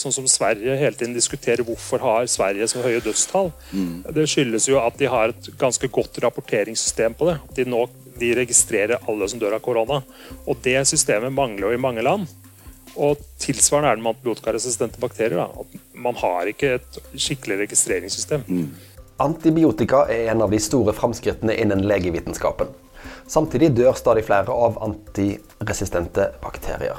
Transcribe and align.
sånn 0.00 0.14
som 0.14 0.28
Sverige 0.30 0.76
hele 0.80 0.96
tiden 0.96 1.14
diskuterer 1.16 1.66
hvorfor 1.66 2.02
har 2.04 2.28
Sverige 2.30 2.68
så 2.70 2.82
høye 2.84 3.02
dødstall. 3.04 3.52
Mm. 3.70 3.94
Det 4.16 4.26
skyldes 4.30 4.68
jo 4.70 4.80
at 4.82 4.98
de 5.00 5.08
har 5.12 5.32
et 5.32 5.50
ganske 5.60 5.90
godt 5.92 6.20
rapporteringssystem 6.24 7.16
på 7.18 7.30
det. 7.30 7.38
De, 7.58 7.66
nå, 7.68 7.84
de 8.20 8.34
registrerer 8.40 9.00
alle 9.08 9.28
som 9.30 9.40
dør 9.42 9.58
av 9.58 9.64
korona. 9.64 10.02
Og 10.46 10.60
det 10.64 10.78
systemet 10.90 11.34
mangler 11.34 11.68
jo 11.68 11.76
i 11.76 11.82
mange 11.82 12.04
land. 12.04 12.28
Og 12.98 13.20
tilsvarende 13.38 13.92
er 13.92 13.98
det 13.98 14.04
med 14.04 14.16
antibiotikaresistente 14.16 15.00
bakterier. 15.02 15.38
Da. 15.38 15.80
man 15.94 16.16
har 16.18 16.50
ikke 16.50 16.74
et 16.80 17.00
skikkelig 17.14 17.62
registreringssystem. 17.64 18.44
Mm. 18.48 18.70
Antibiotika 19.20 20.06
er 20.08 20.30
en 20.32 20.42
av 20.42 20.50
de 20.50 20.58
store 20.62 20.94
framskrittene 20.96 21.54
innen 21.60 21.84
legevitenskapen. 21.86 22.72
Samtidig 23.30 23.74
dør 23.76 23.94
stadig 23.94 24.24
flere 24.26 24.50
av 24.50 24.78
antiresistente 24.82 26.32
bakterier. 26.42 26.98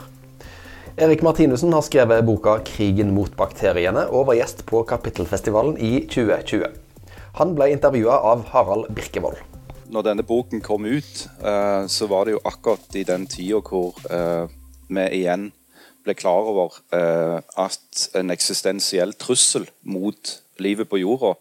Erik 0.98 1.22
Martinussen 1.24 1.72
har 1.72 1.86
skrevet 1.88 2.26
boka 2.28 2.58
'Krigen 2.68 3.14
mot 3.16 3.32
bakteriene' 3.40 4.10
og 4.12 4.26
var 4.28 4.36
gjest 4.36 4.66
på 4.68 4.82
Kapittelfestivalen 4.84 5.78
i 5.80 6.02
2020. 6.04 6.66
Han 7.40 7.54
ble 7.56 7.70
intervjua 7.72 8.18
av 8.28 8.44
Harald 8.52 8.90
Birkevold. 8.92 9.38
Når 9.88 10.04
denne 10.04 10.26
boken 10.28 10.60
kom 10.62 10.84
ut, 10.86 11.30
eh, 11.40 11.88
så 11.88 12.08
var 12.12 12.26
det 12.26 12.36
jo 12.36 12.42
akkurat 12.44 12.96
i 12.96 13.06
den 13.08 13.24
tida 13.28 13.62
hvor 13.64 13.96
eh, 14.12 14.52
vi 14.90 15.08
igjen 15.22 15.54
ble 16.04 16.14
klar 16.14 16.44
over 16.52 16.76
eh, 16.92 17.40
at 17.40 18.10
en 18.16 18.32
eksistensiell 18.32 19.14
trussel 19.14 19.70
mot 19.84 20.42
livet 20.60 20.90
på 20.90 21.00
jorda 21.00 21.38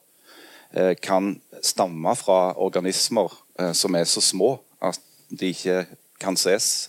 kan 1.03 1.41
stamme 1.63 2.13
fra 2.15 2.55
organismer 2.55 3.33
som 3.75 3.97
er 3.99 4.05
så 4.07 4.21
små 4.23 4.61
at 4.81 5.01
de 5.27 5.51
ikke 5.51 5.81
kan 6.23 6.37
ses 6.39 6.87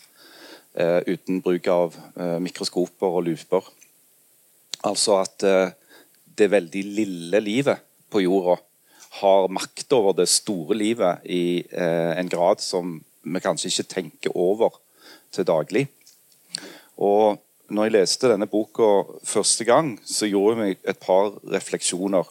uten 0.74 1.42
bruk 1.44 1.68
av 1.68 1.96
eh, 2.16 2.38
mikroskoper 2.44 3.18
og 3.20 3.26
luper. 3.28 3.66
Altså 4.88 5.20
at 5.22 5.46
eh, 5.48 5.74
det 6.40 6.52
veldig 6.52 6.84
lille 6.96 7.42
livet 7.44 7.84
på 8.12 8.24
jorda 8.24 8.58
har 9.22 9.52
makt 9.52 9.94
over 9.98 10.16
det 10.22 10.30
store 10.32 10.78
livet 10.80 11.26
i 11.28 11.68
en 11.76 12.30
grad 12.32 12.62
som 12.64 12.94
vi 13.28 13.42
kanskje 13.44 13.68
ikke 13.68 13.92
tenker 13.92 14.38
over 14.40 14.78
til 15.36 15.44
daglig. 15.48 15.84
Og 16.96 17.40
når 17.72 17.88
jeg 17.88 17.96
leste 17.96 18.30
denne 18.32 18.50
boka 18.52 18.90
første 19.28 19.66
gang, 19.68 19.94
så 20.04 20.28
gjorde 20.28 20.56
jeg 20.56 20.62
meg 20.62 20.90
et 20.92 21.00
par 21.02 21.34
refleksjoner 21.54 22.28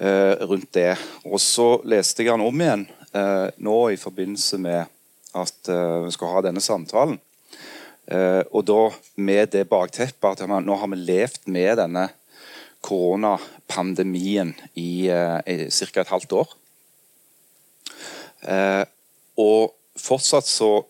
eh, 0.00 0.34
rundt 0.46 0.72
det. 0.74 0.94
Og 1.24 1.40
så 1.42 1.76
leste 1.88 2.24
jeg 2.24 2.32
den 2.32 2.46
om 2.46 2.62
igjen 2.64 2.86
eh, 3.14 3.48
nå 3.62 3.78
i 3.94 4.00
forbindelse 4.00 4.58
med 4.62 4.90
at 5.38 5.70
eh, 5.70 5.98
vi 6.06 6.14
skal 6.16 6.34
ha 6.34 6.44
denne 6.48 6.62
samtalen. 6.64 7.20
Uh, 8.10 8.42
og 8.50 8.64
da 8.66 8.80
med 9.22 9.52
det 9.54 9.68
bakteppet 9.70 10.42
at 10.42 10.48
nå 10.50 10.76
har 10.80 10.90
vi 10.90 10.98
levd 10.98 11.46
med 11.46 11.78
denne 11.78 12.08
koronapandemien 12.82 14.54
i, 14.74 15.06
uh, 15.12 15.38
i 15.46 15.68
ca. 15.70 16.02
et 16.02 16.10
halvt 16.10 16.36
år. 16.42 16.54
Uh, 18.42 18.84
og 19.38 19.74
fortsatt 20.00 20.48
så 20.48 20.80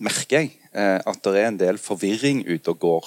merker 0.00 0.38
jeg 0.38 0.54
at 0.78 1.18
det 1.24 1.32
er 1.40 1.48
en 1.48 1.58
del 1.58 1.78
forvirring 1.80 2.44
ute 2.46 2.70
og 2.70 2.78
går. 2.78 3.06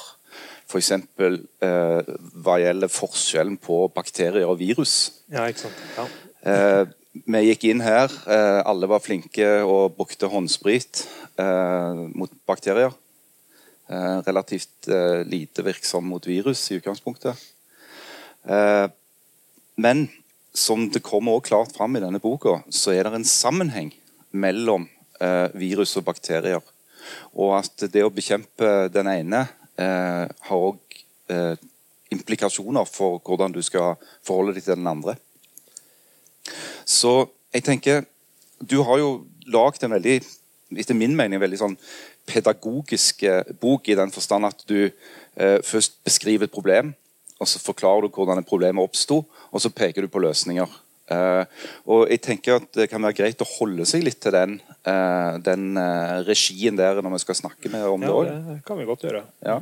F.eks. 0.72 0.92
Eh, 0.96 2.12
hva 2.44 2.56
gjelder 2.62 2.92
forskjellen 2.92 3.58
på 3.62 3.84
bakterier 3.96 4.48
og 4.48 4.60
virus. 4.60 4.96
Ja, 5.32 5.48
ikke 5.52 5.68
sant. 5.68 5.82
Ja. 5.98 6.86
Vi 7.12 7.42
gikk 7.44 7.66
inn 7.68 7.82
her, 7.84 8.14
alle 8.66 8.88
var 8.88 9.04
flinke 9.04 9.48
og 9.68 9.98
brukte 9.98 10.30
håndsprit. 10.32 11.04
Eh, 11.42 11.94
mot 12.16 12.32
bakterier. 12.46 12.94
Eh, 13.88 14.18
relativt 14.28 14.88
eh, 14.88 15.24
lite 15.26 15.64
virksom 15.64 16.06
mot 16.06 16.28
virus 16.28 16.72
i 16.72 16.76
utgangspunktet. 16.76 17.36
men 19.76 20.10
som 20.54 20.88
det 20.90 21.04
kommer 21.06 21.36
også 21.36 21.48
klart 21.48 21.76
fram 21.76 21.96
i 21.96 22.00
denne 22.02 22.20
boka, 22.20 22.56
så 22.74 22.92
er 22.92 23.06
det 23.06 23.20
en 23.20 23.26
sammenheng 23.26 23.92
mellom 24.32 24.88
virus 25.54 25.94
og 25.98 26.08
bakterier. 26.08 26.64
Og 27.38 27.54
at 27.60 27.86
det 27.94 28.02
å 28.02 28.10
bekjempe 28.10 28.90
den 28.90 29.08
ene 29.12 29.44
har 29.78 30.58
òg 30.58 30.98
implikasjoner 32.10 32.90
for 32.90 33.22
hvordan 33.22 33.54
du 33.54 33.62
skal 33.62 34.02
forholde 34.26 34.58
deg 34.58 34.66
til 34.66 34.82
den 34.82 34.90
andre. 34.90 35.16
Så 36.86 37.30
jeg 37.54 37.64
tenker 37.66 38.06
Du 38.62 38.82
har 38.86 39.00
jo 39.02 39.26
lagd 39.50 39.84
en 39.84 39.96
veldig 39.96 40.20
etter 40.80 40.96
min 40.96 41.16
mening 41.18 41.42
veldig 41.42 41.60
sånn 41.60 41.78
pedagogisk 42.30 43.24
eh, 43.28 43.48
bok 43.60 43.90
i 43.90 43.98
den 43.98 44.14
forstand 44.14 44.48
at 44.48 44.64
du 44.70 44.86
eh, 44.86 45.58
først 45.66 45.98
beskriver 46.06 46.48
et 46.48 46.54
problem, 46.54 46.94
og 47.42 47.50
så 47.50 47.60
forklarer 47.60 48.06
du 48.06 48.14
hvordan 48.14 48.42
et 48.42 48.48
problem 48.48 48.80
oppsto, 48.84 49.24
og 49.26 49.64
så 49.64 49.74
peker 49.74 50.06
du 50.06 50.12
på 50.12 50.22
løsninger. 50.24 50.80
Uh, 51.12 51.44
og 51.92 52.06
jeg 52.08 52.22
tenker 52.24 52.62
at 52.62 52.68
Det 52.72 52.86
kan 52.88 53.04
være 53.04 53.18
greit 53.18 53.42
å 53.44 53.48
holde 53.58 53.84
seg 53.90 54.06
litt 54.06 54.22
til 54.24 54.32
den, 54.32 54.54
uh, 54.88 55.36
den 55.44 55.74
uh, 55.76 56.22
regien 56.24 56.78
der 56.78 57.02
når 57.04 57.18
vi 57.18 57.20
skal 57.26 57.36
snakke 57.36 57.72
med 57.74 57.84
om 57.84 58.06
ja, 58.06 58.08
det 58.08 58.14
òg. 58.16 58.30
Det 58.46 58.56
kan 58.70 58.80
vi 58.80 58.86
godt 58.88 59.04
gjøre. 59.04 59.26
Ja. 59.44 59.58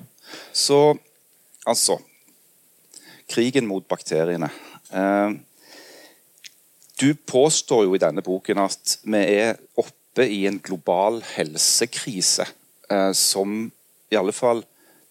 Så 0.53 0.77
altså 1.65 1.97
Krigen 3.29 3.65
mot 3.69 3.87
bakteriene. 3.89 4.51
Eh, 6.99 7.05
du 7.07 7.13
påstår 7.13 7.85
jo 7.85 7.95
i 7.95 7.99
denne 7.99 8.21
boken 8.21 8.59
at 8.59 8.99
vi 9.03 9.17
er 9.17 9.57
oppe 9.77 10.25
i 10.25 10.45
en 10.47 10.59
global 10.59 11.21
helsekrise 11.35 12.45
eh, 12.91 13.11
som 13.13 13.71
i 14.11 14.15
alle 14.15 14.33
fall 14.33 14.63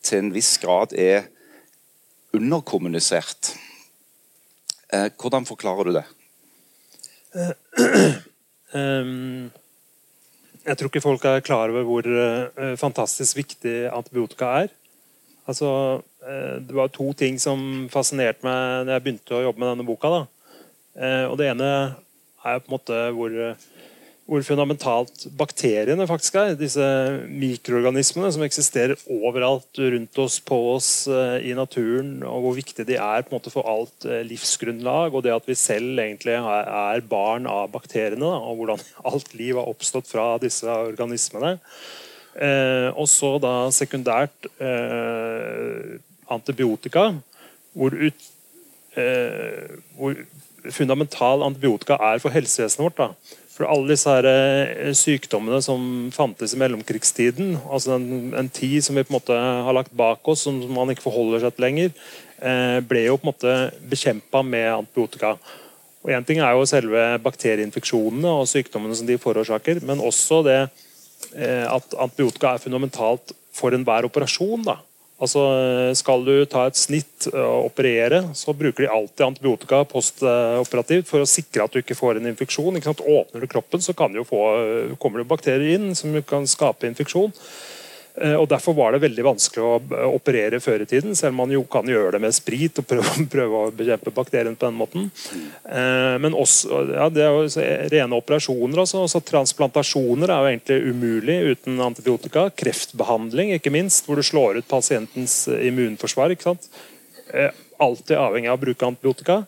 til 0.03 0.19
en 0.19 0.32
viss 0.32 0.59
grad 0.59 0.93
er 0.93 1.28
underkommunisert. 2.34 3.54
Eh, 4.93 5.10
hvordan 5.16 5.47
forklarer 5.47 5.84
du 5.84 5.93
det? 5.97 6.04
Um, 8.72 9.50
jeg 10.69 10.77
tror 10.77 10.88
ikke 10.88 11.04
folk 11.04 11.25
er 11.25 11.41
klar 11.41 11.71
over 11.71 11.84
hvor 11.84 12.04
fantastisk 12.77 13.37
viktig 13.37 13.88
antibiotika 13.88 14.65
er. 14.65 14.69
Altså, 15.48 16.03
det 16.60 16.75
var 16.77 16.91
to 16.93 17.12
ting 17.16 17.38
som 17.41 17.88
fascinerte 17.88 18.44
meg 18.44 18.84
da 18.84 18.98
jeg 18.98 19.04
begynte 19.04 19.37
å 19.37 19.47
jobbe 19.47 19.62
med 19.62 19.71
denne 19.71 19.87
boka. 19.88 20.10
Uh, 20.12 20.38
og 20.98 21.36
Det 21.38 21.47
ene 21.53 21.69
er 22.42 22.62
på 22.62 22.69
en 22.69 22.75
måte 22.75 22.97
hvor 23.14 23.34
hvor 24.28 24.44
fundamentalt 24.44 25.22
bakteriene 25.41 26.04
faktisk 26.09 26.36
er. 26.36 26.56
Disse 26.59 26.84
mikroorganismene 27.32 28.28
som 28.34 28.42
eksisterer 28.44 29.00
overalt 29.09 29.81
rundt 29.81 30.20
oss, 30.20 30.36
på 30.44 30.59
oss, 30.75 30.91
eh, 31.09 31.48
i 31.48 31.54
naturen. 31.56 32.19
Og 32.28 32.42
hvor 32.44 32.59
viktig 32.59 32.84
de 32.91 32.98
er 33.00 33.25
på 33.25 33.32
en 33.32 33.38
måte 33.38 33.53
for 33.54 33.64
alt 33.64 34.04
eh, 34.04 34.20
livsgrunnlag. 34.28 35.16
Og 35.16 35.25
det 35.25 35.32
at 35.32 35.48
vi 35.48 35.56
selv 35.56 35.97
egentlig 35.97 36.36
er 36.36 37.06
barn 37.09 37.48
av 37.48 37.72
bakteriene. 37.72 38.28
Og 38.28 38.60
hvordan 38.60 38.84
alt 39.12 39.32
liv 39.32 39.56
har 39.56 39.72
oppstått 39.72 40.12
fra 40.12 40.34
disse 40.44 40.69
organismene. 40.69 41.56
Eh, 42.36 42.92
og 42.92 43.09
så 43.09 43.38
da 43.41 43.54
sekundært 43.72 44.50
eh, 44.60 45.97
antibiotika. 46.28 47.15
Hvor, 47.72 47.97
ut, 47.97 48.28
eh, 48.92 49.78
hvor 49.97 50.20
fundamental 50.75 51.45
antibiotika 51.47 51.99
er 52.13 52.23
for 52.23 52.35
helsevesenet 52.35 52.85
vårt. 52.85 52.99
da 52.99 53.39
for 53.59 53.67
alle 53.67 53.91
disse 53.91 54.13
her 54.13 54.27
eh, 54.31 54.93
sykdommene 54.95 55.59
som 55.65 55.83
fantes 56.15 56.55
i 56.55 56.61
mellomkrigstiden, 56.61 57.57
altså 57.67 57.97
en, 57.97 58.31
en, 58.39 58.51
tid 58.55 58.85
som 58.87 58.95
vi 58.95 59.03
på 59.03 59.11
en 59.11 59.19
måte 59.19 59.35
har 59.35 59.75
lagt 59.75 59.95
bak 59.99 60.31
oss, 60.31 60.45
som 60.47 60.61
man 60.71 60.93
ikke 60.93 61.09
forholder 61.09 61.43
seg 61.43 61.57
til 61.57 61.67
lenger, 61.67 61.95
eh, 62.39 62.79
ble 62.87 63.09
jo 63.09 63.17
på 63.19 63.27
en 63.27 63.33
måte 63.33 63.57
bekjempa 63.91 64.45
med 64.47 64.69
antibiotika. 64.77 65.35
Og 66.07 66.13
Én 66.15 66.27
ting 66.27 66.39
er 66.39 66.55
jo 66.55 66.69
selve 66.71 67.09
bakterieinfeksjonene 67.25 68.37
og 68.39 68.47
sykdommene 68.49 68.95
som 68.95 69.09
de 69.09 69.19
forårsaker, 69.19 69.83
men 69.89 70.05
også 70.07 70.45
det 70.47 70.61
eh, 70.63 71.67
at 71.67 71.99
antibiotika 71.99 72.55
er 72.55 72.63
fundamentalt 72.63 73.35
for 73.59 73.75
enhver 73.75 74.07
operasjon. 74.07 74.63
da. 74.71 74.79
Altså, 75.19 75.41
Skal 75.99 76.23
du 76.27 76.34
ta 76.47 76.69
et 76.69 76.79
snitt 76.79 77.27
og 77.33 77.72
operere, 77.72 78.21
så 78.39 78.54
bruker 78.54 78.84
de 78.84 78.92
alltid 78.92 79.25
antibiotika 79.27 79.81
postoperativt 79.91 81.09
for 81.10 81.25
å 81.25 81.28
sikre 81.28 81.66
at 81.66 81.75
du 81.75 81.81
ikke 81.81 81.98
får 81.98 82.21
en 82.21 82.31
infeksjon. 82.31 82.78
Åpner 82.78 83.42
du 83.42 83.48
kroppen, 83.51 83.83
så 83.83 83.97
få, 83.98 84.42
kommer 85.03 85.19
det 85.19 85.31
bakterier 85.31 85.75
inn 85.75 85.97
som 85.98 86.15
kan 86.22 86.47
skape 86.47 86.87
infeksjon. 86.87 87.34
Eh, 88.20 88.34
og 88.34 88.48
Derfor 88.50 88.74
var 88.74 88.94
det 88.94 89.03
veldig 89.04 89.24
vanskelig 89.26 89.65
å 89.65 89.74
eh, 89.78 90.06
operere 90.10 90.60
før 90.62 90.82
i 90.82 90.88
tiden, 90.88 91.15
selv 91.18 91.34
om 91.34 91.42
man 91.44 91.54
jo 91.54 91.62
kan 91.70 91.86
gjøre 91.88 92.16
det 92.16 92.22
med 92.24 92.34
sprit 92.36 92.80
og 92.80 92.88
prøve, 92.88 93.47
å 93.60 93.62
bekjempe 93.74 94.15
bakterien 94.15 94.56
på 94.59 94.66
den 94.66 94.78
måten. 94.78 95.09
Eh, 95.65 96.16
men 96.22 96.36
også, 96.36 96.82
ja, 96.94 97.09
det 97.12 97.24
er 97.26 97.36
jo 97.36 97.66
rene 97.94 98.18
operasjoner. 98.18 98.82
Altså. 98.84 99.04
også 99.06 99.22
Transplantasjoner 99.28 100.32
er 100.32 100.42
jo 100.42 100.53
egentlig 100.53 100.92
umulig 100.92 101.38
uten 101.54 101.80
antibiotika. 101.84 102.48
Kreftbehandling, 102.59 103.54
ikke 103.56 103.74
minst, 103.74 104.06
hvor 104.06 104.18
du 104.18 104.26
slår 104.26 104.60
ut 104.60 104.70
pasientens 104.70 105.44
immunforsvar. 105.48 106.34
ikke 106.34 106.50
sant? 106.50 106.70
Alltid 107.78 108.16
avhengig 108.18 108.50
av 108.50 108.56
å 108.56 108.62
bruke 108.62 108.88
antibiotika. 108.88 109.42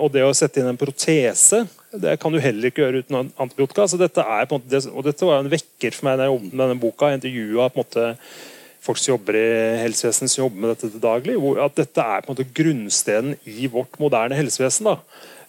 Og 0.00 0.08
det 0.14 0.22
å 0.22 0.34
sette 0.36 0.62
inn 0.62 0.70
en 0.70 0.78
protese 0.78 1.64
det 1.92 2.16
kan 2.22 2.32
du 2.32 2.38
heller 2.42 2.70
ikke 2.70 2.84
gjøre 2.84 3.02
uten 3.02 3.18
antibiotika. 3.18 3.88
Så 3.90 3.98
dette 4.00 4.22
er 4.22 4.46
på 4.46 4.58
en 4.58 4.62
måte, 4.62 4.82
og 4.92 5.06
dette 5.06 5.26
var 5.26 5.42
en 5.42 5.50
vekker 5.50 5.96
for 5.96 6.08
meg 6.08 6.18
da 6.18 6.28
jeg 6.28 6.34
jobbet 6.34 6.54
med 6.54 6.64
denne 6.64 6.82
boka. 6.82 7.10
Jeg 7.10 7.20
intervjua 7.20 7.68
folk 8.80 8.96
som 8.96 9.12
jobber 9.12 9.36
i 9.36 9.48
helsevesenet 9.82 10.32
som 10.32 10.46
jobber 10.46 10.62
med 10.62 10.72
dette 10.74 10.88
til 10.92 11.02
daglig. 11.02 11.36
At 11.60 11.76
dette 11.80 12.06
er 12.06 12.22
på 12.22 12.30
en 12.30 12.36
måte 12.36 12.48
grunnstenen 12.60 13.36
i 13.44 13.68
vårt 13.72 13.98
moderne 14.02 14.38
helsevesen. 14.38 14.88
da. 14.92 14.96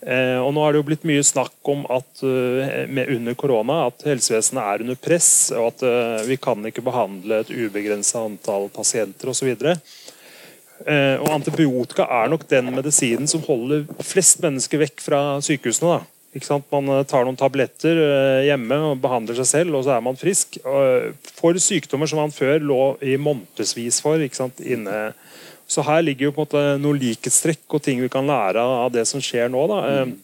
Eh, 0.01 0.39
og 0.41 0.49
nå 0.55 0.63
har 0.63 0.73
det 0.73 0.81
jo 0.81 0.87
blitt 0.87 1.05
mye 1.05 1.23
snakk 1.23 1.69
om 1.69 1.85
at 1.93 2.23
med 2.89 3.11
under 3.13 3.37
korona 3.37 3.83
at 3.91 4.07
helsevesenet 4.09 4.63
er 4.63 4.85
under 4.87 4.97
press, 4.97 5.29
og 5.53 5.67
at 5.75 5.85
uh, 5.85 6.23
vi 6.25 6.39
kan 6.41 6.65
ikke 6.65 6.81
behandle 6.81 7.43
et 7.43 7.53
ubegrensa 7.53 8.25
antall 8.25 8.65
pasienter 8.73 9.29
osv. 9.29 9.53
Eh, 10.87 11.17
og 11.21 11.29
antibiotika 11.35 12.07
er 12.09 12.31
nok 12.31 12.47
den 12.49 12.71
medisinen 12.73 13.29
som 13.29 13.43
holder 13.45 13.85
flest 14.05 14.41
mennesker 14.41 14.81
vekk 14.81 15.03
fra 15.03 15.21
sykehusene. 15.43 15.97
da. 15.97 16.10
Man 16.31 16.87
eh, 16.87 17.03
tar 17.03 17.25
noen 17.27 17.39
tabletter 17.39 17.97
eh, 17.99 18.45
hjemme 18.47 18.77
og 18.87 19.01
behandler 19.03 19.35
seg 19.41 19.49
selv, 19.49 19.75
og 19.75 19.83
så 19.83 19.97
er 19.97 20.05
man 20.05 20.19
frisk. 20.19 20.57
For 21.35 21.59
sykdommer 21.59 22.07
som 22.07 22.21
man 22.23 22.35
før 22.35 22.63
lå 22.63 22.81
i 23.03 23.17
månedsvis 23.19 23.99
for 24.03 24.21
inne. 24.21 24.99
Så 25.67 25.83
her 25.87 26.03
ligger 26.03 26.29
jo 26.29 26.35
på 26.35 26.43
en 26.43 26.47
måte 26.47 26.83
noen 26.83 26.99
likhetstrekk 26.99 27.75
og 27.75 27.83
ting 27.83 28.01
vi 28.03 28.11
kan 28.11 28.27
lære 28.27 28.63
av 28.63 28.91
det 28.95 29.05
som 29.07 29.23
skjer 29.23 29.51
nå. 29.51 29.65
Da. 29.71 29.81
Mm. 30.07 30.17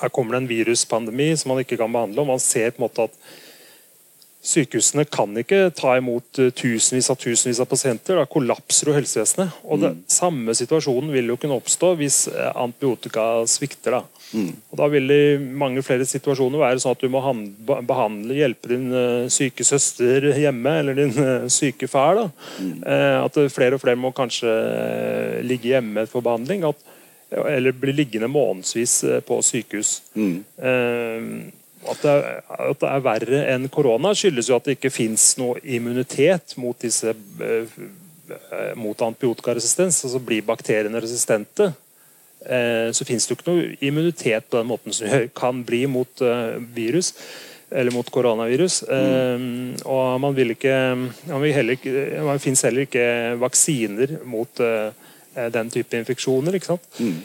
Her 0.00 0.12
kommer 0.12 0.36
det 0.36 0.42
en 0.42 0.50
viruspandemi 0.50 1.32
som 1.36 1.52
man 1.52 1.62
ikke 1.64 1.80
kan 1.80 1.92
behandle. 1.92 2.20
og 2.20 2.34
man 2.34 2.40
ser 2.40 2.72
på 2.72 2.82
en 2.82 2.88
måte 2.88 3.08
at 3.08 3.22
Sykehusene 4.40 5.04
kan 5.04 5.36
ikke 5.36 5.66
ta 5.76 5.98
imot 5.98 6.38
tusenvis 6.56 7.10
av 7.12 7.18
tusenvis 7.20 7.58
av 7.60 7.66
pasienter. 7.68 8.16
Da 8.16 8.24
kollapser 8.24 8.88
jo 8.88 8.94
helsevesenet. 8.96 9.58
Og 9.68 9.82
det, 9.82 9.90
mm. 9.92 9.98
Samme 10.08 10.54
situasjonen 10.56 11.12
vil 11.12 11.28
jo 11.28 11.36
kunne 11.36 11.58
oppstå 11.60 11.90
hvis 12.00 12.22
antibiotika 12.54 13.26
svikter. 13.44 13.98
da. 13.98 14.19
Mm. 14.32 14.52
Og 14.70 14.78
Da 14.78 14.86
vil 14.92 15.10
det 15.10 15.18
i 15.18 15.38
mange 15.62 15.82
flere 15.82 16.06
situasjoner 16.06 16.62
være 16.62 16.82
sånn 16.82 16.94
at 16.94 17.02
du 17.02 17.10
må 17.12 17.22
behandle, 17.86 18.36
hjelpe 18.38 18.70
din 18.72 18.88
uh, 18.94 19.28
syke 19.32 19.66
søster 19.66 20.30
hjemme 20.38 20.74
eller 20.82 20.98
din 20.98 21.14
uh, 21.18 21.48
syke 21.50 21.88
far. 21.90 22.22
Mm. 22.60 22.80
At 23.24 23.38
flere 23.52 23.76
og 23.76 23.82
flere 23.82 23.98
må 24.00 24.12
kanskje 24.16 24.50
ligge 25.46 25.72
hjemme 25.74 26.06
for 26.10 26.24
behandling. 26.24 26.66
At, 26.68 26.82
eller 27.30 27.74
bli 27.76 27.94
liggende 27.94 28.30
månedsvis 28.30 28.94
på 29.26 29.38
sykehus. 29.46 30.00
Mm. 30.18 30.40
At 31.90 32.02
det, 32.02 32.10
er, 32.10 32.40
at 32.42 32.80
det, 32.80 32.88
er, 32.90 33.04
verre 33.04 33.42
enn 33.54 33.68
korona, 33.72 34.12
skyldes 34.18 34.50
jo 34.50 34.58
at 34.58 34.66
det 34.66 34.76
ikke 34.76 34.92
fins 34.92 35.32
noe 35.40 35.62
immunitet 35.62 36.56
mot 36.60 36.76
disse 36.82 37.14
mot 38.78 39.06
antibiotikaresistens. 39.06 40.02
Altså 40.06 40.20
blir 40.26 40.44
bakteriene 40.46 41.00
resistente, 41.02 41.70
Eh, 41.70 41.89
så 42.40 43.04
finnes 43.04 43.26
det 43.26 43.34
jo 43.34 43.38
ikke 43.38 43.52
noe 43.52 43.64
immunitet 43.84 44.48
på 44.48 44.60
den 44.60 44.70
måten 44.70 44.96
som 44.96 45.28
kan 45.36 45.60
bli 45.66 45.84
mot 45.90 46.22
eh, 46.24 46.56
virus. 46.74 47.14
Eller 47.70 47.94
mot 47.94 48.08
koronavirus. 48.10 48.80
Mm. 48.90 49.76
og 49.86 50.16
man 50.18 50.32
vil 50.34 50.56
ikke 50.56 50.72
man, 50.96 51.36
vil 51.38 51.52
heller 51.54 51.76
man 52.26 52.40
finnes 52.42 52.64
heller 52.66 52.82
ikke 52.82 53.04
vaksiner 53.38 54.16
mot 54.26 54.58
den 55.54 55.68
type 55.70 55.94
infeksjoner. 55.94 56.56
ikke 56.58 56.66
sant? 56.72 56.88
Mm. 56.98 57.20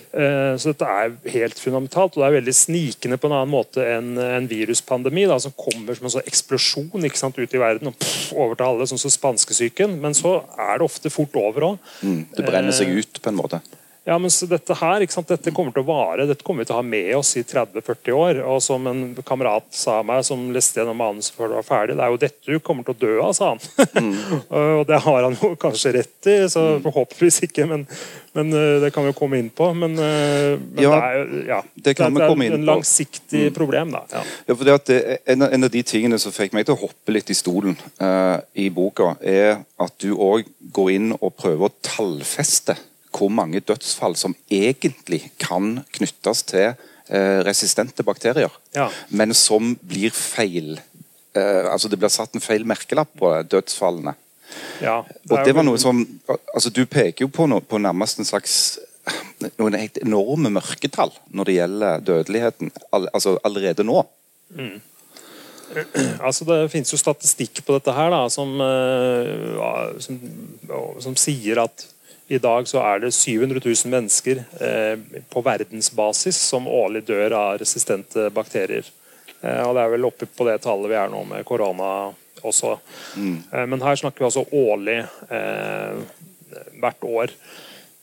Så 0.61 0.69
dette 0.69 0.85
er 0.85 1.15
helt 1.33 1.57
fundamentalt, 1.57 2.13
og 2.13 2.21
det 2.21 2.27
er 2.27 2.35
veldig 2.35 2.53
snikende 2.53 3.17
på 3.17 3.25
en 3.25 3.33
annen 3.39 3.49
måte 3.55 3.87
enn 3.89 4.11
en 4.21 4.45
viruspandemi, 4.51 5.23
da, 5.31 5.39
som 5.41 5.55
kommer 5.57 5.97
som 5.97 6.05
en 6.05 6.13
sånn 6.13 6.29
eksplosjon 6.29 7.09
ikke 7.09 7.23
sant, 7.23 7.41
ut 7.41 7.57
i 7.57 7.63
verden 7.63 7.89
og 7.89 7.97
pff, 7.97 8.35
over 8.37 8.53
til 8.53 8.67
alle, 8.67 8.85
sånn 8.91 9.01
som 9.01 9.15
spanskesyken. 9.15 9.97
Men 10.05 10.13
så 10.13 10.35
er 10.53 10.77
det 10.77 10.85
ofte 10.85 11.09
fort 11.09 11.41
over 11.41 11.71
òg. 11.71 11.89
Mm. 12.05 12.21
Det 12.37 12.45
brenner 12.45 12.77
seg 12.83 12.93
ut 12.93 13.17
på 13.17 13.33
en 13.33 13.41
måte? 13.41 13.63
Ja, 14.07 14.19
men 14.21 14.29
dette 14.49 14.75
her, 14.77 15.01
dette 15.01 15.51
kommer 15.51 15.73
til 15.73 15.81
å 15.81 15.87
vare, 15.87 16.27
dette 16.29 16.45
kommer 16.45 16.61
vi 16.61 16.67
til 16.69 16.75
å 16.75 16.77
ha 16.77 16.85
med 16.85 17.07
oss 17.17 17.31
i 17.39 17.41
30-40 17.41 18.13
år. 18.13 18.39
Og 18.45 18.59
som 18.61 18.85
en 18.85 18.99
kamerat 19.25 19.65
sa 19.73 19.95
meg, 20.05 20.21
som 20.27 20.43
leste 20.53 20.77
gjennom 20.77 20.99
manuset 21.01 21.33
før 21.33 21.49
det 21.49 21.57
var 21.57 21.65
ferdig, 21.65 21.95
det 21.97 22.05
er 22.05 22.13
jo 22.13 22.19
dette 22.21 22.53
du 22.53 22.61
kommer 22.61 22.85
til 22.85 22.93
å 22.93 22.99
dø 23.01 23.15
av, 23.25 23.33
sa 23.33 23.49
han. 23.55 23.63
Mm. 23.97 24.13
og 24.77 24.85
det 24.91 25.01
har 25.07 25.25
han 25.25 25.39
jo 25.41 25.49
kanskje 25.57 25.95
rett 25.97 26.29
i, 26.29 26.37
så 26.53 26.67
mm. 26.67 26.85
forhåpentligvis 26.85 27.41
ikke, 27.49 27.67
men, 27.73 27.89
men 28.37 28.53
eh, 28.53 28.77
det 28.85 28.93
kan 28.93 29.07
vi 29.07 29.09
jo 29.09 29.17
komme 29.17 29.41
inn 29.41 29.49
på. 29.49 29.73
Men, 29.73 29.97
eh, 29.97 30.53
men 30.53 30.85
ja, 30.85 30.93
det 30.93 31.03
er 31.09 31.37
ja, 31.49 31.61
det 31.73 31.97
kan 31.97 32.13
det, 32.13 32.29
er 32.29 32.47
en 32.61 32.69
langsiktig 32.69 33.45
mm. 33.49 33.51
problem, 33.57 33.97
da. 33.97 34.05
Ja. 34.13 34.25
ja 34.45 34.53
for 34.53 34.69
det 34.69 34.79
at 34.83 34.89
det, 34.93 35.03
en, 35.25 35.49
en, 35.49 35.65
av 35.65 35.73
de 35.73 35.87
tingene 35.95 36.21
som 36.21 36.35
fikk 36.35 36.53
meg 36.53 36.69
til 36.69 36.77
å 36.77 36.83
hoppe 36.85 37.17
litt 37.17 37.33
i 37.33 37.41
stolen 37.41 37.73
uh, 37.97 38.37
i 38.53 38.69
boka, 38.69 39.15
er 39.25 39.63
at 39.81 39.97
du 40.05 40.11
òg 40.13 40.45
går 40.77 40.97
inn 40.99 41.15
og 41.17 41.31
prøver 41.41 41.71
å 41.73 41.77
tallfeste 41.81 42.77
hvor 43.15 43.31
mange 43.31 43.61
dødsfall 43.63 44.17
som 44.19 44.35
egentlig 44.51 45.29
kan 45.41 45.79
knyttes 45.95 46.43
til 46.49 46.67
eh, 46.71 47.39
resistente 47.45 48.03
bakterier, 48.03 48.51
ja. 48.75 48.89
men 49.09 49.33
som 49.37 49.75
blir 49.81 50.13
feil 50.15 50.75
eh, 51.35 51.63
altså 51.71 51.91
Det 51.91 51.99
blir 51.99 52.13
satt 52.13 52.35
en 52.35 52.43
feil 52.43 52.65
merkelapp 52.67 53.13
på 53.19 53.31
dødsfallene. 53.51 54.15
Ja, 54.81 54.99
det 55.23 55.31
og 55.31 55.45
det 55.47 55.55
var 55.57 55.65
noe 55.65 55.79
som 55.81 56.03
altså 56.29 56.69
Du 56.69 56.83
peker 56.85 57.25
jo 57.25 57.31
på, 57.33 57.47
noe, 57.49 57.63
på 57.65 57.79
nærmest 57.81 58.19
en 58.21 58.27
slags 58.27 58.77
noen 59.59 59.77
helt 59.77 59.97
enorme 60.01 60.51
mørketall 60.53 61.11
når 61.35 61.47
det 61.47 61.55
gjelder 61.57 62.03
dødeligheten 62.05 62.71
all, 62.93 63.09
altså 63.13 63.39
allerede 63.45 63.85
nå. 63.87 64.03
Mm. 64.55 64.77
Altså 66.25 66.45
Det 66.45 66.69
finnes 66.71 66.93
jo 66.93 66.99
statistikk 67.01 67.63
på 67.65 67.73
dette 67.75 67.93
her 67.93 68.13
da, 68.13 68.21
som, 68.29 68.53
som, 70.05 70.19
som 71.03 71.17
sier 71.19 71.63
at 71.65 71.87
i 72.27 72.37
dag 72.41 72.67
så 72.67 72.81
er 72.81 73.03
det 73.03 73.13
700 73.13 73.61
000 73.61 73.91
mennesker 73.93 74.43
eh, 74.59 75.21
på 75.29 75.43
verdensbasis 75.45 76.39
som 76.49 76.67
årlig 76.67 77.03
dør 77.05 77.35
av 77.37 77.57
resistente 77.61 78.29
bakterier. 78.33 78.87
Eh, 79.41 79.61
og 79.61 79.75
Det 79.75 79.83
er 79.83 79.93
vel 79.93 80.09
oppe 80.09 80.29
på 80.29 80.47
det 80.47 80.57
tallet 80.63 80.89
vi 80.89 80.97
er 80.97 81.11
nå 81.13 81.21
med 81.29 81.45
korona 81.45 81.91
også. 82.41 82.75
Mm. 83.17 83.37
Eh, 83.51 83.67
men 83.69 83.85
her 83.85 84.01
snakker 84.01 84.23
vi 84.23 84.29
altså 84.31 84.45
årlig 84.51 84.99
eh, 85.29 86.03
hvert 86.81 87.09
år. 87.11 87.37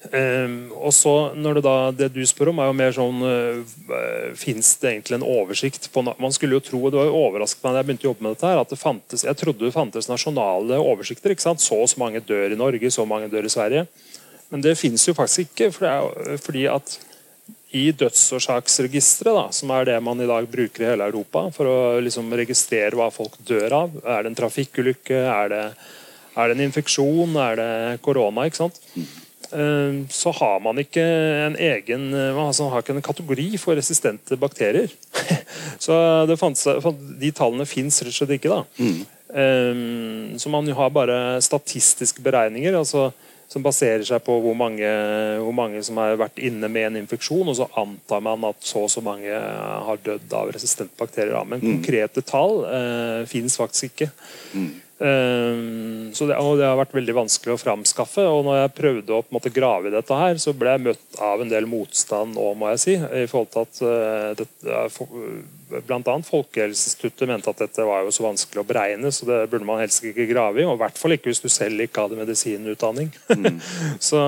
Og 0.03 0.91
så 0.91 1.13
når 1.39 1.55
det 1.55 1.61
da 1.63 1.75
Det 1.95 2.09
du 2.11 2.25
spør 2.27 2.49
om, 2.51 2.59
er 2.59 2.67
jo 2.67 2.75
mer 2.75 2.91
sånn 2.91 3.21
uh, 3.23 4.33
Fins 4.35 4.73
det 4.83 4.89
egentlig 4.91 5.15
en 5.15 5.23
oversikt 5.23 5.87
på 5.95 6.03
Man 6.03 6.35
skulle 6.35 6.57
jo 6.57 6.65
tro, 6.67 6.81
det 6.91 6.99
var 6.99 7.07
jo 7.07 7.21
overrasket 7.21 7.63
meg 7.63 7.71
da 7.77 7.79
jeg 7.79 7.87
begynte 7.87 8.09
å 8.09 8.11
jobbe 8.11 8.27
med 8.27 8.35
dette, 8.35 8.49
her, 8.51 8.59
at 8.59 8.75
det 8.75 8.81
fantes 8.81 9.23
Jeg 9.23 9.39
trodde 9.39 9.63
det 9.63 9.71
fantes 9.71 10.11
nasjonale 10.11 10.81
oversikter. 10.83 11.31
ikke 11.31 11.47
sant? 11.47 11.63
Så 11.63 11.79
og 11.79 11.87
så 11.87 12.03
mange 12.03 12.19
dør 12.19 12.51
i 12.51 12.59
Norge, 12.59 12.91
så 12.91 13.07
mange 13.07 13.31
dør 13.31 13.47
i 13.47 13.55
Sverige. 13.55 13.87
Men 14.53 14.61
det 14.65 14.77
finnes 14.77 15.07
jo 15.09 15.17
faktisk 15.17 15.49
ikke. 15.49 15.71
For 15.73 15.87
det 15.87 15.95
er, 15.97 16.39
fordi 16.45 16.67
at 16.69 16.99
i 17.73 17.87
dødsårsaksregisteret, 17.97 19.55
som 19.57 19.73
er 19.73 19.89
det 19.89 19.97
man 20.05 20.21
i 20.21 20.29
dag 20.29 20.47
bruker 20.53 20.85
i 20.85 20.91
hele 20.91 21.09
Europa 21.09 21.47
for 21.55 21.71
å 21.71 21.77
liksom 22.05 22.29
registrere 22.37 22.99
hva 22.99 23.09
folk 23.13 23.39
dør 23.49 23.77
av 23.79 23.95
Er 24.05 24.23
det 24.23 24.33
en 24.33 24.39
trafikkulykke? 24.43 25.23
Er 25.25 25.49
det, 25.53 25.63
er 26.37 26.51
det 26.51 26.59
en 26.59 26.65
infeksjon? 26.67 27.37
Er 27.41 27.57
det 27.61 27.71
korona? 28.05 28.45
ikke 28.45 28.61
sant? 28.61 28.77
Eh, 28.93 30.03
så 30.13 30.35
har 30.37 30.61
man 30.65 30.85
ikke 30.85 31.07
en 31.47 31.57
egen 31.57 32.07
altså 32.13 32.69
man 32.69 32.75
har 32.75 32.85
ikke 32.85 32.99
en 32.99 33.09
kategori 33.09 33.49
for 33.61 33.81
resistente 33.81 34.37
bakterier. 34.37 34.93
så 35.87 35.97
fanns, 36.37 36.69
De 37.25 37.33
tallene 37.33 37.69
fins 37.69 38.05
rett 38.05 38.13
og 38.13 38.21
slett 38.21 38.37
ikke. 38.37 38.53
da. 38.53 38.63
Mm. 38.77 39.03
Eh, 39.33 40.37
så 40.37 40.53
man 40.53 40.69
har 40.77 40.93
bare 40.93 41.41
statistiske 41.41 42.21
beregninger. 42.21 42.77
altså 42.77 43.15
som 43.53 43.65
baserer 43.65 44.05
seg 44.09 44.23
på 44.25 44.39
hvor 44.41 44.55
mange, 44.57 44.89
hvor 45.43 45.53
mange, 45.57 45.83
som 45.85 45.99
har 46.01 46.17
vært 46.21 46.41
inne 46.41 46.71
med 46.73 46.89
en 46.89 47.03
infeksjon, 47.03 47.51
og 47.51 47.59
så 47.59 47.69
antar 47.81 48.23
man 48.25 48.49
at 48.49 48.65
så 48.65 48.87
og 48.87 48.93
så 48.93 49.03
mange 49.05 49.29
har 49.33 50.01
dødd 50.07 50.33
av 50.39 50.55
resistente 50.55 50.97
bakterier. 50.99 51.37
Men 51.45 51.61
mm. 51.61 51.67
konkrete 51.67 52.25
tall 52.25 52.63
eh, 52.71 53.19
finnes 53.29 53.59
faktisk 53.61 53.93
ikke. 53.93 54.09
Mm. 54.57 54.73
Um, 55.03 56.13
så 56.15 56.29
det, 56.31 56.37
det 56.37 56.67
har 56.69 56.77
vært 56.79 56.95
veldig 56.95 57.15
vanskelig 57.17 57.57
å 57.57 57.61
framskaffe. 57.61 58.25
Og 58.31 58.45
når 58.47 58.61
jeg 58.61 58.75
prøvde 58.77 59.17
å 59.17 59.25
måte, 59.35 59.53
grave 59.55 59.91
i 59.91 59.95
dette, 59.95 60.19
her, 60.25 60.39
så 60.41 60.55
ble 60.55 60.77
jeg 60.77 60.85
møtt 60.87 61.21
av 61.23 61.43
en 61.43 61.51
del 61.51 61.67
motstand 61.69 62.37
nå, 62.39 62.53
må 62.59 62.71
jeg 62.73 62.83
si. 62.85 62.97
i 62.97 63.27
forhold 63.31 63.53
til 63.53 63.67
at 63.67 63.83
uh, 63.83 64.31
det, 64.39 64.49
Blant 64.63 65.62
annet 65.81 66.29
Folkehelseinstituttet 66.29 67.29
mente 67.31 67.51
at 67.53 67.63
dette 67.65 67.87
var 67.87 68.05
jo 68.05 68.15
så 68.15 68.27
vanskelig 68.27 68.63
å 68.63 68.67
beregne, 68.69 69.13
så 69.15 69.29
det 69.29 69.41
burde 69.53 69.69
man 69.69 69.81
helst 69.83 70.05
ikke 70.05 70.29
grave 70.31 70.63
i. 70.63 70.67
Og 70.69 70.77
i 70.77 70.83
hvert 70.83 70.99
fall 71.01 71.17
ikke 71.17 71.31
hvis 71.33 71.43
du 71.45 71.49
selv 71.53 71.85
ikke 71.85 72.07
hadde 72.07 72.21
medisinutdanning. 72.21 73.13
Mm. 73.33 73.61
så, 74.09 74.23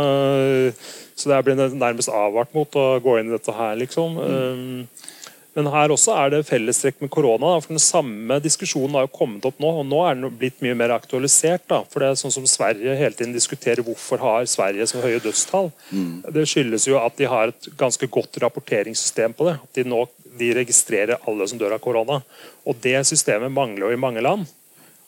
så 1.15 1.31
det 1.31 1.43
blitt 1.49 1.79
nærmest 1.79 2.13
avvart 2.13 2.55
mot 2.57 2.81
å 2.81 2.87
gå 3.05 3.19
inn 3.21 3.33
i 3.33 3.37
dette 3.37 3.57
her, 3.57 3.77
liksom. 3.81 4.19
Mm. 4.19 4.33
Um, 4.33 5.13
men 5.55 5.71
her 5.71 5.93
også 5.95 6.15
er 6.19 6.33
det 6.33 6.47
fellestrekk 6.49 6.99
med 7.05 7.13
korona. 7.15 7.55
for 7.63 7.75
Den 7.75 7.83
samme 7.83 8.41
diskusjonen 8.43 8.97
har 8.99 9.07
jo 9.07 9.13
kommet 9.15 9.45
opp 9.47 9.61
nå, 9.63 9.71
og 9.81 9.87
nå 9.87 10.01
er 10.03 10.19
den 10.19 10.39
blitt 10.41 10.59
mye 10.65 10.75
mer 10.79 10.97
aktualisert. 10.97 11.63
Da, 11.71 11.83
for 11.91 12.03
det 12.03 12.11
er 12.11 12.19
sånn 12.19 12.35
som 12.35 12.49
Sverige 12.51 12.97
hele 12.99 13.15
tiden 13.15 13.35
diskuterer 13.37 13.87
hvorfor 13.87 14.23
har 14.23 14.51
Sverige 14.51 14.87
så 14.91 15.03
høye 15.05 15.23
dødstall. 15.23 15.71
Mm. 15.95 16.25
Det 16.35 16.47
skyldes 16.51 16.89
jo 16.91 16.99
at 16.99 17.15
de 17.21 17.31
har 17.31 17.55
et 17.55 17.71
ganske 17.79 18.11
godt 18.11 18.41
rapporteringssystem 18.43 19.37
på 19.39 19.47
det. 19.51 19.57
At 19.63 19.79
de 19.79 19.87
nå 19.87 20.03
de 20.39 20.51
registrerer 20.59 21.23
alle 21.29 21.49
som 21.49 21.61
dør 21.61 21.77
av 21.77 21.83
korona. 21.85 22.21
Og 22.67 22.77
Det 22.83 22.97
systemet 23.07 23.53
mangler 23.53 23.89
jo 23.89 23.97
i 23.97 24.01
mange 24.01 24.23
land. 24.25 24.47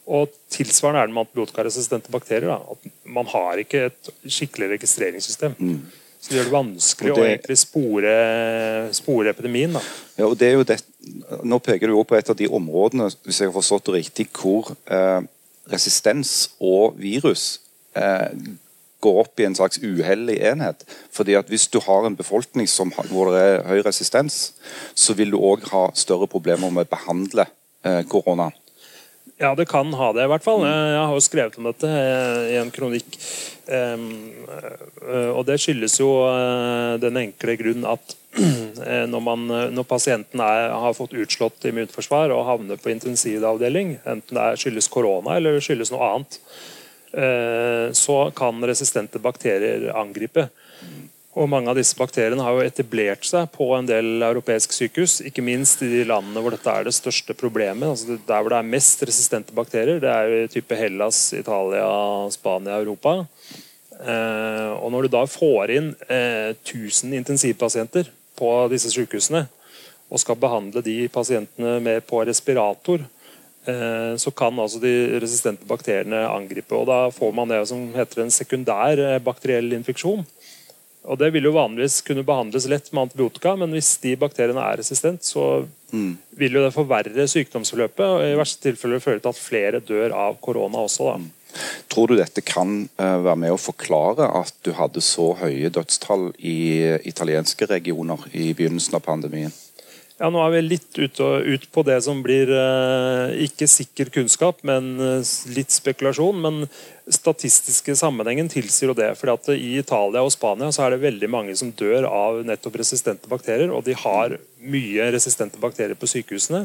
Og 0.06 0.30
Tilsvarende 0.52 1.02
er 1.02 1.10
det 1.10 1.16
med 1.16 1.26
antibiotikaresistente 1.26 2.12
bakterier. 2.14 2.48
Da, 2.52 2.58
at 2.74 2.90
Man 3.04 3.26
har 3.32 3.62
ikke 3.62 3.86
et 3.90 4.10
skikkelig 4.22 4.76
registreringssystem. 4.76 5.56
Mm. 5.58 5.80
Så 6.20 6.32
det 6.32 6.38
gjør 6.38 6.48
det 6.48 6.54
vanskelig 6.56 7.10
det, 7.12 7.16
å 7.22 7.26
egentlig 7.26 7.56
spore, 7.60 8.12
spore 8.96 9.30
epidemien. 9.30 9.76
Da. 9.76 9.82
Ja, 10.16 10.26
og 10.26 10.36
det 10.40 10.48
er 10.48 10.56
jo 10.56 10.64
det, 10.66 10.78
nå 11.46 11.58
peker 11.62 11.86
du 11.86 11.94
jo 11.94 12.06
på 12.08 12.16
et 12.18 12.30
av 12.32 12.38
de 12.38 12.48
områdene 12.48 13.10
hvis 13.26 13.42
jeg 13.42 13.50
har 13.50 13.54
forstått 13.54 13.90
det 13.90 13.98
riktig, 14.00 14.26
hvor 14.34 14.72
eh, 14.90 15.20
resistens 15.70 16.32
og 16.58 16.96
virus 16.98 17.60
eh, 17.94 18.32
går 19.04 19.20
opp 19.22 19.40
i 19.40 19.46
en 19.48 19.56
slags 19.58 19.80
uheldig 19.82 20.36
enhet. 20.52 20.84
Fordi 21.12 21.36
at 21.38 21.48
Hvis 21.52 21.68
du 21.68 21.80
har 21.84 22.06
en 22.06 22.16
befolkning 22.16 22.68
som, 22.68 22.92
hvor 23.10 23.32
det 23.34 23.42
er 23.42 23.66
høy 23.68 23.82
resistens, 23.86 24.54
så 24.94 25.14
vil 25.14 25.34
du 25.34 25.38
òg 25.38 25.66
ha 25.72 25.88
større 25.94 26.28
problemer 26.30 26.70
med 26.70 26.86
å 26.86 26.94
behandle 26.96 27.48
eh, 27.84 28.02
koronaen. 28.08 28.56
Ja, 29.36 29.50
det 29.54 29.66
kan 29.68 29.90
ha 29.92 30.12
det, 30.16 30.24
i 30.24 30.30
hvert 30.32 30.44
fall. 30.44 30.62
Jeg 30.64 30.96
har 30.96 31.12
jo 31.12 31.20
skrevet 31.20 31.58
om 31.60 31.66
dette 31.68 31.88
i 32.48 32.54
en 32.56 32.70
kronikk. 32.72 33.18
Eh, 33.68 34.04
og 35.34 35.42
det 35.48 35.58
skyldes 35.60 35.98
jo 36.00 36.08
eh, 36.24 36.94
den 37.02 37.18
enkle 37.20 37.56
grunn 37.60 37.84
at 37.90 38.14
eh, 38.40 39.04
når, 39.10 39.22
man, 39.26 39.44
når 39.76 39.88
pasienten 39.90 40.40
er, 40.40 40.70
har 40.72 40.96
fått 40.96 41.16
utslått 41.20 41.68
immunforsvar 41.68 42.32
og 42.32 42.46
havner 42.48 42.80
på 42.80 42.94
intensivavdeling, 42.94 43.98
enten 44.08 44.40
det 44.40 44.48
skyldes 44.62 44.88
korona 44.92 45.36
eller 45.36 45.60
skyldes 45.60 45.92
noe 45.92 46.08
annet, 46.14 46.40
så 47.12 48.16
kan 48.36 48.64
resistente 48.68 49.20
bakterier 49.22 49.86
angripe. 49.96 50.48
Og 51.36 51.50
Mange 51.52 51.68
av 51.68 51.76
disse 51.76 51.96
bakteriene 51.98 52.40
har 52.40 52.54
jo 52.56 52.64
etablert 52.64 53.26
seg 53.28 53.50
på 53.52 53.68
en 53.76 53.88
del 53.88 54.24
europeiske 54.24 54.72
sykehus. 54.72 55.18
Ikke 55.28 55.44
minst 55.44 55.82
i 55.84 55.90
de 55.90 56.06
landene 56.08 56.40
hvor 56.40 56.54
dette 56.54 56.72
er 56.72 56.88
det 56.88 56.94
største 56.96 57.36
problemet. 57.36 57.84
altså 57.90 58.16
Der 58.16 58.40
hvor 58.40 58.54
det 58.54 58.60
er 58.62 58.70
mest 58.72 59.04
resistente 59.04 59.52
bakterier, 59.56 60.00
det 60.00 60.12
er 60.12 60.32
jo 60.32 60.46
type 60.54 60.78
Hellas, 60.80 61.34
Italia, 61.36 61.90
Spania, 62.32 62.78
Europa. 62.80 63.18
Eh, 64.00 64.70
og 64.80 64.88
Når 64.92 65.02
du 65.02 65.12
da 65.12 65.26
får 65.28 65.74
inn 65.76 65.92
eh, 66.08 66.56
1000 66.56 67.12
intensivpasienter 67.20 68.08
på 68.36 68.52
disse 68.72 68.88
sykehusene, 68.92 69.44
og 70.06 70.22
skal 70.22 70.38
behandle 70.40 70.80
de 70.86 71.04
pasientene 71.12 71.80
med 71.84 72.04
på 72.08 72.24
respirator, 72.24 73.04
eh, 73.04 73.15
så 74.16 74.30
kan 74.30 74.58
altså 74.62 74.78
de 74.82 75.18
resistente 75.22 75.66
bakteriene 75.68 76.26
angripe. 76.28 76.74
og 76.74 76.86
Da 76.86 76.98
får 77.14 77.32
man 77.34 77.50
det 77.50 77.64
som 77.70 77.88
heter 77.96 78.22
en 78.22 78.34
sekundær 78.34 79.02
eh, 79.02 79.22
bakteriell 79.22 79.72
infeksjon. 79.76 80.24
Og 81.06 81.18
Det 81.18 81.30
vil 81.34 81.46
jo 81.46 81.54
vanligvis 81.54 82.00
kunne 82.02 82.26
behandles 82.26 82.66
lett 82.66 82.90
med 82.92 83.06
antibiotika, 83.06 83.54
men 83.56 83.70
hvis 83.70 83.92
de 84.02 84.16
bakteriene 84.18 84.62
er 84.62 84.80
resistent, 84.80 85.22
så 85.22 85.64
mm. 85.92 86.12
vil 86.34 86.58
jo 86.58 86.64
det 86.64 86.74
forverre 86.74 87.28
sykdomsforløpet 87.30 88.06
og 88.06 88.24
i 88.26 88.38
verste 88.38 88.66
tilfelle 88.66 88.98
føre 89.02 89.22
til 89.22 89.30
at 89.30 89.38
flere 89.38 89.82
dør 89.86 90.16
av 90.18 90.40
korona 90.42 90.82
også. 90.82 91.12
da. 91.12 91.18
Mm. 91.22 91.30
Tror 91.88 92.10
du 92.10 92.16
dette 92.18 92.42
kan 92.44 92.82
uh, 92.98 93.20
være 93.22 93.38
med 93.44 93.54
å 93.54 93.60
forklare 93.60 94.26
at 94.42 94.52
du 94.66 94.72
hadde 94.76 95.00
så 95.04 95.30
høye 95.38 95.70
dødstall 95.72 96.32
i 96.42 96.58
italienske 97.08 97.70
regioner 97.70 98.26
i 98.34 98.50
begynnelsen 98.50 98.98
av 98.98 99.06
pandemien? 99.06 99.54
Ja, 100.16 100.30
Nå 100.32 100.40
er 100.40 100.52
vi 100.54 100.60
litt 100.64 100.96
ute, 100.96 101.24
ut 101.44 101.64
på 101.74 101.82
det 101.84 101.98
som 102.06 102.22
blir 102.24 102.48
eh, 102.48 103.34
ikke 103.44 103.66
sikker 103.68 104.08
kunnskap, 104.14 104.62
men 104.64 104.94
eh, 104.96 105.32
litt 105.52 105.74
spekulasjon. 105.74 106.38
Men 106.40 106.62
statistiske 107.12 107.92
sammenhengen 108.00 108.48
tilsier 108.48 108.94
jo 108.94 108.96
det. 108.96 109.10
at 109.12 109.50
I 109.52 109.74
Italia 109.82 110.22
og 110.24 110.32
Spania 110.32 110.70
så 110.72 110.86
er 110.86 110.94
det 110.94 111.02
veldig 111.04 111.28
mange 111.28 111.56
som 111.60 111.68
dør 111.68 112.08
av 112.08 112.40
nettopp 112.48 112.80
resistente 112.80 113.28
bakterier. 113.28 113.68
Og 113.68 113.84
de 113.84 113.92
har 114.06 114.38
mye 114.64 115.10
resistente 115.12 115.60
bakterier 115.60 116.00
på 116.00 116.08
sykehusene. 116.08 116.64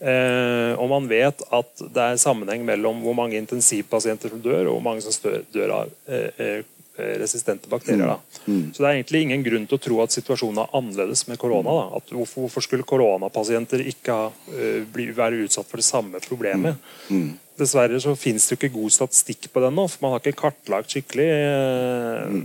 Eh, 0.00 0.72
og 0.80 0.88
man 0.88 1.12
vet 1.12 1.44
at 1.52 1.84
det 1.84 2.06
er 2.06 2.24
sammenheng 2.24 2.64
mellom 2.64 3.04
hvor 3.04 3.20
mange 3.20 3.36
intensivpasienter 3.36 4.32
som 4.32 4.40
dør, 4.40 4.64
og 4.64 4.78
hvor 4.78 4.84
mange 4.88 5.04
som 5.04 5.44
dør 5.52 5.76
av 5.82 5.94
eh 6.08 6.28
Eh, 6.38 6.64
resistente 6.98 7.68
bakterier. 7.70 8.18
Mm. 8.46 8.54
mm. 8.54 8.62
Så 8.74 8.82
Det 8.82 8.88
er 8.88 8.96
egentlig 8.98 9.22
ingen 9.22 9.44
grunn 9.46 9.66
til 9.68 9.78
å 9.78 9.82
tro 9.82 10.00
at 10.04 10.14
situasjonen 10.14 10.62
er 10.64 10.78
annerledes 10.78 11.26
med 11.30 11.40
korona. 11.40 11.74
Hvorfor, 12.10 12.46
hvorfor 12.46 12.64
skulle 12.64 12.86
koronapasienter 12.88 13.84
ikke 13.92 14.16
ha, 14.16 14.30
uh, 14.30 14.80
bli, 14.92 15.10
være 15.16 15.44
utsatt 15.46 15.68
for 15.68 15.82
det 15.82 15.88
samme 15.88 16.22
problemet? 16.24 16.78
Mm. 17.08 17.20
Mm. 17.20 17.28
Dessverre 17.58 17.98
så 18.02 18.14
finnes 18.18 18.46
det 18.46 18.54
jo 18.54 18.60
ikke 18.60 18.74
god 18.76 18.94
statistikk 18.94 19.50
på 19.52 19.62
den 19.64 19.74
nå, 19.74 19.88
for 19.90 20.04
man 20.06 20.14
har 20.14 20.22
ikke 20.22 20.44
kartlagt 20.44 20.94
skikkelig 20.94 21.28
uh, 21.34 22.38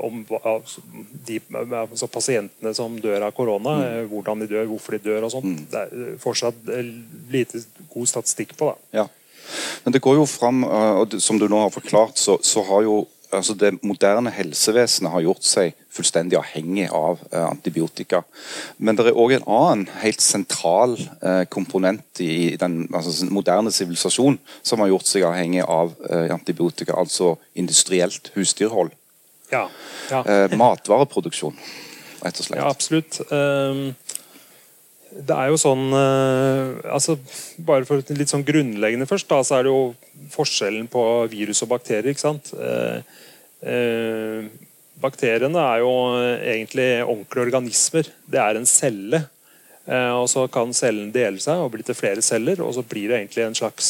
om 0.00 0.24
altså, 0.40 0.82
de 1.26 1.38
altså 1.76 2.08
pasientene 2.10 2.72
som 2.76 2.96
dør 3.02 3.26
av 3.26 3.34
korona, 3.36 3.76
mm. 3.80 4.10
hvordan 4.10 4.42
de 4.42 4.50
dør, 4.50 4.68
hvorfor 4.70 4.96
de 4.96 5.04
dør 5.10 5.28
og 5.28 5.34
sånt. 5.34 5.64
Det 5.70 5.86
er 5.86 6.18
fortsatt 6.22 6.68
lite 7.30 7.62
god 7.92 8.10
statistikk 8.10 8.56
på 8.58 8.70
det. 8.70 9.00
Ja. 9.02 9.06
Men 9.84 9.94
det 9.94 10.02
går 10.04 10.20
jo 10.20 10.26
fram, 10.28 10.62
og 10.64 11.16
som 11.22 11.38
du 11.40 11.48
nå 11.50 11.58
har 11.64 11.72
forklart, 11.74 12.18
så, 12.18 12.38
så 12.42 12.62
har 12.68 12.84
jo 12.86 13.00
altså 13.32 13.54
Det 13.54 13.72
moderne 13.82 14.30
helsevesenet 14.34 15.12
har 15.12 15.24
gjort 15.24 15.46
seg 15.46 15.74
fullstendig 15.90 16.38
avhengig 16.38 16.86
av 16.94 17.18
eh, 17.32 17.44
antibiotika. 17.44 18.22
Men 18.78 18.98
det 18.98 19.08
er 19.10 19.18
òg 19.18 19.34
en 19.36 19.46
annen 19.46 19.86
helt 20.02 20.22
sentral 20.22 20.96
eh, 20.98 21.44
komponent 21.50 22.22
i 22.22 22.56
den 22.60 22.84
altså, 22.94 23.26
moderne 23.30 23.72
sivilisasjon 23.74 24.38
som 24.62 24.82
har 24.84 24.92
gjort 24.92 25.10
seg 25.10 25.26
avhengig 25.28 25.64
av 25.66 25.94
eh, 26.10 26.28
antibiotika, 26.34 26.96
altså 26.98 27.36
industrielt 27.58 28.32
husdyrhold. 28.36 28.94
Ja, 29.50 29.64
ja. 30.12 30.22
Matvareproduksjon, 30.54 31.56
rett 32.22 32.38
og 32.38 32.46
slett. 32.46 32.60
Ja, 32.60 32.70
absolutt. 32.70 33.18
Um 33.30 33.90
det 35.10 35.34
er 35.34 35.50
jo 35.50 35.58
sånn 35.58 35.90
eh, 35.96 36.76
altså 36.94 37.16
Bare 37.66 37.86
for 37.88 38.02
litt 38.14 38.30
sånn 38.30 38.46
grunnleggende 38.46 39.08
først, 39.10 39.28
da, 39.30 39.40
så 39.46 39.58
er 39.58 39.66
det 39.66 39.72
jo 39.72 39.94
forskjellen 40.30 40.86
på 40.90 41.04
virus 41.32 41.64
og 41.64 41.72
bakterier. 41.72 42.12
ikke 42.12 42.22
sant? 42.22 42.52
Eh, 42.54 43.18
eh, 43.66 44.46
bakteriene 45.02 45.66
er 45.74 45.82
jo 45.82 45.92
egentlig 46.20 46.88
ordentlige 47.02 47.46
organismer. 47.48 48.10
Det 48.30 48.40
er 48.42 48.60
en 48.60 48.68
celle. 48.68 49.24
Og 49.90 50.28
Så 50.30 50.44
kan 50.52 50.74
cellen 50.76 51.08
dele 51.10 51.40
seg 51.42 51.58
og 51.58 51.72
bli 51.72 51.82
til 51.82 51.96
flere 51.98 52.22
celler, 52.22 52.60
og 52.62 52.76
så 52.76 52.84
blir 52.86 53.08
det 53.08 53.16
egentlig 53.16 53.46
en 53.46 53.56
slags 53.58 53.88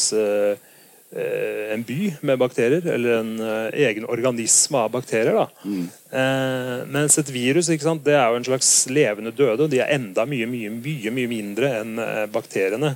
en 1.11 1.83
by 1.83 2.13
med 2.21 2.39
bakterier, 2.39 2.85
eller 2.87 3.17
en 3.17 3.31
uh, 3.43 3.69
egen 3.75 4.05
organisme 4.07 4.79
av 4.79 4.91
bakterier. 4.93 5.35
da. 5.35 5.47
Mm. 5.63 5.87
Uh, 6.11 6.75
mens 6.87 7.17
et 7.19 7.31
virus 7.35 7.71
sant, 7.83 8.03
det 8.05 8.15
er 8.15 8.29
jo 8.29 8.39
en 8.39 8.47
slags 8.47 8.69
levende 8.87 9.33
døde, 9.35 9.65
og 9.65 9.71
de 9.71 9.81
er 9.83 9.91
enda 9.97 10.25
mye 10.25 10.47
mye, 10.47 10.71
mye, 10.71 11.11
mye 11.11 11.31
mindre 11.31 11.73
enn 11.81 12.05
bakteriene. 12.31 12.95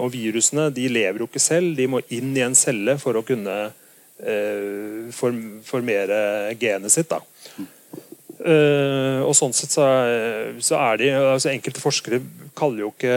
og 0.00 0.12
virusene 0.14 0.70
de 0.72 0.86
lever 0.88 1.20
jo 1.20 1.26
ikke 1.28 1.42
selv, 1.42 1.74
de 1.76 1.86
må 1.86 2.00
inn 2.08 2.30
i 2.36 2.40
en 2.40 2.54
celle 2.56 2.94
for 2.96 3.18
å 3.18 3.24
kunne 3.26 3.56
form 5.12 5.40
formere 5.60 6.54
genet 6.56 6.92
sitt. 6.94 7.10
da. 7.10 7.20
Uh, 8.36 9.24
og 9.24 9.32
sånn 9.32 9.54
sett 9.56 9.72
så 9.72 9.84
er, 9.88 10.58
så 10.60 10.76
er 10.76 10.98
de 11.00 11.06
altså 11.16 11.48
Enkelte 11.48 11.80
forskere 11.80 12.18
kaller 12.56 12.82
jo 12.82 12.90
ikke 12.90 13.14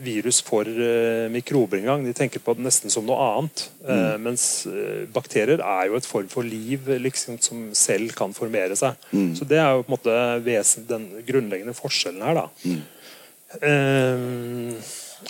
virus 0.00 0.38
for 0.44 0.64
uh, 0.64 1.26
mikrober 1.32 1.82
engang. 1.82 2.06
De 2.06 2.14
tenker 2.16 2.40
på 2.40 2.54
det 2.56 2.64
nesten 2.64 2.92
som 2.92 3.04
noe 3.04 3.18
annet. 3.20 3.66
Uh, 3.84 3.92
mm. 4.16 4.24
Mens 4.24 4.46
bakterier 5.12 5.60
er 5.60 5.90
jo 5.90 5.98
et 6.00 6.08
form 6.08 6.30
for 6.32 6.46
liv 6.46 6.88
liksom, 6.88 7.36
som 7.44 7.66
selv 7.76 8.16
kan 8.16 8.32
formere 8.36 8.78
seg. 8.78 8.96
Mm. 9.12 9.34
Så 9.36 9.48
det 9.48 9.60
er 9.60 9.76
jo 9.76 9.84
på 9.84 9.92
en 9.92 9.96
måte 9.98 10.16
vesen, 10.46 10.88
den 10.88 11.08
grunnleggende 11.28 11.76
forskjellen 11.76 12.24
her. 12.24 12.44
da. 12.44 12.48
Mm. 12.66 12.82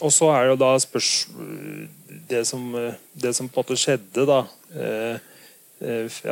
og 0.00 0.10
så 0.10 0.30
er 0.32 0.40
det 0.40 0.54
jo 0.54 0.56
da 0.58 0.70
spørs 0.80 1.10
det 2.30 2.40
som, 2.48 2.62
det 3.12 3.34
som 3.36 3.46
på 3.46 3.60
en 3.60 3.66
måte 3.66 3.76
skjedde 3.78 4.24
da 4.26 4.38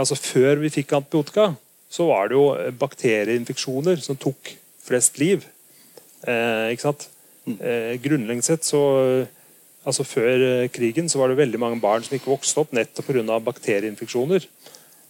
altså 0.01 0.17
Før 0.17 0.63
vi 0.63 0.73
fikk 0.73 0.95
antibiotika 0.97 1.51
så 1.95 2.09
var 2.11 2.29
det 2.29 2.39
jo 2.39 2.47
bakterieinfeksjoner 2.81 4.03
som 4.03 4.19
tok 4.19 4.55
flest 4.83 5.21
liv. 5.23 5.47
Eh, 6.27 6.73
ikke 6.75 6.89
sant? 6.89 7.09
Mm. 7.45 7.57
Eh, 7.61 7.95
grunnleggende 8.03 8.47
sett 8.47 8.65
så 8.65 8.81
altså 9.85 10.05
Før 10.09 10.41
eh, 10.41 10.71
krigen 10.73 11.11
så 11.13 11.21
var 11.21 11.29
det 11.29 11.37
veldig 11.43 11.61
mange 11.61 11.81
barn 11.81 12.05
som 12.05 12.15
ikke 12.17 12.33
vokste 12.33 12.63
opp 12.63 12.73
nettopp 12.73 13.11
pga. 13.11 13.39
bakterieinfeksjoner. 13.51 14.47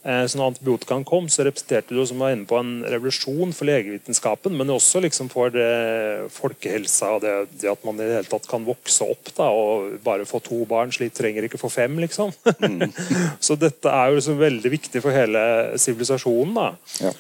Eh, 0.05 0.27
så 0.29 0.37
når 0.37 0.51
antibiotikaen 0.53 1.05
kom, 1.09 1.31
så 1.33 1.47
representerte 1.47 1.97
det 1.97 2.05
som 2.11 2.21
var 2.21 2.35
inne 2.35 2.45
på 2.49 2.59
en 2.61 2.73
revolusjon 2.93 3.55
for 3.57 3.69
legevitenskapen, 3.71 4.53
men 4.59 4.73
også 4.75 5.01
liksom 5.01 5.31
for 5.33 5.53
det, 5.55 6.29
folkehelsa 6.35 7.15
og 7.17 7.23
det, 7.25 7.33
det, 7.55 7.71
at 7.73 7.87
man 7.89 7.97
i 7.97 8.05
det 8.05 8.19
hele 8.19 8.29
tatt 8.29 8.49
kan 8.51 8.67
vokse 8.67 9.07
opp 9.09 9.31
da, 9.33 9.49
og 9.49 9.95
bare 10.05 10.29
få 10.29 10.43
to 10.45 10.61
barn. 10.69 10.93
Slik 10.93 11.17
trenger 11.17 11.49
ikke 11.49 11.61
få 11.61 11.73
fem, 11.73 11.97
liksom. 12.05 12.35
Mm. 12.61 12.91
så 13.47 13.57
dette 13.57 13.89
er 13.89 14.11
jo 14.11 14.19
liksom 14.19 14.43
veldig 14.43 14.75
viktig 14.77 15.01
for 15.05 15.17
hele 15.17 15.45
sivilisasjonen. 15.81 16.77
Ja. 17.01 17.15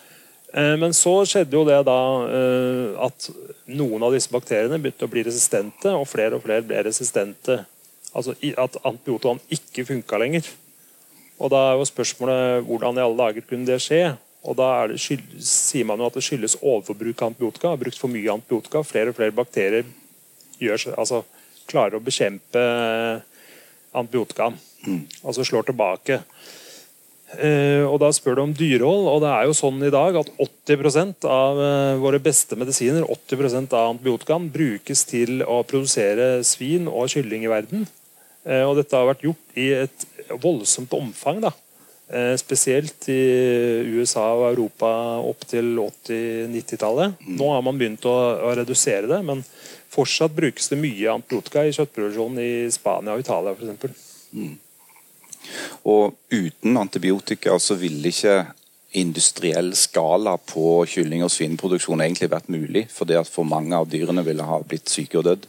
Eh, 0.53 0.75
men 0.83 0.93
så 0.93 1.15
skjedde 1.25 1.57
jo 1.57 1.65
det 1.65 1.81
da 1.89 2.01
eh, 2.29 3.07
at 3.07 3.31
noen 3.73 4.05
av 4.05 4.13
disse 4.13 4.29
bakteriene 4.33 4.77
begynte 4.77 5.09
å 5.09 5.15
bli 5.15 5.25
resistente, 5.25 5.89
og 5.89 6.05
flere 6.11 6.37
og 6.37 6.45
flere 6.45 6.67
ble 6.69 6.85
resistente. 6.85 7.63
Altså 8.13 8.37
at 8.37 8.77
antibiotikaen 8.85 9.41
ikke 9.57 9.87
funka 9.89 10.21
lenger. 10.21 10.53
Og 11.43 11.51
da 11.51 11.61
er 11.71 11.79
jo 11.79 11.89
spørsmålet 11.89 12.65
hvordan 12.69 12.99
i 12.99 13.05
alle 13.05 13.21
dager 13.21 13.47
kunne 13.49 13.69
det 13.69 13.81
skje? 13.83 14.03
Og 14.45 14.57
da 14.59 14.69
det, 14.91 15.01
sier 15.01 15.87
man 15.89 16.01
jo 16.01 16.09
at 16.11 16.17
det 16.19 16.25
skyldes 16.25 16.59
overforbruk 16.61 17.23
av 17.23 17.33
antibiotika. 17.33 17.73
Har 17.73 17.81
brukt 17.81 18.01
for 18.01 18.13
mye 18.13 18.35
antibiotika. 18.35 18.85
Flere 18.87 19.13
og 19.13 19.17
flere 19.17 19.35
bakterier 19.35 19.89
gjør, 20.61 20.91
altså, 21.01 21.23
klarer 21.71 21.97
å 21.97 22.05
bekjempe 22.05 22.65
antibiotika. 23.97 24.51
Mm. 24.85 25.01
Altså 25.25 25.47
slår 25.49 25.71
tilbake. 25.71 26.21
Eh, 27.41 27.83
og 27.83 27.99
Da 28.03 28.13
spør 28.13 28.37
du 28.37 28.43
om 28.45 28.55
dyrehold. 28.55 29.09
og 29.09 29.21
det 29.25 29.33
er 29.33 29.45
jo 29.49 29.57
sånn 29.57 29.83
i 29.83 29.91
dag 29.91 30.17
at 30.17 30.31
80 30.39 31.25
av 31.25 31.59
eh, 31.59 31.97
våre 31.99 32.21
beste 32.21 32.57
medisiner 32.57 33.03
80% 33.03 33.73
av 33.73 33.95
antibiotikaen 33.95 34.51
brukes 34.53 35.05
til 35.09 35.43
å 35.43 35.63
produsere 35.65 36.45
svin 36.45 36.87
og 36.87 37.09
kylling 37.09 37.45
i 37.45 37.51
verden. 37.51 37.89
Eh, 38.45 38.65
og 38.65 38.77
dette 38.79 38.97
har 38.97 39.09
vært 39.09 39.25
gjort 39.25 39.61
i 39.61 39.71
et 39.85 40.09
voldsomt 40.43 40.93
omfang. 40.97 41.41
da. 41.45 41.53
Eh, 42.09 42.35
spesielt 42.37 43.09
i 43.09 43.23
USA 43.97 44.27
og 44.37 44.51
Europa 44.51 44.89
opp 45.25 45.47
til 45.49 45.79
80-90-tallet. 45.81 47.23
Nå 47.33 47.49
har 47.49 47.63
man 47.65 47.79
begynt 47.81 48.05
å, 48.05 48.13
å, 48.45 48.51
redusere 48.59 49.09
det, 49.09 49.23
men 49.25 49.41
fortsatt 49.95 50.35
brukes 50.37 50.69
det 50.69 50.81
mye 50.83 51.15
antibiotika 51.15 51.65
i 51.65 51.73
kjøttproduksjonen 51.73 52.43
i 52.43 52.53
Spania 52.75 53.17
og 53.17 53.25
Italia 53.25 53.55
f.eks. 53.57 54.05
Mm. 54.37 54.53
Og 55.89 56.15
uten 56.29 56.77
antibiotika 56.81 57.57
så 57.61 57.77
ville 57.81 58.13
ikke 58.13 58.37
industriell 59.01 59.73
skala 59.75 60.37
på 60.39 60.85
kylling- 60.87 61.25
og 61.25 61.33
svineproduksjon 61.33 62.05
egentlig 62.05 62.31
vært 62.31 62.53
mulig, 62.53 62.85
fordi 62.93 63.17
at 63.19 63.31
for 63.31 63.49
mange 63.49 63.75
av 63.75 63.89
dyrene 63.91 64.23
ville 64.27 64.45
ha 64.45 64.61
blitt 64.63 64.93
syke 64.93 65.19
og 65.19 65.27
dødd? 65.31 65.49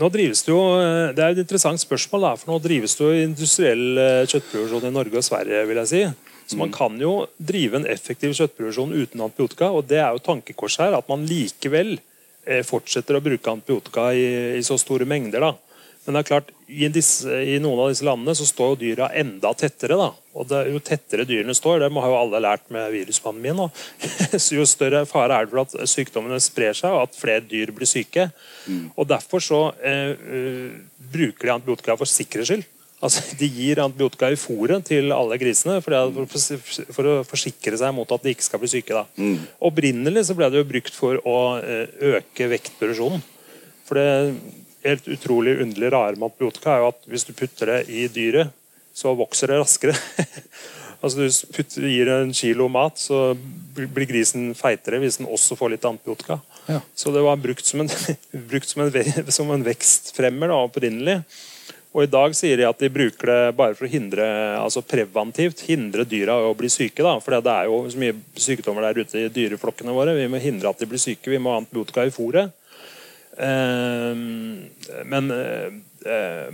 Nå 0.00 0.08
drives 0.12 0.42
Det 0.42 0.52
jo, 0.52 0.60
eh, 0.80 1.12
det 1.14 1.24
er 1.24 1.34
et 1.34 1.42
interessant 1.44 1.80
spørsmål, 1.80 2.26
da, 2.26 2.32
for 2.38 2.52
nå 2.52 2.60
drives 2.62 2.96
det 2.98 3.04
jo 3.06 3.24
industriell 3.24 4.00
eh, 4.00 4.22
kjøttproduksjon 4.30 4.88
i 4.88 4.94
Norge 4.94 5.20
og 5.20 5.26
Sverige. 5.26 5.66
vil 5.68 5.80
jeg 5.82 5.92
si. 5.92 6.02
Så 6.44 6.58
Man 6.60 6.68
mm. 6.68 6.74
kan 6.76 6.96
jo 7.00 7.12
drive 7.38 7.80
en 7.80 7.86
effektiv 7.88 8.34
kjøttproduksjon 8.36 8.92
uten 8.92 9.24
antibiotika. 9.24 9.70
og 9.70 9.86
Det 9.88 10.00
er 10.02 10.10
jo 10.12 10.24
tankekors 10.24 10.78
her, 10.82 10.96
at 10.98 11.08
man 11.08 11.24
likevel 11.28 11.96
eh, 12.46 12.62
fortsetter 12.66 13.16
å 13.16 13.24
bruke 13.24 13.50
antibiotika 13.50 14.10
i, 14.12 14.58
i 14.58 14.62
så 14.66 14.78
store 14.80 15.08
mengder. 15.08 15.40
da. 15.40 15.54
Men 16.04 16.16
det 16.16 16.20
er 16.20 16.28
klart, 16.28 16.50
i, 16.68 16.88
disse, 16.92 17.32
i, 17.44 17.56
noen 17.62 17.80
av 17.80 17.90
disse 17.92 18.04
landene 18.04 18.34
så 18.36 18.44
står 18.48 18.74
jo 18.74 18.80
dyra 18.82 19.08
enda 19.16 19.54
tettere. 19.56 19.96
da. 19.96 20.10
Og 20.36 20.48
det, 20.50 20.60
Jo 20.74 20.82
tettere 20.84 21.24
dyrene 21.28 21.56
står, 21.56 21.80
det 21.80 21.90
har 21.94 22.12
jo 22.12 22.18
alle 22.18 22.42
lært 22.44 22.66
med 22.74 22.90
viruspandemien. 22.92 23.70
så 24.44 24.58
Jo 24.58 24.66
større 24.68 25.04
fare 25.08 25.38
er 25.38 25.46
det 25.46 25.54
for 25.54 25.64
at 25.64 25.88
sykdommene 25.88 26.40
sprer 26.44 26.76
seg 26.76 26.92
og 26.92 27.06
at 27.06 27.16
flere 27.16 27.44
dyr 27.48 27.72
blir 27.72 27.88
syke. 27.88 28.28
Mm. 28.68 28.90
Og 28.96 29.08
Derfor 29.08 29.44
så 29.44 29.60
eh, 29.80 30.12
uh, 30.12 31.04
bruker 31.14 31.48
de 31.48 31.54
antibiotika 31.54 31.96
for 31.96 32.10
sikkerhets 32.10 32.52
skyld. 32.52 32.66
Altså, 33.04 33.24
De 33.40 33.48
gir 33.48 33.80
antibiotika 33.80 34.28
i 34.28 34.40
fôret 34.40 34.84
til 34.88 35.14
alle 35.16 35.38
grisene 35.40 35.78
for, 35.84 35.96
det, 35.96 36.26
for, 36.92 37.08
å 37.08 37.14
forsikre 37.28 37.80
seg 37.80 37.96
mot 37.96 38.12
at 38.12 38.26
de 38.26 38.34
ikke 38.36 38.48
skal 38.48 38.60
bli 38.60 38.74
syke. 38.76 38.92
da. 38.92 39.06
Mm. 39.16 39.40
Opprinnelig 39.70 40.26
så 40.28 40.36
ble 40.36 40.52
det 40.52 40.60
jo 40.60 40.68
brukt 40.68 41.00
for 41.00 41.22
å 41.24 41.38
uh, 41.64 42.12
øke 42.12 42.50
vektproduksjonen. 42.52 43.24
For 43.84 44.00
det 44.00 44.10
helt 44.84 45.08
utrolig 45.08 45.58
underlig 45.62 45.92
rare 45.92 46.16
med 46.16 46.30
antibiotika 46.30 46.74
er 46.74 46.82
jo 46.84 46.90
at 46.92 47.10
hvis 47.10 47.26
du 47.28 47.34
putter 47.36 47.72
det 47.72 47.80
i 47.88 48.06
dyret, 48.12 48.52
så 48.94 49.14
vokser 49.16 49.50
det 49.50 49.60
raskere. 49.62 49.94
altså 51.02 51.24
Du 51.24 51.54
putter, 51.56 51.88
gir 51.90 52.10
en 52.12 52.34
kilo 52.36 52.68
mat, 52.72 53.00
så 53.00 53.32
blir 53.74 54.08
grisen 54.10 54.52
feitere 54.58 55.00
hvis 55.02 55.18
den 55.20 55.30
også 55.30 55.58
får 55.58 55.74
litt 55.74 55.88
antibiotika. 55.88 56.38
Ja. 56.68 56.80
Så 56.94 57.12
det 57.12 57.24
var 57.24 57.40
brukt 57.40 57.66
som 57.66 57.84
en, 57.84 57.90
brukt 58.50 58.70
som 58.70 58.84
en, 58.84 59.32
som 59.32 59.50
en 59.50 59.66
vekstfremmer 59.66 60.52
da, 60.52 60.62
opprinnelig. 60.68 61.20
Og 61.94 62.02
I 62.02 62.10
dag 62.10 62.32
sier 62.34 62.58
de 62.58 62.66
at 62.66 62.80
de 62.82 62.90
bruker 62.90 63.30
det 63.30 63.54
bare 63.54 63.76
for 63.78 63.86
å 63.86 63.90
hindre 63.92 64.24
altså 64.58 64.82
preventivt 64.82 65.60
hindre 65.68 66.02
dyra 66.10 66.40
å 66.42 66.54
bli 66.58 66.66
syke. 66.72 67.04
da, 67.06 67.12
for 67.22 67.38
Det 67.38 67.52
er 67.52 67.68
jo 67.70 67.84
så 67.86 68.00
mye 68.02 68.16
sykdommer 68.34 68.88
der 68.88 69.04
ute 69.04 69.20
i 69.20 69.30
dyreflokkene 69.30 69.94
våre. 69.94 70.16
Vi 70.18 70.26
må 70.30 70.42
hindre 70.42 70.72
at 70.72 70.82
de 70.82 70.88
blir 70.90 70.98
syke. 70.98 71.30
Vi 71.30 71.38
må 71.38 71.54
ha 71.54 71.60
antibiotika 71.62 72.02
i 72.02 72.10
fôret. 72.14 72.50
Eh, 73.38 74.14
men 75.04 75.30
eh, 75.34 75.70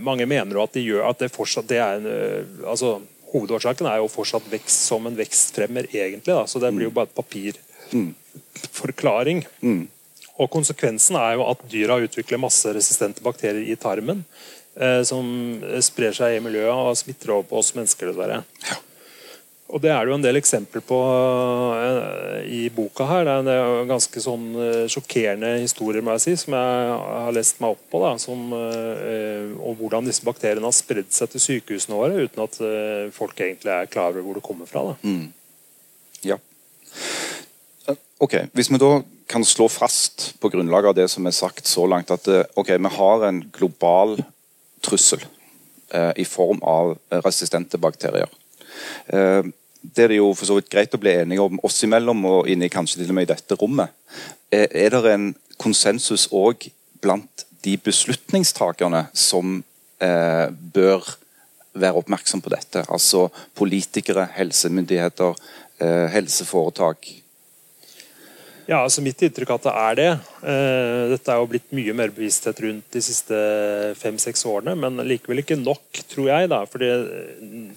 mange 0.01 0.25
mener 0.29 0.63
at 0.63 0.73
de 0.73 0.81
gjør 0.85 1.09
at 1.09 1.19
det 1.21 1.31
fortsatt 1.33 1.69
det 1.69 1.77
er 1.81 1.95
en, 1.99 2.07
eh, 2.09 2.43
altså 2.67 3.01
Hovedårsaken 3.31 3.85
er 3.87 3.97
jo 4.01 4.07
fortsatt 4.11 4.51
vekst 4.51 4.81
som 4.89 5.07
en 5.07 5.15
vekstfremmer, 5.15 5.85
egentlig. 5.87 6.33
Da. 6.33 6.45
Så 6.51 6.59
det 6.59 6.75
blir 6.75 6.85
jo 6.89 6.95
bare 6.95 7.07
et 7.07 7.15
papirforklaring. 7.15 9.39
Mm. 9.63 9.87
Og 10.35 10.51
Konsekvensen 10.51 11.15
er 11.15 11.31
jo 11.37 11.47
at 11.47 11.69
dyra 11.71 11.95
utvikler 12.03 12.43
masse 12.43 12.67
resistente 12.75 13.23
bakterier 13.23 13.63
i 13.71 13.79
tarmen. 13.79 14.19
Eh, 14.75 15.01
som 15.07 15.25
sprer 15.83 16.15
seg 16.15 16.37
i 16.37 16.43
miljøet 16.43 16.71
og 16.71 16.95
smitter 16.99 17.33
over 17.35 17.49
på 17.49 17.59
oss 17.59 17.73
mennesker, 17.75 18.11
dessverre. 18.11 18.43
Ja. 18.67 18.75
Og 19.71 19.79
Det 19.79 19.91
er 19.91 20.03
det 20.03 20.11
jo 20.11 20.17
en 20.17 20.23
del 20.23 20.35
eksempler 20.35 20.83
på 20.83 20.97
uh, 20.99 22.39
i 22.43 22.65
boka. 22.75 23.05
her. 23.07 23.29
Det 23.45 23.53
er 23.55 23.87
ganske 23.87 24.23
sånn 24.23 24.49
uh, 24.57 24.87
sjokkerende 24.91 25.53
historier 25.61 26.03
må 26.03 26.15
jeg 26.17 26.23
si, 26.25 26.33
som 26.43 26.57
jeg 26.57 26.97
har 26.99 27.35
lest 27.35 27.61
meg 27.63 27.77
opp 27.77 27.85
på. 27.93 28.01
Da, 28.03 28.11
som, 28.19 28.51
uh, 28.51 29.53
og 29.63 29.79
hvordan 29.79 30.09
disse 30.09 30.25
bakteriene 30.27 30.67
har 30.67 30.75
spredd 30.75 31.13
seg 31.15 31.31
til 31.31 31.45
sykehusene 31.45 31.99
våre 31.99 32.25
uten 32.25 32.43
at 32.43 32.59
folk 33.15 33.39
egentlig 33.39 33.71
er 33.71 33.91
klar 33.91 34.11
over 34.11 34.25
hvor 34.25 34.39
det 34.39 34.45
kommer 34.45 34.67
fra. 34.67 34.83
Mm. 35.05 35.31
Ja. 36.27 36.37
Ok, 38.21 38.35
Hvis 38.53 38.69
vi 38.69 38.81
da 38.81 38.91
kan 39.31 39.45
slå 39.47 39.69
fast 39.71 40.33
på 40.43 40.51
grunnlag 40.51 40.89
av 40.89 40.97
det 40.97 41.07
som 41.09 41.25
er 41.25 41.33
sagt 41.33 41.69
så 41.69 41.87
langt, 41.87 42.11
at 42.11 42.27
ok, 42.59 42.75
vi 42.75 42.91
har 42.97 43.23
en 43.25 43.39
global 43.55 44.17
trussel 44.83 45.23
i 46.19 46.25
form 46.27 46.59
av 46.67 46.93
resistente 47.23 47.79
bakterier. 47.81 48.29
Det 49.81 50.05
er 50.05 50.13
det 50.13 50.19
jo 50.19 50.31
for 50.37 50.47
så 50.47 50.57
vidt 50.59 50.69
greit 50.71 50.93
å 50.93 50.99
bli 51.01 51.13
enige 51.23 51.45
om 51.45 51.59
oss 51.65 51.79
imellom 51.85 52.21
og 52.29 52.49
inni 52.51 52.69
kanskje 52.71 53.01
til 53.01 53.13
og 53.13 53.17
med 53.17 53.27
i 53.27 53.31
dette 53.33 53.57
rommet. 53.57 53.93
Er, 54.53 54.67
er 54.69 54.93
det 54.93 55.15
en 55.15 55.31
konsensus 55.61 56.27
òg 56.31 56.69
blant 57.01 57.45
de 57.65 57.75
beslutningstakerne 57.81 59.07
som 59.17 59.59
eh, 60.01 60.47
bør 60.51 61.07
være 61.73 62.01
oppmerksom 62.01 62.43
på 62.43 62.53
dette? 62.53 62.85
Altså 62.93 63.27
politikere, 63.57 64.27
helsemyndigheter, 64.37 65.37
eh, 65.81 66.07
helseforetak, 66.13 67.09
ja, 68.69 68.81
altså 68.81 69.03
Mitt 69.03 69.21
inntrykk 69.25 69.51
er 69.51 69.59
at 69.59 69.65
det 69.65 69.73
er 69.81 69.97
det. 69.99 70.09
Uh, 70.41 71.11
dette 71.13 71.33
er 71.33 71.39
jo 71.41 71.49
blitt 71.49 71.73
mye 71.75 71.95
mer 71.97 72.13
bevissthet 72.13 72.61
rundt 72.65 72.93
de 72.93 73.01
siste 73.03 73.37
fem-seks 73.99 74.45
årene, 74.49 74.75
men 74.79 75.01
likevel 75.07 75.43
ikke 75.43 75.59
nok, 75.59 76.01
tror 76.11 76.29
jeg. 76.29 76.51
da, 76.51 76.61
fordi, 76.69 76.91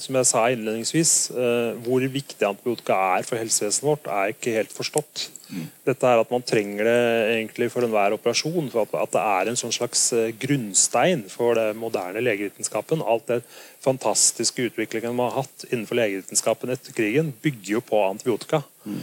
som 0.02 0.18
jeg 0.20 0.30
sa 0.30 0.44
innledningsvis, 0.52 1.14
uh, 1.36 1.80
Hvor 1.84 2.04
viktig 2.04 2.48
antibiotika 2.48 2.98
er 3.18 3.26
for 3.28 3.40
helsevesenet 3.40 3.88
vårt, 3.88 4.10
er 4.10 4.34
ikke 4.34 4.58
helt 4.58 4.74
forstått. 4.74 5.28
Mm. 5.50 5.64
Dette 5.86 6.08
er 6.08 6.20
at 6.20 6.30
Man 6.32 6.44
trenger 6.46 6.88
det 6.88 7.00
egentlig 7.34 7.70
for 7.72 7.84
enhver 7.84 8.16
operasjon. 8.16 8.70
for 8.72 8.88
at, 9.00 9.12
det 9.12 9.24
er 9.24 9.50
en 9.50 9.58
sånn 9.60 9.74
slags 9.74 10.12
eh, 10.16 10.32
grunnstein 10.40 11.26
for 11.28 11.58
det 11.58 11.76
moderne 11.76 12.22
legevitenskapen. 12.24 13.02
Alt 13.02 13.28
det 13.28 13.42
fantastiske 13.84 14.70
utviklingen 14.70 15.14
man 15.14 15.30
har 15.30 15.44
hatt 15.44 15.66
innenfor 15.70 15.98
legevitenskapen 16.00 16.72
etter 16.72 16.96
krigen, 16.96 17.32
bygger 17.42 17.76
jo 17.76 17.84
på 17.84 18.00
antibiotika. 18.08 18.62
Mm. 18.86 19.02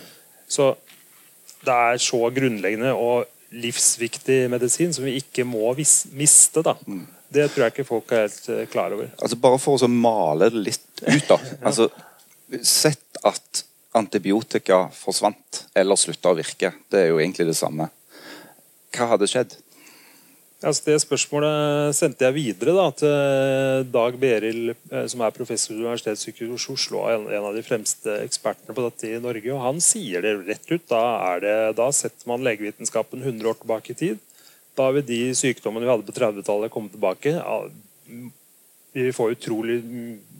Så 0.51 0.73
det 1.65 1.75
er 1.75 2.01
så 2.01 2.19
grunnleggende 2.33 2.93
og 2.97 3.25
livsviktig 3.51 4.45
medisin 4.51 4.93
som 4.95 5.05
vi 5.05 5.17
ikke 5.19 5.45
må 5.47 5.73
miste. 5.75 6.63
da. 6.63 6.75
Mm. 6.87 7.05
Det 7.31 7.47
tror 7.51 7.65
jeg 7.65 7.73
ikke 7.75 7.87
folk 7.87 8.11
er 8.11 8.25
helt 8.25 8.47
uh, 8.49 8.63
klar 8.71 8.95
over. 8.95 9.11
Altså 9.17 9.39
Bare 9.39 9.59
for 9.61 9.79
å 9.79 9.91
male 9.91 10.49
det 10.51 10.63
litt 10.69 11.03
ut, 11.05 11.27
da. 11.29 11.39
altså, 11.67 11.89
Sett 12.67 13.21
at 13.23 13.63
antibiotika 13.95 14.85
forsvant 14.91 15.61
eller 15.75 15.99
slutta 15.99 16.31
å 16.31 16.35
virke. 16.35 16.73
Det 16.91 17.05
er 17.05 17.11
jo 17.13 17.19
egentlig 17.21 17.47
det 17.47 17.55
samme. 17.59 17.87
Hva 18.91 19.07
hadde 19.13 19.29
skjedd? 19.31 19.55
Altså 20.61 20.91
det 20.91 20.99
spørsmålet 21.01 21.95
sendte 21.97 22.27
jeg 22.27 22.35
videre 22.35 22.73
da, 22.77 22.83
til 22.93 23.85
Dag 23.89 24.17
Beril, 24.21 24.75
eh, 24.91 25.05
som 25.09 25.23
er 25.25 25.33
professor 25.33 25.73
ved 25.73 25.87
Universitetssykehuset 25.87 26.73
Oslo, 26.75 26.99
en, 27.09 27.25
en 27.33 27.47
av 27.49 27.55
de 27.57 27.63
fremste 27.65 28.19
ekspertene 28.21 28.75
på 28.77 28.83
dette 28.85 29.09
i 29.09 29.21
Norge. 29.23 29.47
og 29.55 29.63
Han 29.63 29.81
sier 29.81 30.21
det 30.21 30.35
rett 30.45 30.67
ut. 30.69 30.83
Da, 30.91 31.01
det, 31.41 31.55
da 31.79 31.87
setter 31.95 32.29
man 32.29 32.45
legevitenskapen 32.45 33.23
100 33.23 33.49
år 33.49 33.57
tilbake 33.63 33.95
i 33.95 33.97
tid. 34.03 34.21
Da 34.77 34.91
vil 34.93 35.07
de 35.07 35.23
sykdommene 35.39 35.87
vi 35.87 35.91
hadde 35.95 36.05
på 36.05 36.15
30-tallet, 36.19 36.73
komme 36.73 36.93
tilbake. 36.93 37.33
Vi 38.93 39.09
får 39.17 39.33
utrolig 39.39 39.79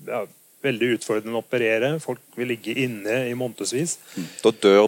ja, 0.06 0.22
veldig 0.62 0.92
utfordrende 1.00 1.40
å 1.40 1.42
operere. 1.42 1.96
Folk 2.04 2.22
vil 2.38 2.54
ligge 2.54 2.78
inne 2.78 3.24
i 3.26 3.34
månedsvis. 3.38 3.98
Da 4.46 4.54
dør, 4.54 4.86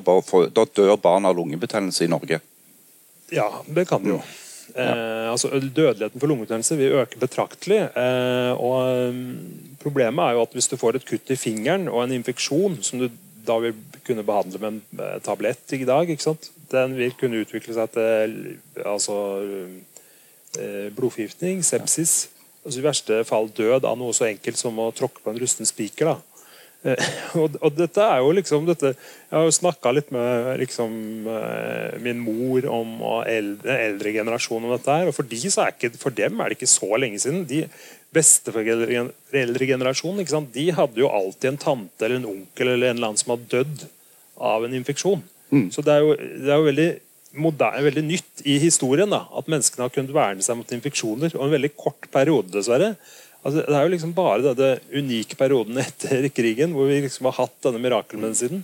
da 0.54 0.70
dør 0.78 0.94
barn 1.02 1.26
av 1.26 1.42
lungebetennelse 1.42 2.06
i 2.06 2.14
Norge? 2.14 2.44
Ja, 3.34 3.50
det 3.66 3.90
kan 3.90 4.06
de 4.06 4.14
jo. 4.14 4.22
Eh, 4.76 5.30
altså 5.30 5.52
Dødeligheten 5.54 6.20
for 6.20 6.28
lungebetennelse 6.28 6.78
vil 6.78 6.98
øke 7.04 7.20
betraktelig. 7.22 7.82
Eh, 7.98 8.52
og 8.58 9.10
um, 9.10 9.38
Problemet 9.84 10.24
er 10.24 10.38
jo 10.38 10.42
at 10.42 10.54
hvis 10.56 10.70
du 10.72 10.78
får 10.80 10.98
et 10.98 11.06
kutt 11.06 11.32
i 11.34 11.36
fingeren 11.36 11.90
og 11.92 12.04
en 12.04 12.16
infeksjon, 12.16 12.78
som 12.82 13.02
du 13.02 13.10
da 13.44 13.58
vil 13.60 13.76
kunne 14.08 14.24
behandle 14.24 14.60
med 14.60 14.70
en 14.70 15.00
eh, 15.04 15.18
tablett 15.24 15.74
i 15.76 15.84
dag, 15.84 16.12
den 16.72 16.96
vil 16.96 17.16
kunne 17.20 17.42
utvikle 17.44 17.76
seg 17.76 17.92
til 17.92 18.38
altså, 18.86 19.18
eh, 20.60 20.88
blodforgiftning, 20.96 21.64
sepsis. 21.68 22.30
Altså 22.64 22.80
I 22.80 22.86
verste 22.86 23.24
fall 23.28 23.52
død 23.52 23.84
av 23.84 23.98
noe 24.00 24.16
så 24.16 24.30
enkelt 24.30 24.58
som 24.58 24.80
å 24.80 24.94
tråkke 24.96 25.20
på 25.24 25.34
en 25.34 25.42
rusten 25.44 25.68
spiker. 25.68 26.14
da 26.14 26.33
og, 27.40 27.54
og, 27.62 27.72
dette 27.78 28.02
er 28.04 28.18
jo 28.20 28.32
liksom 28.36 28.66
dette, 28.68 28.90
Jeg 29.30 29.38
har 29.38 29.46
jo 29.48 29.52
snakka 29.56 29.92
litt 29.96 30.10
med 30.12 30.60
liksom, 30.60 30.92
eh, 31.32 31.96
min 32.04 32.20
mor 32.20 32.66
om, 32.68 33.02
og 33.02 33.28
eldre, 33.32 33.78
eldre 33.88 34.12
generasjon 34.18 34.66
om 34.66 34.72
dette. 34.76 34.92
her, 34.92 35.08
og 35.08 35.14
for, 35.16 35.24
de 35.24 35.36
ikke, 35.40 35.90
for, 36.00 36.10
dem 36.16 36.40
er 36.40 36.46
det 36.50 36.56
ikke 36.60 36.76
så 36.76 36.98
lenge 37.00 37.20
siden. 37.24 37.48
de 37.48 37.68
Besteforeldregenerasjonen 38.14 40.50
de 40.54 40.66
hadde 40.78 41.02
jo 41.02 41.08
alltid 41.10 41.48
en 41.50 41.64
tante 41.64 42.06
eller 42.06 42.18
en 42.20 42.32
onkel 42.36 42.68
eller 42.68 42.88
en 42.92 42.98
eller 42.98 43.08
annen 43.10 43.24
som 43.24 43.34
hadde 43.34 43.54
dødd 43.56 43.78
av 44.38 44.60
en 44.68 44.78
infeksjon. 44.78 45.22
Mm. 45.50 45.68
Så 45.74 45.80
det 45.86 45.92
er 45.96 46.02
jo, 46.04 46.10
det 46.14 46.52
er 46.52 46.58
jo 46.60 46.68
veldig, 46.68 46.92
moderne, 47.34 47.82
veldig 47.88 48.04
nytt 48.06 48.44
i 48.46 48.60
historien 48.62 49.10
da, 49.10 49.24
at 49.34 49.48
menneskene 49.50 49.88
har 49.88 49.94
kunnet 49.94 50.14
verne 50.14 50.44
seg 50.46 50.58
mot 50.60 50.72
infeksjoner. 50.76 51.34
Og 51.38 51.46
en 51.46 51.56
veldig 51.56 51.72
kort 51.80 52.06
periode, 52.14 52.54
dessverre 52.54 52.94
Altså, 53.44 53.64
det 53.68 53.76
er 53.76 53.84
jo 53.84 53.92
liksom 53.92 54.14
bare 54.16 54.54
denne 54.56 55.02
unike 55.04 55.38
perioden 55.40 55.80
etter 55.84 56.30
krigen 56.32 56.76
hvor 56.76 56.88
vi 56.88 57.02
liksom 57.04 57.28
har 57.30 57.42
hatt 57.42 57.58
denne 57.66 57.82
mirakelmedisinen. 57.84 58.64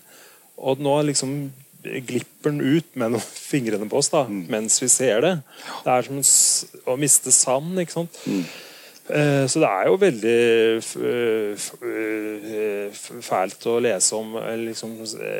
Og 0.59 0.79
nå 0.83 0.95
liksom 1.09 1.35
glipper 1.83 2.51
den 2.51 2.63
ut 2.63 2.95
mellom 2.99 3.23
fingrene 3.51 3.87
på 3.91 3.99
oss 3.99 4.11
da, 4.13 4.25
mens 4.27 4.79
vi 4.83 4.89
ser 4.91 5.23
det. 5.25 5.35
Det 5.85 5.93
er 5.93 6.07
som 6.07 6.23
å 6.93 6.97
miste 6.99 7.33
sand. 7.35 7.75
ikke 7.83 7.97
sant? 7.99 8.23
Eh, 9.09 9.45
så 9.49 9.61
det 9.63 9.69
er 9.69 9.89
jo 9.89 9.95
veldig 10.01 10.39
fælt 13.25 13.67
å 13.69 13.77
lese 13.81 14.17
om 14.17 14.35
liksom, 14.61 14.95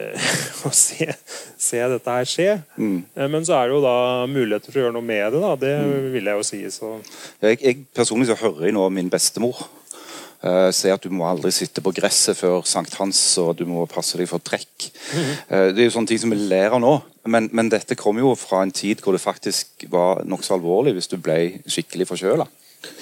å 0.68 0.74
se, 0.74 1.10
se, 1.54 1.82
dette 1.96 2.16
her 2.20 2.30
skje. 2.30 2.52
Mm. 2.78 3.00
Men 3.30 3.46
så 3.46 3.60
er 3.60 3.70
det 3.70 3.78
jo 3.78 3.84
da 3.86 3.98
muligheter 4.30 4.72
for 4.72 4.82
å 4.82 4.88
gjøre 4.88 4.98
noe 4.98 5.10
med 5.10 5.36
det. 5.36 5.44
da, 5.46 5.56
Det 5.66 5.76
mm. 5.82 6.08
vil 6.16 6.32
jeg 6.32 6.42
jo 6.42 6.48
si. 6.52 6.64
Så. 6.74 6.96
Jeg, 7.44 7.62
jeg 7.62 7.84
personlig 7.96 8.32
så 8.32 8.40
hører 8.42 8.70
jeg 8.70 8.78
nå 8.78 8.88
min 8.94 9.12
bestemor 9.12 9.58
uh, 10.44 10.70
si 10.76 10.92
at 10.92 11.04
du 11.04 11.14
må 11.14 11.28
aldri 11.28 11.52
sitte 11.54 11.84
på 11.84 11.94
gresset 11.96 12.38
før 12.40 12.64
sankthans, 12.68 13.22
og 13.42 13.56
du 13.60 13.66
må 13.70 13.86
passe 13.92 14.20
deg 14.20 14.30
for 14.32 14.44
trekk. 14.44 14.90
Mm. 15.14 15.32
Uh, 15.52 15.68
det 15.74 15.84
er 15.84 15.90
jo 15.90 15.96
sånne 15.98 16.14
ting 16.14 16.22
som 16.24 16.34
vi 16.34 16.40
ler 16.40 16.76
av 16.76 16.84
nå, 16.84 16.96
men, 17.30 17.50
men 17.56 17.72
dette 17.72 17.98
kom 18.00 18.20
jo 18.22 18.34
fra 18.40 18.64
en 18.66 18.74
tid 18.76 19.04
hvor 19.04 19.16
det 19.16 19.24
faktisk 19.24 19.88
var 19.92 20.24
nokså 20.28 20.56
alvorlig 20.58 20.96
hvis 20.98 21.12
du 21.12 21.20
ble 21.22 21.40
skikkelig 21.70 22.10
forkjøla. 22.10 22.48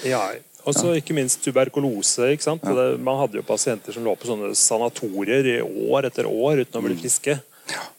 Ja, 0.08 0.24
og 0.68 0.76
så 0.76 0.94
ikke 0.98 1.16
minst 1.16 1.40
tuberkulose. 1.44 2.32
ikke 2.34 2.44
sant? 2.44 2.64
Det, 2.64 2.88
man 3.00 3.22
hadde 3.22 3.40
jo 3.40 3.46
pasienter 3.46 3.94
som 3.94 4.04
lå 4.04 4.14
på 4.18 4.28
sånne 4.28 4.52
sanatorier 4.58 5.54
i 5.56 5.60
år 5.62 6.10
etter 6.10 6.28
år 6.28 6.64
uten 6.64 6.80
å 6.80 6.84
bli 6.84 6.98
friske. 6.98 7.38
friske. 7.38 7.54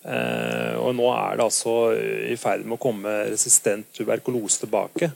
Eh, 0.05 0.75
og 0.81 0.93
nå 0.97 1.09
er 1.13 1.39
det 1.39 1.45
altså 1.45 1.73
i 2.29 2.37
ferd 2.39 2.65
med 2.65 2.77
å 2.77 2.81
komme 2.81 3.15
resistent 3.31 3.89
tuberkulose 3.97 4.63
tilbake. 4.63 5.11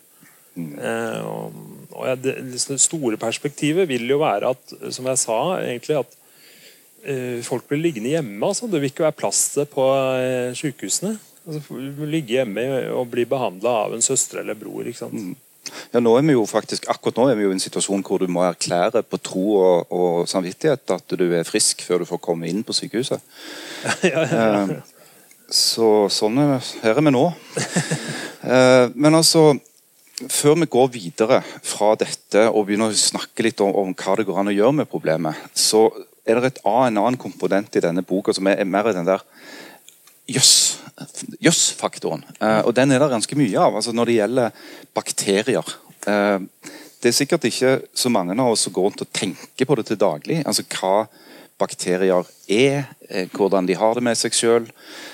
Mm. 0.54 0.74
Eh, 0.78 1.22
og, 1.26 1.62
og 1.94 2.10
ja, 2.10 2.18
det, 2.20 2.36
det, 2.52 2.80
store 2.82 3.18
perspektivet 3.22 3.90
vil 3.90 4.06
jo 4.10 4.20
være 4.22 4.54
at, 4.54 4.76
som 4.94 5.08
jeg 5.10 5.22
sa, 5.22 5.40
egentlig 5.62 5.98
at 6.04 6.18
eh, 7.10 7.40
folk 7.46 7.68
blir 7.70 7.82
liggende 7.82 8.14
hjemme. 8.14 8.40
Altså. 8.46 8.70
Det 8.70 8.82
vil 8.82 8.94
ikke 8.94 9.08
være 9.08 9.20
plass 9.24 9.46
til 9.56 9.70
på 9.70 9.88
eh, 10.18 10.52
sykehusene. 10.58 11.16
Altså, 11.44 11.80
ligge 12.08 12.38
hjemme 12.38 12.64
og 12.96 13.10
bli 13.12 13.26
behandla 13.28 13.74
av 13.88 13.98
en 13.98 14.06
søster 14.06 14.44
eller 14.44 14.58
bror. 14.58 14.86
ikke 14.88 15.06
sant? 15.06 15.18
Mm. 15.18 15.34
Ja, 15.94 16.02
nå 16.04 16.16
er 16.18 16.26
vi 16.28 16.36
jo 16.36 16.44
faktisk, 16.50 16.88
Akkurat 16.92 17.20
nå 17.20 17.28
er 17.32 17.38
vi 17.40 17.46
jo 17.46 17.52
i 17.54 17.56
en 17.56 17.64
situasjon 17.64 18.04
hvor 18.06 18.20
du 18.20 18.28
må 18.32 18.44
erklære 18.48 19.04
på 19.08 19.20
tro 19.24 19.44
og, 19.60 19.94
og 19.94 20.30
samvittighet 20.30 20.96
at 20.96 21.16
du 21.16 21.26
er 21.32 21.48
frisk 21.48 21.86
før 21.88 22.04
du 22.04 22.10
får 22.10 22.22
komme 22.24 22.50
inn 22.50 22.64
på 22.68 22.76
sykehuset. 22.76 23.24
ja, 24.12 24.26
ja, 24.26 24.26
ja. 24.32 24.64
Eh, 24.64 24.74
så 25.54 26.10
sånn 26.12 26.40
er, 26.42 26.58
her 26.84 26.98
er 26.98 27.06
vi 27.06 27.14
nå. 27.14 27.28
eh, 28.54 28.88
men 28.96 29.20
altså 29.20 29.52
før 30.30 30.60
vi 30.62 30.70
går 30.72 30.90
videre 30.94 31.42
fra 31.66 31.94
dette 32.00 32.48
og 32.50 32.68
begynner 32.68 32.94
å 32.94 32.98
snakke 32.98 33.46
litt 33.48 33.62
om, 33.64 33.74
om 33.84 33.94
hva 33.98 34.18
det 34.18 34.28
går 34.28 34.40
an 34.40 34.52
å 34.52 34.56
gjøre 34.56 34.80
med 34.82 34.92
problemet, 34.92 35.40
så 35.58 35.88
er 36.24 36.40
det 36.40 36.54
et, 36.54 36.62
en 36.64 37.00
annen 37.00 37.20
komponent 37.20 37.76
i 37.76 37.84
denne 37.84 38.04
boka 38.08 38.36
som 38.36 38.48
er, 38.48 38.62
er 38.62 38.70
mer 38.70 38.92
den 38.96 39.08
der 39.08 39.24
jøss-faktoren. 40.30 42.24
Yes, 42.30 42.40
uh, 42.40 42.62
og 42.68 42.74
den 42.78 42.92
er 42.92 43.04
det 43.04 43.12
ganske 43.12 43.38
mye 43.40 43.60
av 43.60 43.76
altså 43.80 43.92
når 43.96 44.10
det 44.10 44.20
gjelder 44.20 44.70
bakterier. 44.96 45.76
Uh, 46.08 46.40
det 47.04 47.12
er 47.12 47.18
sikkert 47.18 47.44
ikke 47.50 47.74
så 47.94 48.10
mange 48.14 48.36
av 48.40 48.54
oss 48.54 48.64
som 48.64 48.74
går 48.74 48.88
rundt 48.88 49.04
og 49.04 49.12
tenker 49.12 49.68
på 49.68 49.76
det 49.76 49.90
til 49.90 50.00
daglig. 50.00 50.40
altså 50.48 50.64
hva 50.72 51.08
bakterier 51.60 52.28
er, 52.50 52.86
eh, 53.10 53.28
hvordan 53.32 53.68
de 53.68 53.76
har 53.78 53.96
det 53.96 54.04
med 54.04 54.18
seg 54.18 54.36
sjøl, 54.36 54.70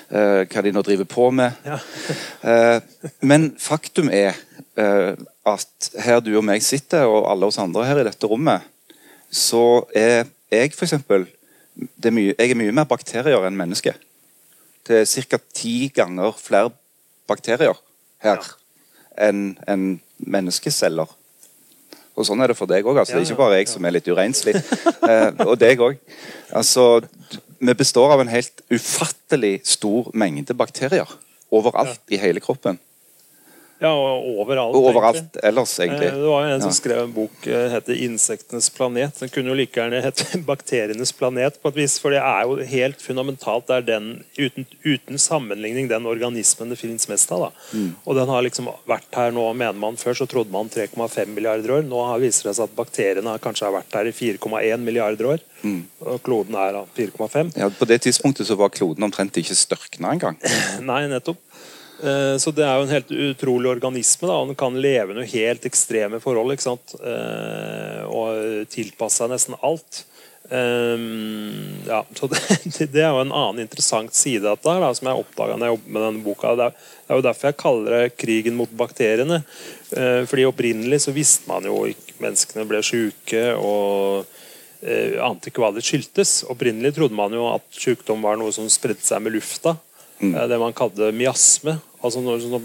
eh, 0.10 0.46
hva 0.46 0.64
de 0.64 0.74
nå 0.74 0.84
driver 0.86 1.08
på 1.10 1.30
med. 1.32 1.58
Ja. 1.66 1.80
eh, 2.52 2.82
men 3.22 3.52
faktum 3.60 4.10
er 4.14 4.38
eh, 4.78 5.16
at 5.46 5.92
her 6.00 6.22
du 6.24 6.32
og 6.38 6.46
meg 6.46 6.64
sitter, 6.66 7.06
og 7.10 7.30
alle 7.32 7.50
oss 7.50 7.60
andre 7.62 7.88
her 7.90 8.02
i 8.02 8.08
dette 8.08 8.30
rommet, 8.30 8.66
så 9.30 9.86
er 9.96 10.30
jeg 10.52 10.74
f.eks. 10.74 10.96
Jeg 11.00 12.52
er 12.52 12.58
mye 12.58 12.76
mer 12.76 12.88
bakterier 12.90 13.46
enn 13.48 13.58
menneske. 13.58 13.94
Det 14.90 15.04
er 15.04 15.26
ca. 15.30 15.38
ti 15.54 15.92
ganger 15.94 16.34
flere 16.34 16.72
bakterier 17.30 17.78
her 18.26 18.42
enn 19.20 19.54
en 19.70 19.84
menneskeceller. 20.18 21.12
Og 22.18 22.28
sånn 22.28 22.42
er 22.44 22.52
det 22.52 22.58
for 22.58 22.68
deg 22.68 22.88
òg. 22.88 22.98
Altså. 22.98 23.16
Det 23.16 23.22
er 23.22 23.28
ikke 23.30 23.40
bare 23.40 23.60
jeg 23.62 23.70
som 23.72 23.86
er 23.86 23.96
litt 23.96 24.10
urenslig. 24.10 24.56
eh, 25.12 25.30
og 25.46 25.56
deg 25.62 25.80
òg. 25.84 26.00
Altså, 26.58 27.04
vi 27.60 27.76
består 27.78 28.16
av 28.16 28.24
en 28.24 28.32
helt 28.32 28.64
ufattelig 28.74 29.60
stor 29.68 30.10
mengde 30.18 30.56
bakterier 30.58 31.08
overalt 31.54 32.02
i 32.12 32.20
hele 32.20 32.42
kroppen. 32.44 32.80
Ja, 33.80 33.92
og 33.96 34.26
overalt. 34.42 34.76
Overalt 34.76 35.18
egentlig. 35.18 35.44
ellers, 35.48 35.74
egentlig. 35.80 36.08
Eh, 36.10 36.18
det 36.20 36.32
var 36.34 36.48
en 36.52 36.64
som 36.66 36.74
skrev 36.76 37.04
en 37.06 37.14
bok 37.16 37.36
som 37.44 37.54
eh, 37.54 37.70
heter 37.72 37.94
'Insektenes 37.96 38.68
planet'. 38.76 39.20
Den 39.20 39.30
kunne 39.30 39.54
jo 39.54 39.56
like 39.56 39.80
gjerne 39.80 40.02
hett 40.04 40.24
'Bakterienes 40.48 41.14
planet', 41.16 41.62
på 41.62 41.72
et 41.72 41.80
vis, 41.80 41.96
for 42.00 42.12
det 42.12 42.20
er 42.20 42.44
jo 42.44 42.58
helt 42.60 43.02
fundamentalt. 43.02 43.68
Det 43.68 43.76
er 43.78 43.88
den, 43.88 44.10
uten, 44.38 44.68
uten 44.84 45.18
sammenligning, 45.18 45.88
den 45.88 46.06
organismen 46.06 46.70
det 46.70 46.80
finnes 46.80 47.08
mest 47.08 47.32
av. 47.32 47.54
Mm. 47.72 47.96
Og 48.04 48.16
den 48.16 48.28
har 48.28 48.44
liksom 48.44 48.68
vært 48.86 49.16
her 49.16 49.32
nå, 49.32 49.48
mener 49.54 49.80
man. 49.80 49.96
Før 49.96 50.14
så 50.14 50.28
trodde 50.28 50.52
man 50.52 50.70
3,5 50.70 51.32
milliarder 51.32 51.80
år. 51.80 51.88
Nå 51.88 52.04
viser 52.20 52.50
det 52.50 52.58
seg 52.60 52.68
at 52.68 52.76
bakteriene 52.76 53.40
kanskje 53.40 53.70
har 53.70 53.78
vært 53.80 53.96
her 53.96 54.12
i 54.12 54.16
4,1 54.16 54.84
milliarder 54.84 55.36
år. 55.38 55.46
Mm. 55.64 55.86
Og 56.04 56.22
kloden 56.24 56.56
er 56.56 56.84
4,5. 56.98 57.56
Ja, 57.56 57.70
På 57.70 57.88
det 57.88 58.02
tidspunktet 58.04 58.48
så 58.48 58.60
var 58.60 58.76
kloden 58.76 59.08
omtrent 59.08 59.40
ikke 59.40 59.56
størkna 59.56 60.16
engang. 60.16 60.40
Nei, 60.92 61.06
nettopp. 61.08 61.40
Eh, 62.04 62.38
så 62.38 62.52
det 62.56 62.64
er 62.64 62.78
jo 62.78 62.86
en 62.86 62.94
helt 62.94 63.12
utrolig 63.12 63.70
organisme. 63.70 64.28
da, 64.28 64.46
Den 64.46 64.56
kan 64.56 64.82
leve 64.82 65.14
under 65.14 65.28
helt 65.28 65.66
ekstreme 65.68 66.22
forhold 66.24 66.56
ikke 66.56 66.70
sant? 66.70 66.96
Eh, 67.00 68.06
og 68.08 68.70
tilpasse 68.72 69.20
seg 69.20 69.34
nesten 69.34 69.58
alt. 69.62 70.06
Eh, 70.50 71.04
ja, 71.90 72.02
så 72.16 72.28
det, 72.32 72.88
det, 72.88 73.04
er 73.04 73.12
jo 73.12 73.24
en 73.26 73.36
annen 73.36 73.66
interessant 73.66 74.16
side 74.16 74.46
av 74.46 74.58
dette 74.58 74.80
da, 74.82 74.94
som 74.96 75.12
jeg 75.12 75.26
oppdaga 75.26 75.58
når 75.58 75.68
jeg 75.68 75.76
jobbet 75.76 75.94
med 75.94 76.06
denne 76.08 76.26
boka. 76.26 76.56
Det 76.56 76.70
er, 76.70 76.90
det 77.04 77.14
er 77.14 77.22
jo 77.22 77.28
derfor 77.28 77.52
jeg 77.52 77.62
kaller 77.66 77.98
det 77.98 78.16
'krigen 78.16 78.60
mot 78.60 78.76
bakteriene'. 78.84 79.44
Fordi 80.30 80.46
Opprinnelig 80.46 81.02
så 81.02 81.12
visste 81.16 81.50
man 81.50 81.66
jo 81.66 81.82
ikke 81.90 82.20
menneskene 82.22 82.68
ble 82.70 82.84
syke 82.86 83.42
og 83.58 84.28
ante 85.20 85.50
ikke 85.50 85.64
hva 85.64 85.72
det 85.74 85.82
skyldtes. 85.84 86.44
Opprinnelig 86.54 86.94
trodde 86.96 87.18
man 87.18 87.34
jo 87.34 87.48
at 87.50 87.66
sykdom 87.74 88.22
var 88.22 88.38
noe 88.38 88.54
som 88.54 88.70
spredte 88.70 89.04
seg 89.04 89.24
med 89.26 89.34
lufta. 89.34 89.74
Mm. 90.22 90.36
Det 90.52 90.60
man 90.62 90.78
kalte 90.78 91.10
miasme. 91.16 91.80
Altså 92.00 92.22
når, 92.24 92.46
når, 92.48 92.62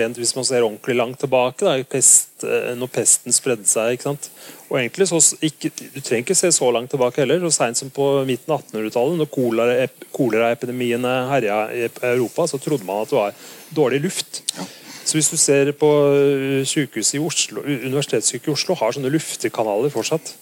rent, 0.00 0.16
Hvis 0.18 0.34
man 0.34 0.44
ser 0.44 0.64
ordentlig 0.64 0.96
langt 0.96 1.20
tilbake, 1.22 1.62
da, 1.62 1.74
pest, 1.86 2.42
eh, 2.42 2.72
når 2.74 2.90
pesten 2.90 3.34
spredde 3.34 3.68
seg 3.70 3.94
ikke 3.94 4.08
sant? 4.08 4.30
Og 4.70 4.80
egentlig 4.80 5.06
så, 5.06 5.20
ikke, 5.38 5.70
Du 5.94 6.00
trenger 6.00 6.24
ikke 6.24 6.34
se 6.34 6.50
så 6.52 6.70
langt 6.74 6.90
tilbake 6.90 7.22
heller. 7.22 7.44
Så 7.44 7.54
Seint 7.54 7.78
som 7.78 7.92
på 7.94 8.08
midten 8.26 8.56
av 8.56 8.64
1800-tallet, 8.64 9.20
når 9.22 10.08
koleraepidemiene 10.16 11.14
herja 11.30 11.60
i 11.70 11.86
Europa, 11.86 12.48
så 12.50 12.58
trodde 12.58 12.86
man 12.88 13.04
at 13.04 13.12
det 13.12 13.20
var 13.20 13.36
dårlig 13.76 14.02
luft. 14.08 14.42
Ja. 14.58 14.66
Så 15.04 15.18
Hvis 15.18 15.30
du 15.30 15.36
ser 15.36 15.70
på 15.78 15.90
eh, 16.16 16.64
sykehuset 16.66 17.20
i 17.20 17.22
Oslo, 17.22 17.62
Universitetssykehuset 17.62 18.50
i 18.50 18.56
Oslo 18.56 18.78
har 18.80 18.96
sånne 18.96 19.12
luftekanaler 19.14 19.94
fortsatt. 19.94 20.34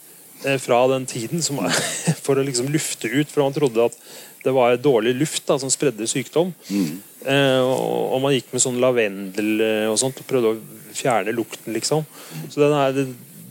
Eh, 0.44 0.59
fra 0.59 0.88
den 0.88 1.07
tiden 1.07 1.42
som, 1.42 1.61
for 2.25 2.38
å 2.38 2.46
liksom 2.46 2.70
lufte 2.72 3.11
ut. 3.11 3.31
For 3.31 3.44
man 3.44 3.55
trodde 3.57 3.90
at 3.90 3.98
det 4.43 4.55
var 4.55 4.77
dårlig 4.81 5.15
luft 5.21 5.47
da, 5.49 5.59
som 5.61 5.71
spredde 5.73 6.09
sykdom. 6.11 6.53
Mm. 6.69 7.01
Eh, 7.25 7.61
og, 7.63 8.15
og, 8.15 8.21
man 8.25 8.35
gikk 8.35 8.51
med 8.53 8.65
sånn 8.65 8.81
lavendel 8.83 9.63
eh, 9.63 9.89
og 9.91 9.99
sånt 10.01 10.19
og 10.23 10.29
prøvde 10.29 10.55
å 10.55 10.61
fjerne 10.93 11.35
lukten, 11.35 11.73
liksom. 11.77 12.05
Så 12.51 12.61
den 12.61 12.75
er, 12.77 12.99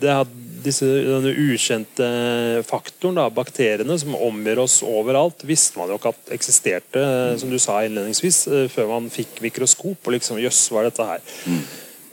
det, 0.01 0.15
disse, 0.65 0.85
denne 0.85 1.31
ukjente 1.31 2.07
faktoren, 2.67 3.17
da, 3.17 3.27
bakteriene, 3.33 3.97
som 3.99 4.17
omgjør 4.17 4.63
oss 4.65 4.79
overalt, 4.85 5.45
visste 5.47 5.79
man 5.79 5.91
jo 5.91 5.97
ikke 5.99 6.13
at 6.13 6.33
eksisterte, 6.35 7.01
mm. 7.01 7.39
som 7.41 7.53
du 7.53 7.57
sa 7.61 7.79
innledningsvis, 7.85 8.41
eh, 8.51 8.67
før 8.71 8.91
man 8.95 9.09
fikk 9.13 9.41
mikroskop. 9.45 10.03
og 10.05 10.17
liksom, 10.17 10.41
Jøss, 10.43 10.67
hva 10.71 10.83
er 10.83 10.91
dette 10.91 11.07
her? 11.07 11.23
Mm. 11.47 11.63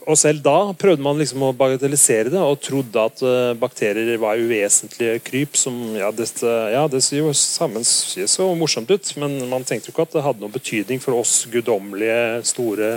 Og 0.09 0.17
selv 0.17 0.41
da 0.41 0.73
prøvde 0.79 1.05
man 1.05 1.19
liksom 1.21 1.43
å 1.45 1.51
bagatellisere 1.57 2.31
det 2.33 2.41
og 2.41 2.61
trodde 2.65 3.03
at 3.11 3.21
uh, 3.21 3.53
bakterier 3.61 4.17
var 4.21 4.41
uvesentlige 4.41 5.19
kryp. 5.25 5.57
som, 5.57 5.77
Ja, 5.99 6.09
det, 6.15 6.31
ja, 6.73 6.87
det 6.89 7.03
ser 7.05 7.21
jo 7.21 7.33
sammen 7.37 7.85
så 7.85 8.49
morsomt 8.57 8.91
ut, 8.91 9.11
men 9.21 9.37
man 9.51 9.67
tenkte 9.69 9.91
jo 9.91 9.95
ikke 9.95 10.07
at 10.09 10.17
det 10.17 10.25
hadde 10.25 10.45
noen 10.45 10.55
betydning 10.55 11.03
for 11.05 11.19
oss 11.19 11.43
guddommelige, 11.53 12.41
store 12.49 12.89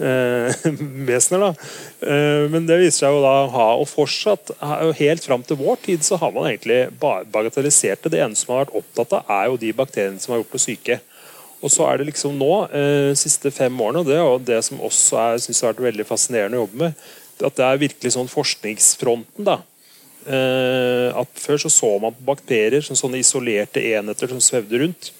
uh, 0.00 0.48
vesener. 1.10 1.44
da. 1.44 1.52
Uh, 2.00 2.48
men 2.54 2.64
det 2.68 2.80
viser 2.80 3.04
seg 3.04 3.18
jo 3.18 3.22
da 3.26 3.36
å 3.44 3.52
ha, 3.52 3.68
og 3.82 3.88
fortsatt, 3.90 4.54
helt 4.96 5.28
fram 5.28 5.44
til 5.44 5.60
vår 5.60 5.76
tid, 5.84 6.04
så 6.06 6.16
har 6.22 6.32
man 6.32 6.48
egentlig 6.48 6.86
bagatellisert 7.00 8.06
det. 8.06 8.16
Det 8.16 8.24
eneste 8.24 8.48
man 8.48 8.62
har 8.62 8.66
vært 8.68 8.80
opptatt 8.80 9.18
av, 9.20 9.36
er 9.36 9.52
jo 9.52 9.60
de 9.60 9.76
bakteriene 9.76 10.22
som 10.22 10.32
har 10.32 10.40
gjort 10.40 10.56
oss 10.56 10.68
syke. 10.70 11.02
Og 11.60 11.72
så 11.72 11.86
er 11.86 12.00
det 12.00 12.08
liksom 12.08 12.38
nå, 12.40 12.52
eh, 12.72 13.12
siste 13.18 13.52
fem 13.52 13.74
årene, 13.84 14.00
og 14.00 14.08
det, 14.08 14.20
og 14.20 14.44
det 14.48 14.60
som 14.64 14.80
også 14.80 15.18
er, 15.20 15.42
synes 15.44 15.60
har 15.60 15.74
vært 15.74 15.90
veldig 15.90 16.06
fascinerende 16.08 16.56
å 16.56 16.64
jobbe 16.64 16.86
med, 16.86 17.02
at 17.40 17.56
det 17.56 17.66
er 17.66 17.82
virkelig 17.84 18.14
sånn 18.16 18.30
forskningsfronten. 18.32 19.44
da. 19.44 19.60
Eh, 20.26 21.08
at 21.16 21.40
Før 21.40 21.60
så, 21.60 21.70
så 21.72 21.90
man 22.00 22.16
på 22.16 22.26
bakterier 22.32 22.84
som 22.84 22.96
sånne 22.96 23.20
isolerte 23.20 23.80
enheter 23.80 24.28
som 24.32 24.40
svevde 24.40 24.82
rundt. 24.82 25.12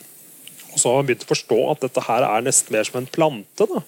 Og 0.72 0.79
så 0.79 0.90
har 0.90 1.00
man 1.00 1.09
begynt 1.09 1.24
å 1.26 1.33
forstå 1.33 1.61
at 1.72 1.85
dette 1.87 2.05
her 2.07 2.26
er 2.26 2.44
nesten 2.46 2.76
mer 2.76 2.88
som 2.88 3.00
en 3.00 3.09
plante. 3.11 3.66
da. 3.66 3.85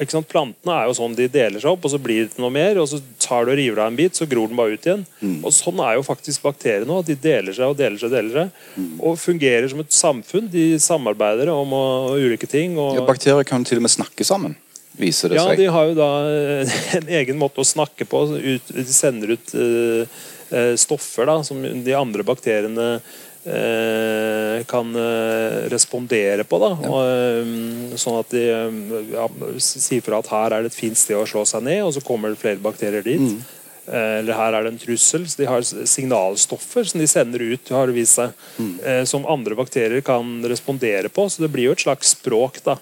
Ikke 0.00 0.10
sant? 0.16 0.26
Plantene 0.26 0.74
er 0.74 0.88
jo 0.88 0.94
sånn, 0.98 1.12
de 1.14 1.28
deler 1.30 1.62
seg 1.62 1.70
opp, 1.70 1.84
og 1.86 1.92
så 1.92 2.00
blir 2.02 2.26
det 2.26 2.40
noe 2.42 2.50
mer. 2.50 2.80
og 2.82 2.88
Så 2.90 2.98
tar 3.22 3.46
du 3.46 3.52
og 3.52 3.58
river 3.60 3.78
av 3.84 3.92
en 3.92 3.98
bit, 3.98 4.16
så 4.18 4.26
gror 4.26 4.50
den 4.50 4.58
bare 4.58 4.74
ut 4.74 4.88
igjen. 4.88 5.04
Og 5.44 5.52
Sånn 5.54 5.78
er 5.84 5.94
jo 5.98 6.02
faktisk 6.06 6.42
bakteriene 6.42 6.90
òg. 6.96 7.04
De 7.06 7.14
deler 7.14 7.54
seg 7.54 7.70
og 7.70 7.78
deler 7.78 8.00
seg. 8.02 8.10
deler 8.10 8.34
seg, 8.34 8.82
Og 8.98 9.14
fungerer 9.22 9.68
som 9.70 9.80
et 9.84 9.94
samfunn. 9.94 10.50
De 10.50 10.66
samarbeider 10.82 11.52
om 11.54 11.72
og, 11.78 12.18
ulike 12.18 12.50
ting. 12.50 12.74
Og, 12.78 12.96
Ja, 12.98 13.06
bakterier 13.06 13.46
kan 13.46 13.62
til 13.64 13.78
og 13.78 13.86
med 13.86 13.94
snakke 13.94 14.26
sammen, 14.26 14.56
viser 14.98 15.30
det 15.30 15.38
ja, 15.38 15.46
seg. 15.46 15.58
de 15.62 15.70
har 15.70 15.86
jo 15.90 15.94
da 15.98 16.10
eh, 16.26 16.78
en 16.98 17.08
egen 17.22 17.38
måte 17.38 17.62
å 17.62 17.66
snakke 17.66 18.04
på. 18.10 18.24
Ut, 18.34 18.74
de 18.74 18.84
sender 18.90 19.36
ut 19.38 19.54
eh, 19.54 20.18
eh, 20.50 20.74
stoffer 20.74 21.30
da, 21.30 21.38
som 21.46 21.62
de 21.62 21.94
andre 21.94 22.26
bakteriene 22.26 23.00
kan 24.66 24.96
eh, 24.96 25.68
respondere 25.68 26.44
på. 26.44 26.60
Da. 26.62 26.70
Og, 26.88 27.00
eh, 27.04 27.96
sånn 28.00 28.20
at 28.20 28.32
de 28.32 28.44
eh, 28.48 28.78
ja, 29.14 29.26
sier 29.60 30.04
fra 30.04 30.22
at 30.22 30.30
her 30.32 30.54
er 30.54 30.64
det 30.64 30.72
et 30.72 30.78
fint 30.78 30.98
sted 30.98 31.18
å 31.18 31.26
slå 31.28 31.44
seg 31.48 31.66
ned, 31.66 31.82
og 31.84 31.92
så 31.96 32.04
kommer 32.04 32.32
det 32.32 32.40
flere 32.40 32.62
bakterier 32.64 33.04
dit. 33.04 33.20
Mm. 33.20 33.44
Eller 33.84 34.32
her 34.32 34.54
er 34.56 34.64
det 34.64 34.70
en 34.72 34.80
trussel. 34.80 35.26
Så 35.28 35.42
de 35.42 35.44
har 35.44 35.60
signalstoffer 35.60 36.86
som 36.88 37.02
de 37.02 37.08
sender 37.10 37.42
ut, 37.44 37.68
har 37.68 37.90
det 37.90 37.98
vist 37.98 38.16
seg, 38.16 38.32
mm. 38.56 38.78
som 39.04 39.26
andre 39.28 39.58
bakterier 39.58 40.00
kan 40.00 40.38
respondere 40.48 41.10
på. 41.12 41.26
Så 41.28 41.44
det 41.44 41.50
blir 41.52 41.68
jo 41.68 41.74
et 41.76 41.84
slags 41.84 42.14
språk. 42.16 42.62
da. 42.64 42.78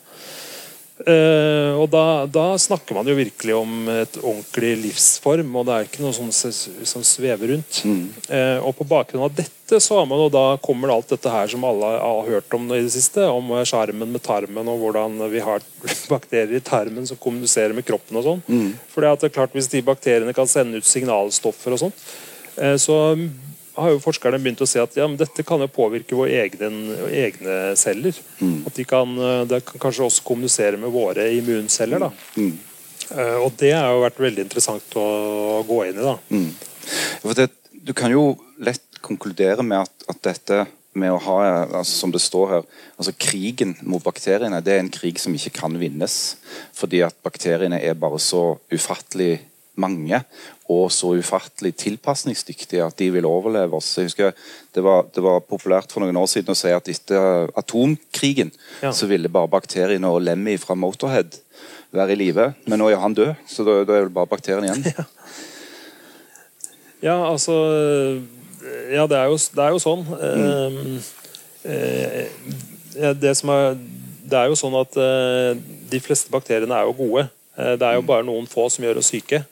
Eh, 1.02 1.72
og 1.74 1.88
da, 1.90 2.24
da 2.30 2.44
snakker 2.60 2.94
man 2.94 3.08
jo 3.08 3.16
virkelig 3.18 3.54
om 3.56 3.88
et 3.90 4.18
ordentlig 4.20 4.72
livsform, 4.84 5.50
og 5.58 5.66
det 5.66 5.74
er 5.74 5.88
ikke 5.88 6.04
noe 6.04 6.14
som, 6.16 6.30
som 6.32 7.04
svever 7.06 7.54
rundt. 7.54 7.80
Eh, 8.28 8.58
og 8.62 8.76
på 8.78 8.86
bakgrunn 8.88 9.24
av 9.26 9.34
dette 9.34 9.80
så 9.82 9.98
har 9.98 10.08
man 10.08 10.20
jo 10.20 10.28
da 10.32 10.44
kommer 10.62 10.90
det 10.90 10.96
alt 10.98 11.14
dette 11.14 11.32
her 11.32 11.48
som 11.48 11.64
alle 11.64 11.92
har 11.96 12.26
hørt 12.28 12.56
om 12.58 12.66
i 12.70 12.82
det 12.82 12.92
siste, 12.94 13.24
om 13.24 13.54
skjermen 13.66 14.10
med 14.12 14.24
tarmen 14.24 14.68
og 14.68 14.82
hvordan 14.84 15.16
vi 15.32 15.42
har 15.42 15.64
bakterier 16.12 16.58
i 16.58 16.64
tarmen 16.64 17.08
som 17.08 17.20
kommuniserer 17.20 17.74
med 17.76 17.86
kroppen 17.88 18.20
og 18.20 18.28
sånn. 18.28 18.44
For 18.92 19.04
det 19.04 19.14
er 19.16 19.34
klart 19.34 19.56
hvis 19.56 19.70
de 19.72 19.84
bakteriene 19.86 20.36
kan 20.36 20.50
sende 20.50 20.78
ut 20.78 20.88
signalstoffer 20.88 21.74
og 21.74 21.86
sånn, 21.86 21.96
uh, 22.60 22.76
så 22.80 22.98
har 23.76 23.92
jo 23.92 24.00
forskerne 24.02 24.40
begynt 24.42 24.61
å 24.64 24.68
si 24.68 24.80
at 24.82 24.96
ja, 24.98 25.06
men 25.08 25.16
dette 25.20 25.44
kan 25.46 25.62
jo 25.62 25.70
påvirke 25.72 26.16
våre 26.18 26.42
egne, 26.44 26.68
egne 27.08 27.56
celler. 27.80 28.16
At 28.68 28.76
de 28.76 28.85
kan, 28.88 29.14
de 29.48 29.61
kan 29.64 29.82
kanskje 29.87 30.04
også 30.08 30.26
kommunisere 30.26 30.80
med 30.80 30.92
våre 30.92 31.28
immunceller. 31.38 32.04
Da. 32.04 32.11
Uh, 33.12 33.38
Og 33.44 33.50
det 33.61 33.72
har 33.74 33.90
jo 33.92 34.04
vært 34.04 34.20
veldig 34.22 34.44
interessant 34.46 34.94
å 35.00 35.06
gå 35.68 35.80
inn 35.88 35.98
i. 35.98 36.04
da. 36.04 36.16
For 37.24 37.37
det, 37.38 37.48
du 37.72 37.92
kan 37.96 38.12
jo 38.12 38.37
lett 38.62 39.00
konkludere 39.02 39.64
med 39.66 39.82
at, 39.87 40.06
at 40.12 40.22
dette 40.28 40.64
med 40.94 41.08
å 41.08 41.20
ha, 41.24 41.37
altså 41.80 42.02
som 42.02 42.12
det 42.12 42.20
står 42.20 42.50
her, 42.50 42.66
altså 43.00 43.14
krigen 43.16 43.72
mot 43.88 44.02
bakteriene, 44.04 44.61
det 44.61 44.74
er 44.74 44.82
en 44.82 44.92
krig 44.92 45.20
som 45.20 45.35
ikke 45.35 45.54
kan 45.62 45.78
vinnes. 45.80 46.37
Fordi 46.76 47.00
at 47.06 47.16
bakteriene 47.24 47.80
er 47.80 47.96
bare 47.98 48.20
så 48.20 48.58
ufattelig 48.72 49.38
mange 49.80 50.18
og 50.72 50.90
så 50.92 51.14
ufattelig 51.16 51.72
tilpasningsdyktige 51.80 52.85
at 52.85 52.96
de 53.00 53.06
vil 53.14 53.24
overleve 53.28 53.76
oss. 53.78 53.88
Jeg 53.98 54.11
husker 54.11 54.32
det 54.74 54.82
var, 54.85 55.06
det 55.14 55.22
var 55.24 55.40
populært 55.44 55.92
for 55.92 56.04
noen 56.04 56.16
år 56.20 56.28
siden 56.28 56.52
å 56.52 56.58
si 56.58 56.72
at 56.72 56.88
etter 56.92 57.48
atomkrigen 57.56 58.52
Ja. 58.82 58.92
så 58.92 59.08
ville 59.08 59.28
bare 59.32 59.48
bakteriene 59.52 60.08
og 60.12 60.22
Lemmy 60.24 60.58
fra 60.61 60.74
Motorhead 60.76 61.38
være 61.92 62.12
i 62.12 62.20
live. 62.20 62.50
Men 62.66 62.78
nå 62.80 62.88
er 62.92 63.00
han 63.00 63.14
død, 63.16 63.35
så 63.48 63.64
da, 63.68 63.78
da 63.85 63.98
er 63.98 64.06
det 64.08 64.14
bare 64.16 64.30
bakteriene 64.30 64.68
igjen. 64.70 64.87
Ja, 67.02 67.16
altså 67.32 67.52
Ja, 68.92 69.06
det 69.11 69.16
er 69.18 69.24
jo, 69.26 69.35
det 69.56 69.62
er 69.64 69.72
jo 69.74 69.78
sånn. 69.82 70.04
Mm. 70.06 70.98
eh, 71.66 72.28
ja, 72.94 73.11
det, 73.12 73.32
som 73.40 73.50
er, 73.50 73.72
det 74.22 74.38
er 74.38 74.52
jo 74.52 74.58
sånn 74.61 74.76
at 74.78 74.94
eh, 75.02 75.56
de 75.90 75.98
fleste 76.04 76.30
bakteriene 76.30 76.76
er 76.78 76.87
jo 76.87 76.94
gode. 77.00 77.24
Eh, 77.58 77.72
det 77.80 77.88
er 77.88 77.98
jo 77.98 78.04
bare 78.06 78.22
noen 78.28 78.46
få 78.46 78.68
som 78.70 78.87
gjør 78.87 79.00
oss 79.02 79.11
syke. 79.11 79.42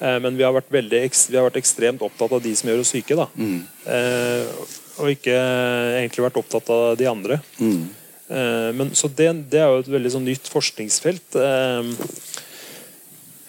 Eh, 0.00 0.18
men 0.22 0.36
vi 0.38 0.44
har, 0.46 0.54
vært 0.54 0.70
veldig, 0.72 1.00
vi 1.30 1.38
har 1.38 1.46
vært 1.48 1.60
ekstremt 1.60 2.02
opptatt 2.06 2.34
av 2.36 2.42
de 2.44 2.54
som 2.58 2.70
gjør 2.70 2.82
oss 2.84 2.92
syke. 2.94 3.16
Da. 3.18 3.28
Eh, 3.90 4.74
og 4.98 5.12
ikke 5.12 5.34
egentlig 6.00 6.24
vært 6.26 6.38
opptatt 6.40 6.70
av 6.74 6.96
de 6.98 7.06
andre. 7.10 7.40
Eh, 8.28 8.70
men, 8.76 8.92
så 8.98 9.08
det, 9.08 9.30
det 9.52 9.62
er 9.62 9.70
jo 9.72 9.82
et 9.84 9.90
veldig 9.94 10.14
sånn 10.16 10.26
nytt 10.28 10.50
forskningsfelt. 10.52 11.38
Eh, 11.38 11.92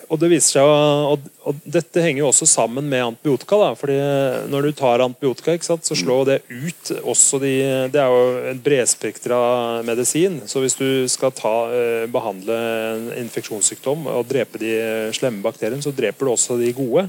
og 0.10 0.18
det 0.18 0.32
viser 0.32 0.58
seg, 0.58 0.66
og, 0.66 1.26
og 1.46 1.58
dette 1.70 2.02
henger 2.02 2.24
jo 2.24 2.30
også 2.32 2.48
sammen 2.50 2.88
med 2.90 3.04
antibiotika. 3.06 3.60
Da, 3.62 3.70
fordi 3.78 3.98
Når 4.50 4.66
du 4.66 4.72
tar 4.78 5.04
antibiotika, 5.06 5.54
sant, 5.66 5.86
så 5.86 5.98
slår 5.98 6.24
det 6.30 6.38
ut 6.50 6.92
også 7.04 7.40
de 7.42 7.54
Det 7.94 8.02
er 8.02 8.10
jo 8.10 8.24
en 8.52 8.62
bredspektra 8.66 9.40
medisin. 9.86 10.40
Så 10.50 10.64
hvis 10.64 10.78
du 10.80 11.06
skal 11.12 11.34
ta, 11.38 11.54
eh, 11.74 12.08
behandle 12.10 12.58
en 12.94 13.06
infeksjonssykdom 13.22 14.08
og 14.10 14.26
drepe 14.30 14.62
de 14.62 14.74
slemme 15.16 15.44
bakteriene, 15.46 15.84
så 15.86 15.94
dreper 15.96 16.26
du 16.26 16.34
også 16.34 16.58
de 16.60 16.72
gode. 16.74 17.06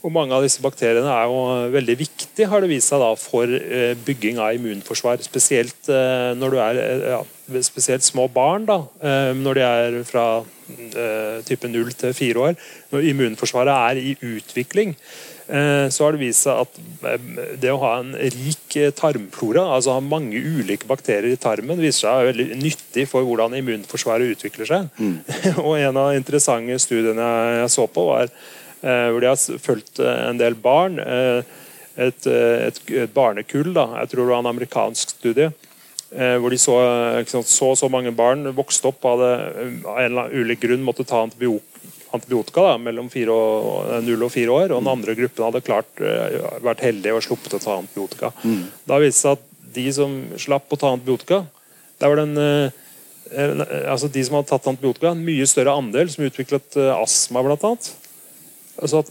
Og 0.00 0.12
mange 0.12 0.36
av 0.36 0.46
disse 0.46 0.62
bakteriene 0.64 1.12
er 1.12 1.28
jo 1.28 1.42
veldig 1.74 1.98
viktige, 2.00 2.48
har 2.48 2.64
det 2.64 2.72
vist 2.72 2.88
seg, 2.88 3.04
da, 3.04 3.10
for 3.20 3.52
eh, 3.52 3.92
bygging 4.06 4.40
av 4.40 4.56
immunforsvar. 4.56 5.20
Spesielt 5.26 5.92
eh, 5.92 6.32
når 6.40 6.56
du 6.56 6.62
er 6.64 6.80
ja, 7.16 7.20
spesielt 7.66 8.06
små 8.06 8.28
barn, 8.32 8.64
da, 8.64 8.80
når 9.34 9.58
de 9.58 9.62
er 9.66 10.00
fra 10.08 10.24
type 11.46 11.68
0 11.68 11.92
til 11.98 12.14
4 12.16 12.46
år, 12.46 12.56
når 12.92 13.10
immunforsvaret 13.10 13.74
er 13.74 14.00
i 14.00 14.14
utvikling, 14.16 14.94
eh, 15.48 15.86
så 15.92 16.04
har 16.04 16.16
det 16.16 16.22
vist 16.22 16.46
seg 16.46 16.62
at 16.64 16.80
eh, 17.10 17.28
det 17.62 17.72
å 17.72 17.80
ha 17.82 17.92
en 18.00 18.12
rik 18.14 18.76
eh, 18.80 18.92
tarmflora, 18.96 19.66
altså 19.76 19.96
ha 19.96 20.04
mange 20.04 20.40
ulike 20.40 20.88
bakterier 20.90 21.32
i 21.32 21.40
tarmen, 21.40 21.80
viser 21.80 22.06
seg 22.06 22.30
veldig 22.32 22.60
nyttig 22.62 23.06
for 23.10 23.26
hvordan 23.26 23.56
immunforsvaret 23.60 24.36
utvikler 24.36 24.70
seg. 24.70 24.90
Og 25.66 25.76
en 25.78 25.96
av 25.96 26.12
de 26.12 26.20
interessante 26.20 26.78
studiene 26.82 27.30
jeg, 27.62 27.72
så 27.76 27.88
på, 27.90 28.06
var 28.12 28.28
eh, 28.28 29.08
hvor 29.10 29.20
de 29.22 29.32
har 29.32 29.64
fulgt 29.64 30.02
eh, 30.02 30.22
en 30.28 30.40
del 30.40 30.58
barn. 30.58 31.00
eh, 31.02 31.58
et, 32.00 32.26
eh, 32.26 32.68
et, 32.68 32.80
et 33.04 33.12
barnekull, 33.12 33.72
da. 33.76 33.88
jeg 34.00 34.12
tror 34.12 34.24
det 34.24 34.32
var 34.32 34.44
en 34.44 34.52
amerikansk 34.54 35.16
studie. 35.18 35.50
Eh, 36.10 36.36
hvor 36.42 36.50
de 36.50 36.58
så, 36.58 36.76
sant, 37.30 37.46
så 37.46 37.70
så 37.78 37.88
mange 37.92 38.10
barn 38.10 38.48
vokste 38.56 38.90
opp 38.90 39.04
hadde 39.06 39.28
eh, 39.30 39.76
av 39.84 40.00
en 40.00 40.08
eller 40.08 40.24
annen 40.24 40.42
ulik 40.42 40.64
grunn 40.64 40.82
måtte 40.82 41.06
ta 41.06 41.20
antibiotika 41.22 42.64
da, 42.66 42.72
mellom 42.82 43.06
null 43.06 43.30
og, 43.30 43.84
fire 43.86 44.00
0 44.08 44.26
og 44.26 44.32
4 44.34 44.56
år. 44.56 44.74
Og 44.74 44.82
den 44.82 44.90
andre 44.90 45.14
gruppen 45.18 45.46
hadde 45.46 45.62
klart 45.66 46.02
eh, 46.02 46.40
vært 46.66 46.82
heldige 46.86 47.14
og 47.14 47.24
sluppet 47.28 47.54
å 47.60 47.62
ta 47.62 47.78
antibiotika. 47.78 48.32
Da 48.90 48.98
viste 49.02 49.14
det 49.14 49.22
seg 49.22 49.38
at 49.38 49.46
de 49.74 49.86
som 49.94 50.18
slapp 50.40 50.72
å 50.72 50.78
ta 50.80 50.90
antibiotika, 50.96 51.44
der 52.00 52.10
var 52.12 52.22
den 52.22 52.36
eh, 52.40 52.72
eh, 53.30 53.90
altså 53.90 54.08
De 54.08 54.22
som 54.24 54.38
hadde 54.38 54.50
tatt 54.50 54.68
antibiotika, 54.70 55.12
en 55.12 55.24
mye 55.24 55.46
større 55.48 55.74
andel 55.76 56.10
som 56.12 56.24
utviklet 56.26 56.78
eh, 56.80 56.92
astma, 56.96 57.44
blant 57.44 57.66
annet. 57.68 57.90
Altså 58.80 59.02
at, 59.02 59.10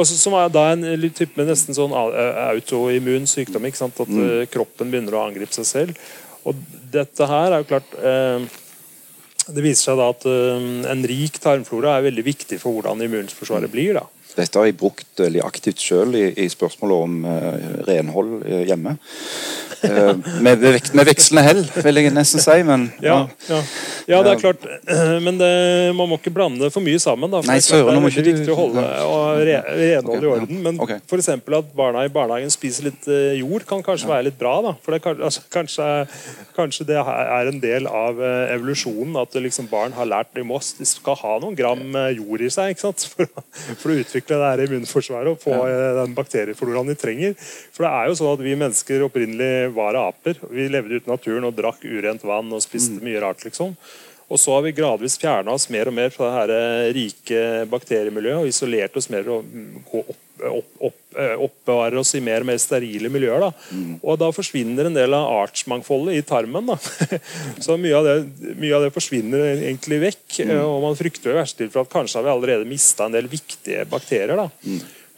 også, 0.00 0.16
som 0.18 0.36
er 0.38 0.50
da 0.52 0.66
en 0.74 0.86
type 1.14 1.38
med 1.38 1.50
nesten 1.50 1.76
sånn 1.76 1.94
autoimmun 1.94 3.28
sykdom. 3.30 3.68
ikke 3.68 3.82
sant? 3.82 4.00
At 4.02 4.10
mm. 4.10 4.50
kroppen 4.52 4.92
begynner 4.92 5.16
å 5.18 5.24
angripe 5.28 5.54
seg 5.56 5.68
selv. 5.68 6.10
Og 6.48 6.58
dette 6.92 7.28
her 7.28 7.52
er 7.52 7.60
jo 7.60 7.68
klart 7.68 7.90
eh, 8.00 8.44
Det 9.50 9.60
viser 9.64 9.90
seg 9.90 9.98
da 10.00 10.06
at 10.14 10.24
eh, 10.30 10.68
en 10.92 11.04
rik 11.10 11.36
tarmflora 11.42 11.98
er 11.98 12.06
veldig 12.08 12.24
viktig 12.24 12.60
for 12.62 12.76
hvordan 12.76 13.02
immunforsvaret 13.06 13.72
blir. 13.72 13.98
da. 13.98 14.06
Dette 14.36 14.60
har 14.60 14.68
jeg 14.68 14.76
brukt 14.78 15.20
veldig 15.20 15.42
aktivt 15.44 15.82
sjøl 15.82 16.14
i, 16.18 16.26
i 16.44 16.46
spørsmålet 16.50 17.06
om 17.06 17.16
uh, 17.26 17.82
renhold 17.88 18.36
eh, 18.46 18.62
hjemme. 18.68 18.96
Uh, 19.80 20.12
med, 20.44 20.60
vek- 20.60 20.92
med 20.96 21.08
vekslende 21.08 21.44
hell, 21.46 21.62
vil 21.84 22.00
jeg 22.00 22.12
nesten 22.14 22.42
si, 22.42 22.56
men 22.66 22.88
Ja, 23.02 23.22
ja. 23.48 23.60
ja, 24.10 24.20
det 24.26 24.34
er 24.34 24.42
klart. 24.42 24.66
Men 25.24 25.38
det, 25.40 25.50
man 25.96 26.08
må 26.08 26.16
ikke 26.18 26.32
blande 26.32 26.70
for 26.72 26.84
mye 26.84 26.98
sammen. 27.02 27.30
Da, 27.32 27.40
for 27.42 27.50
Nei, 27.50 27.58
det 27.60 27.76
er, 27.76 27.84
veldig 27.86 28.24
viktig 28.26 28.52
å 28.52 28.56
holde 28.58 28.84
og 29.04 29.40
re, 29.46 29.56
renhold 29.66 30.16
okay, 30.16 30.26
i 30.26 30.30
orden. 30.34 30.60
Men 30.64 30.80
okay. 30.82 31.00
eksempel 31.18 31.58
at 31.60 31.72
barna 31.76 32.04
i 32.06 32.12
barnehagen 32.12 32.52
spiser 32.52 32.88
litt 32.88 33.08
eh, 33.10 33.38
jord, 33.40 33.66
kan 33.68 33.84
kanskje 33.84 34.10
være 34.10 34.28
litt 34.28 34.38
bra. 34.40 34.54
Da. 34.64 34.74
For 34.84 34.96
det, 34.96 35.14
altså, 35.16 35.44
kanskje, 35.52 35.88
kanskje 36.56 36.88
det 36.90 36.98
er 37.00 37.50
en 37.50 37.60
del 37.62 37.88
av 37.90 38.20
eh, 38.20 38.54
evolusjonen 38.56 39.18
at 39.20 39.36
liksom 39.40 39.68
barn 39.70 39.96
har 39.96 40.08
lært 40.08 40.32
de, 40.36 40.44
må, 40.46 40.60
de 40.60 40.88
skal 40.88 41.18
ha 41.22 41.36
noen 41.42 41.58
gram 41.58 41.82
eh, 42.04 42.12
jord 42.18 42.44
i 42.44 42.52
seg 42.52 42.74
ikke 42.74 42.86
sant? 42.88 43.06
For, 43.14 43.44
for 43.80 43.92
å 43.92 44.00
utvikle 44.00 44.19
det 44.28 44.38
her 44.42 44.64
immunforsvaret 44.66 45.32
og 45.32 45.40
få 45.40 45.56
ja. 45.56 45.94
den 46.02 46.14
bakteriefloraen 46.16 46.92
de 46.92 46.98
trenger. 46.98 47.34
For 47.72 47.86
det 47.86 47.94
er 47.94 48.10
jo 48.10 48.18
sånn 48.20 48.34
at 48.34 48.44
vi 48.44 48.58
mennesker 48.60 49.06
opprinnelig 49.06 49.72
var 49.76 49.98
aper. 50.02 50.40
Vi 50.52 50.68
levde 50.68 51.00
ute 51.00 51.08
i 51.08 51.14
naturen 51.14 51.48
og 51.48 51.56
drakk 51.56 51.84
urent 51.88 52.24
vann 52.28 52.52
og 52.52 52.64
spiste 52.64 53.00
mye 53.04 53.22
rart. 53.24 53.44
liksom. 53.46 53.76
Og 54.30 54.38
så 54.38 54.54
har 54.54 54.62
vi 54.62 54.76
gradvis 54.76 55.18
fjerna 55.18 55.56
oss 55.56 55.66
mer 55.74 55.90
og 55.90 55.96
mer 55.96 56.12
fra 56.14 56.28
det 56.28 56.36
her 56.36 56.52
eh, 56.54 56.90
rike 56.94 57.40
bakteriemiljøet 57.72 58.44
og 58.44 58.50
isolert 58.50 58.98
oss 59.00 59.10
mer 59.10 59.26
og 59.26 59.46
mm, 59.46 59.80
gå 59.88 60.02
opp, 60.04 60.20
opp, 60.48 60.68
opp, 60.88 60.98
eh, 61.18 61.34
oppbevarer 61.46 61.98
oss 62.00 62.14
i 62.16 62.20
mer 62.24 62.40
og 62.44 62.48
mer 62.48 62.60
sterile 62.62 63.10
miljøer. 63.12 63.40
Da. 63.44 63.50
Og 64.00 64.18
da 64.22 64.30
forsvinner 64.32 64.88
en 64.88 64.96
del 64.96 65.14
av 65.16 65.28
artsmangfoldet 65.44 66.16
i 66.18 66.24
tarmen. 66.26 66.70
Da. 66.72 66.78
Så 67.64 67.76
mye 67.80 67.96
av, 67.98 68.08
det, 68.08 68.54
mye 68.60 68.76
av 68.78 68.86
det 68.86 68.92
forsvinner 68.94 69.44
egentlig 69.56 70.00
vekk. 70.06 70.40
eh, 70.46 70.62
Og 70.64 70.80
man 70.86 70.98
frykter 70.98 71.34
i 71.34 71.40
verste 71.40 71.64
tilfelle 71.64 71.86
at 71.88 71.92
kanskje 71.92 72.20
har 72.20 72.28
vi 72.28 72.34
allerede 72.36 72.68
mista 72.70 73.08
en 73.08 73.16
del 73.18 73.28
viktige 73.30 73.84
bakterier. 73.90 74.36
Da. 74.36 74.48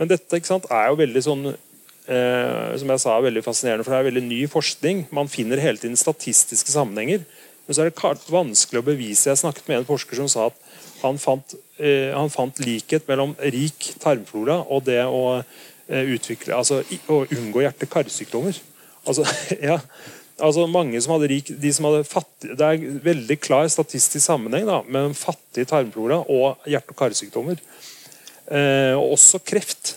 Men 0.01 0.11
dette 0.11 0.41
ikke 0.41 0.51
sant, 0.55 0.67
er 0.73 0.91
jo 0.91 0.99
veldig 1.03 1.23
sånn 1.29 1.47
eh, 1.53 2.73
som 2.81 2.91
jeg 2.91 3.03
sa, 3.05 3.19
veldig 3.23 3.45
fascinerende, 3.45 3.85
for 3.87 3.95
det 3.95 4.01
er 4.01 4.09
veldig 4.11 4.25
ny 4.27 4.41
forskning. 4.51 5.07
Man 5.15 5.31
finner 5.31 5.61
hele 5.63 5.79
tiden 5.79 5.99
statistiske 6.01 6.73
sammenhenger 6.75 7.23
Men 7.67 7.77
så 7.77 7.85
er 7.85 7.93
det 7.93 8.33
vanskelig 8.33 8.83
å 8.83 8.87
bevise. 8.87 9.29
Jeg 9.31 9.43
snakket 9.43 9.69
med 9.71 9.81
en 9.81 9.89
forsker 9.89 10.19
som 10.19 10.31
sa 10.31 10.49
at 10.51 10.59
han 11.03 11.19
fant, 11.19 11.55
eh, 11.79 12.11
han 12.15 12.31
fant 12.31 12.59
likhet 12.63 13.07
mellom 13.11 13.35
rik 13.55 13.93
tarmflora 14.03 14.61
og 14.63 14.85
det 14.87 15.01
å 15.07 15.23
eh, 15.41 16.11
utvikle, 16.15 16.57
altså 16.59 16.83
å 16.83 17.23
unngå 17.27 17.65
hjerte-karsykdommer. 17.65 18.59
Altså, 19.07 19.27
ja, 19.71 19.79
altså 20.43 20.67
mange 20.71 21.01
som 21.03 21.17
hadde 21.17 21.31
rik, 21.33 21.51
de 21.63 21.73
som 21.75 21.89
hadde 21.91 22.07
fattig, 22.09 22.55
Det 22.59 22.69
er 22.69 23.03
veldig 23.05 23.39
klar 23.43 23.69
statistisk 23.71 24.25
sammenheng 24.25 24.67
da, 24.69 24.83
mellom 24.87 25.15
fattig 25.19 25.67
tarmflora 25.71 26.23
og 26.27 26.69
hjerte- 26.69 26.95
og 26.95 26.99
karsykdommer. 27.03 27.63
Eh, 28.51 28.95
og 28.99 29.15
også 29.17 29.43
kreft. 29.47 29.97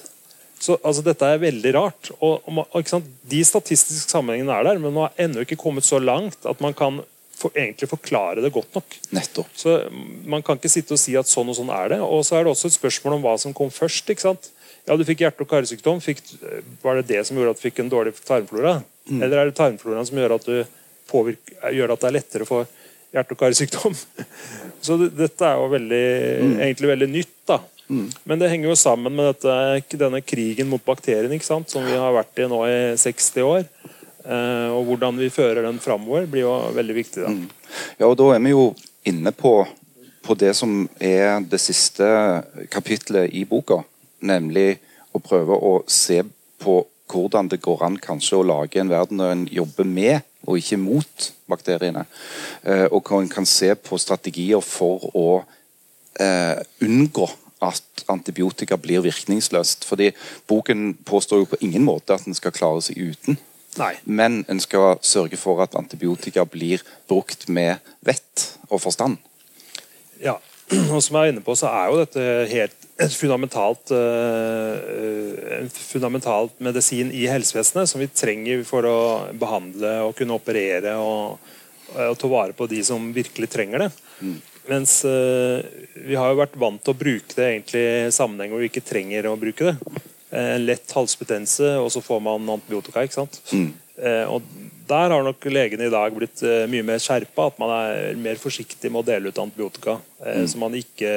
Så 0.61 0.77
altså, 0.81 1.03
Dette 1.05 1.27
er 1.27 1.41
veldig 1.41 1.73
rart. 1.75 2.11
Og, 2.19 2.45
og, 2.45 3.01
De 3.29 3.41
statistiske 3.45 4.09
sammenhengene 4.09 4.53
er 4.53 4.69
der, 4.69 4.79
men 4.79 4.93
man 4.93 5.09
har 5.09 5.25
ennå 5.25 5.45
ikke 5.45 5.59
kommet 5.59 5.85
så 5.85 5.99
langt 6.01 6.45
at 6.45 6.61
man 6.63 6.73
kan 6.77 7.03
for, 7.35 7.51
egentlig 7.55 7.89
forklare 7.91 8.43
det 8.43 8.53
godt 8.55 8.77
nok. 8.77 8.97
Nettopp. 9.15 9.51
Så 9.59 9.77
Man 10.25 10.43
kan 10.45 10.59
ikke 10.59 10.71
sitte 10.71 10.95
og 10.95 11.01
si 11.01 11.15
at 11.19 11.29
sånn 11.29 11.51
og 11.51 11.57
sånn 11.57 11.71
er 11.73 11.95
det. 11.95 11.99
Og 12.01 12.23
så 12.25 12.37
er 12.37 12.45
det 12.45 12.53
også 12.53 12.71
et 12.71 12.77
spørsmål 12.77 13.17
om 13.17 13.25
hva 13.25 13.35
som 13.41 13.53
kom 13.55 13.71
først. 13.73 14.09
ikke 14.09 14.27
sant? 14.27 14.49
Ja, 14.85 14.95
Du 14.95 15.03
fikk 15.03 15.25
hjerte- 15.25 15.41
og 15.41 15.49
karsykdom. 15.49 16.01
Fikk, 16.01 16.21
var 16.83 16.95
det 16.95 17.07
det 17.07 17.25
som 17.27 17.37
gjorde 17.37 17.55
at 17.55 17.61
du 17.61 17.67
fikk 17.67 17.79
en 17.79 17.91
dårlig 17.91 18.15
tarmflora? 18.23 18.83
Mm. 19.09 19.21
Eller 19.21 19.37
er 19.37 19.45
det 19.45 19.57
tarmfloraen 19.57 20.07
som 20.07 20.17
gjør 20.17 20.35
at, 20.35 20.45
du 20.45 20.65
påvirker, 21.09 21.71
gjør 21.73 21.93
at 21.93 22.01
det 22.01 22.07
er 22.07 22.17
lettere 22.19 22.45
å 22.45 22.49
få 22.49 22.65
hjerte- 23.13 23.35
og 23.35 23.39
karsykdom? 23.39 23.95
så 24.85 24.97
det, 25.01 25.11
dette 25.17 25.45
er 25.45 25.57
jo 25.59 25.71
veldig, 25.73 26.05
mm. 26.41 26.59
egentlig 26.59 26.93
veldig 26.93 27.09
nytt. 27.09 27.37
da. 27.45 27.59
Mm. 27.89 28.09
Men 28.23 28.39
det 28.39 28.49
henger 28.49 28.69
jo 28.71 28.75
sammen 28.79 29.13
med 29.13 29.33
dette, 29.33 29.97
denne 29.97 30.21
krigen 30.25 30.69
mot 30.69 30.81
bakterien 30.85 31.41
som 31.41 31.85
vi 31.85 31.93
har 31.93 32.13
vært 32.15 32.39
i 32.39 32.47
nå 32.49 32.61
i 32.65 32.77
60 32.97 33.45
år. 33.45 33.65
Eh, 34.25 34.69
og 34.73 34.87
hvordan 34.89 35.19
vi 35.21 35.29
fører 35.29 35.65
den 35.67 35.79
framover, 35.81 36.25
blir 36.29 36.45
jo 36.47 36.55
veldig 36.75 36.95
viktig. 36.97 37.25
Da. 37.25 37.31
Mm. 37.33 37.45
Ja, 37.99 38.09
og 38.09 38.17
da 38.19 38.31
er 38.33 38.41
vi 38.41 38.55
jo 38.55 38.65
inne 39.05 39.33
på, 39.35 39.59
på, 40.25 40.37
det 40.39 40.55
som 40.57 40.87
er 40.97 41.45
det 41.45 41.61
siste 41.61 42.07
kapitlet 42.73 43.33
i 43.37 43.45
boka. 43.49 43.83
Nemlig 44.25 44.79
å 45.13 45.21
prøve 45.21 45.57
å 45.57 45.77
se 45.87 46.23
på 46.61 46.81
hvordan 47.11 47.51
det 47.51 47.61
går 47.61 47.83
an 47.85 47.99
kanskje 48.01 48.39
å 48.39 48.47
lage 48.47 48.81
en 48.81 48.89
verden 48.89 49.21
der 49.21 49.35
en 49.35 49.45
jobber 49.51 49.85
med 49.85 50.25
og 50.45 50.57
ikke 50.57 50.77
mot 50.81 51.31
bakteriene. 51.49 52.05
Eh, 52.65 52.87
og 52.89 53.05
hvor 53.05 53.21
en 53.21 53.29
kan 53.29 53.45
se 53.45 53.71
på 53.77 53.97
strategier 54.01 54.61
for 54.65 55.05
å 55.13 55.27
eh, 56.21 56.61
unngå 56.85 57.29
at 57.65 58.05
antibiotika 58.11 58.77
blir 58.77 59.05
virkningsløst. 59.05 59.85
Fordi 59.85 60.11
boken 60.49 60.93
påstår 61.05 61.43
jo 61.43 61.51
på 61.53 61.61
ingen 61.65 61.85
måte 61.85 62.17
at 62.17 62.25
en 62.27 62.37
skal 62.37 62.53
klare 62.53 62.81
seg 62.85 63.13
uten. 63.13 63.37
Nei. 63.79 63.93
Men 64.03 64.43
en 64.51 64.61
skal 64.63 64.99
sørge 65.03 65.37
for 65.39 65.61
at 65.63 65.75
antibiotika 65.75 66.45
blir 66.47 66.83
brukt 67.09 67.47
med 67.51 67.83
vett 68.05 68.49
og 68.69 68.79
forstand. 68.85 69.19
Ja, 70.23 70.37
og 70.93 71.01
som 71.03 71.17
jeg 71.17 71.27
er 71.27 71.33
inne 71.33 71.43
på, 71.45 71.55
så 71.57 71.69
er 71.69 71.91
jo 71.91 72.01
dette 72.01 72.25
helt 72.51 72.87
et 72.95 73.17
fundamentalt, 73.21 73.91
uh, 73.91 75.67
fundamentalt 75.75 76.57
medisin 76.63 77.11
i 77.11 77.25
helsevesenet 77.29 77.91
som 77.91 78.01
vi 78.01 78.09
trenger 78.11 78.63
for 78.67 78.87
å 78.87 78.97
behandle 79.35 79.97
og 80.07 80.15
kunne 80.17 80.37
operere 80.39 80.95
og, 81.01 81.37
og 81.91 82.19
ta 82.19 82.31
vare 82.31 82.55
på 82.55 82.69
de 82.71 82.81
som 82.87 83.11
virkelig 83.15 83.51
trenger 83.51 83.85
det. 83.85 83.91
Mm. 84.23 84.37
Mens 84.71 84.97
uh, 85.05 85.59
vi 86.07 86.15
har 86.17 86.31
jo 86.31 86.39
vært 86.39 86.55
vant 86.57 86.81
til 86.81 86.95
å 86.95 86.97
bruke 87.03 87.35
det 87.35 87.51
egentlig 87.51 87.83
i 87.83 88.13
sammenheng 88.15 88.55
hvor 88.55 88.63
vi 88.63 88.71
ikke 88.71 88.87
trenger 88.87 89.29
å 89.29 89.37
bruke 89.39 89.73
det. 89.73 90.05
En 90.35 90.65
lett 90.67 90.95
halsbetennelse, 90.95 91.75
og 91.81 91.91
så 91.93 92.03
får 92.03 92.23
man 92.25 92.49
antibiotika. 92.57 93.05
ikke 93.05 93.19
sant? 93.21 93.41
Mm. 93.51 93.69
Uh, 93.95 94.25
og 94.35 94.49
der 94.89 95.13
har 95.13 95.23
nok 95.23 95.45
legene 95.47 95.87
i 95.87 95.93
dag 95.93 96.15
blitt 96.17 96.43
uh, 96.43 96.65
mye 96.71 96.85
mer 96.85 96.99
skjerpa. 97.03 97.49
At 97.51 97.61
man 97.61 97.71
er 97.77 98.19
mer 98.19 98.41
forsiktig 98.41 98.91
med 98.91 99.03
å 99.03 99.07
dele 99.07 99.31
ut 99.31 99.39
antibiotika. 99.41 99.99
Mm. 100.23 100.43
Så 100.51 100.61
man 100.61 100.75
ikke 100.77 101.13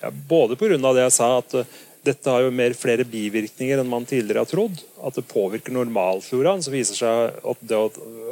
ja, 0.00 0.10
Både 0.10 0.56
pga. 0.56 0.78
det 0.80 1.04
jeg 1.04 1.14
sa, 1.14 1.36
at 1.38 1.54
dette 2.06 2.32
har 2.32 2.46
jo 2.46 2.52
mer 2.54 2.72
flere 2.76 3.04
bivirkninger 3.04 3.80
enn 3.80 3.90
man 3.90 4.06
tidligere 4.08 4.44
har 4.44 4.48
trodd. 4.48 4.80
At 5.04 5.18
det 5.18 5.28
påvirker 5.28 5.74
normalfloraen. 5.76 6.62
så 6.64 6.72
viser 6.72 6.96
seg 6.96 7.40
at, 7.44 7.60
det, 7.60 7.80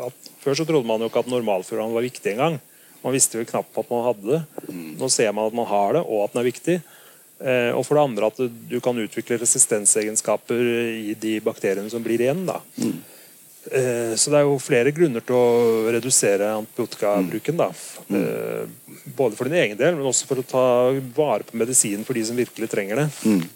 at 0.07 0.31
Før 0.41 0.57
så 0.57 0.65
trodde 0.69 0.89
man 0.89 1.05
jo 1.05 1.11
ikke 1.11 1.25
at 1.25 1.33
normalfloraen 1.33 1.93
var 1.93 2.07
viktig 2.07 2.33
engang. 2.33 2.59
Man 3.05 3.15
visste 3.15 3.39
jo 3.39 3.49
knapt 3.49 3.77
at 3.79 3.91
man 3.93 4.07
hadde 4.09 4.31
det. 4.33 4.41
Nå 4.99 5.11
ser 5.13 5.35
man 5.37 5.51
at 5.51 5.57
man 5.57 5.69
har 5.71 5.99
det, 5.99 6.03
og 6.07 6.25
at 6.25 6.33
den 6.35 6.43
er 6.43 6.49
viktig. 6.49 6.79
Eh, 7.39 7.71
og 7.71 7.85
for 7.87 7.95
det 7.95 8.07
andre 8.09 8.31
at 8.33 8.41
du 8.71 8.81
kan 8.83 8.99
utvikle 8.99 9.39
resistensegenskaper 9.39 10.59
i 11.13 11.15
de 11.19 11.39
bakteriene 11.45 11.91
som 11.91 12.03
blir 12.03 12.21
igjen. 12.25 12.45
da. 12.49 12.59
Mm. 12.81 12.97
Eh, 13.71 14.17
så 14.17 14.33
det 14.33 14.41
er 14.41 14.49
jo 14.49 14.57
flere 14.63 14.95
grunner 14.97 15.25
til 15.25 15.37
å 15.37 15.93
redusere 15.93 16.55
antibiotikabruken. 16.57 17.61
da. 17.61 17.71
Mm. 18.09 18.23
Eh, 18.23 19.05
både 19.19 19.37
for 19.37 19.45
din 19.45 19.61
egen 19.63 19.79
del, 19.79 19.95
men 19.95 20.09
også 20.09 20.27
for 20.27 20.41
å 20.41 20.49
ta 20.49 20.67
vare 21.17 21.47
på 21.47 21.59
medisinen 21.59 22.05
for 22.05 22.19
de 22.19 22.25
som 22.25 22.37
virkelig 22.39 22.71
trenger 22.73 23.05
det. 23.05 23.09
Mm. 23.25 23.47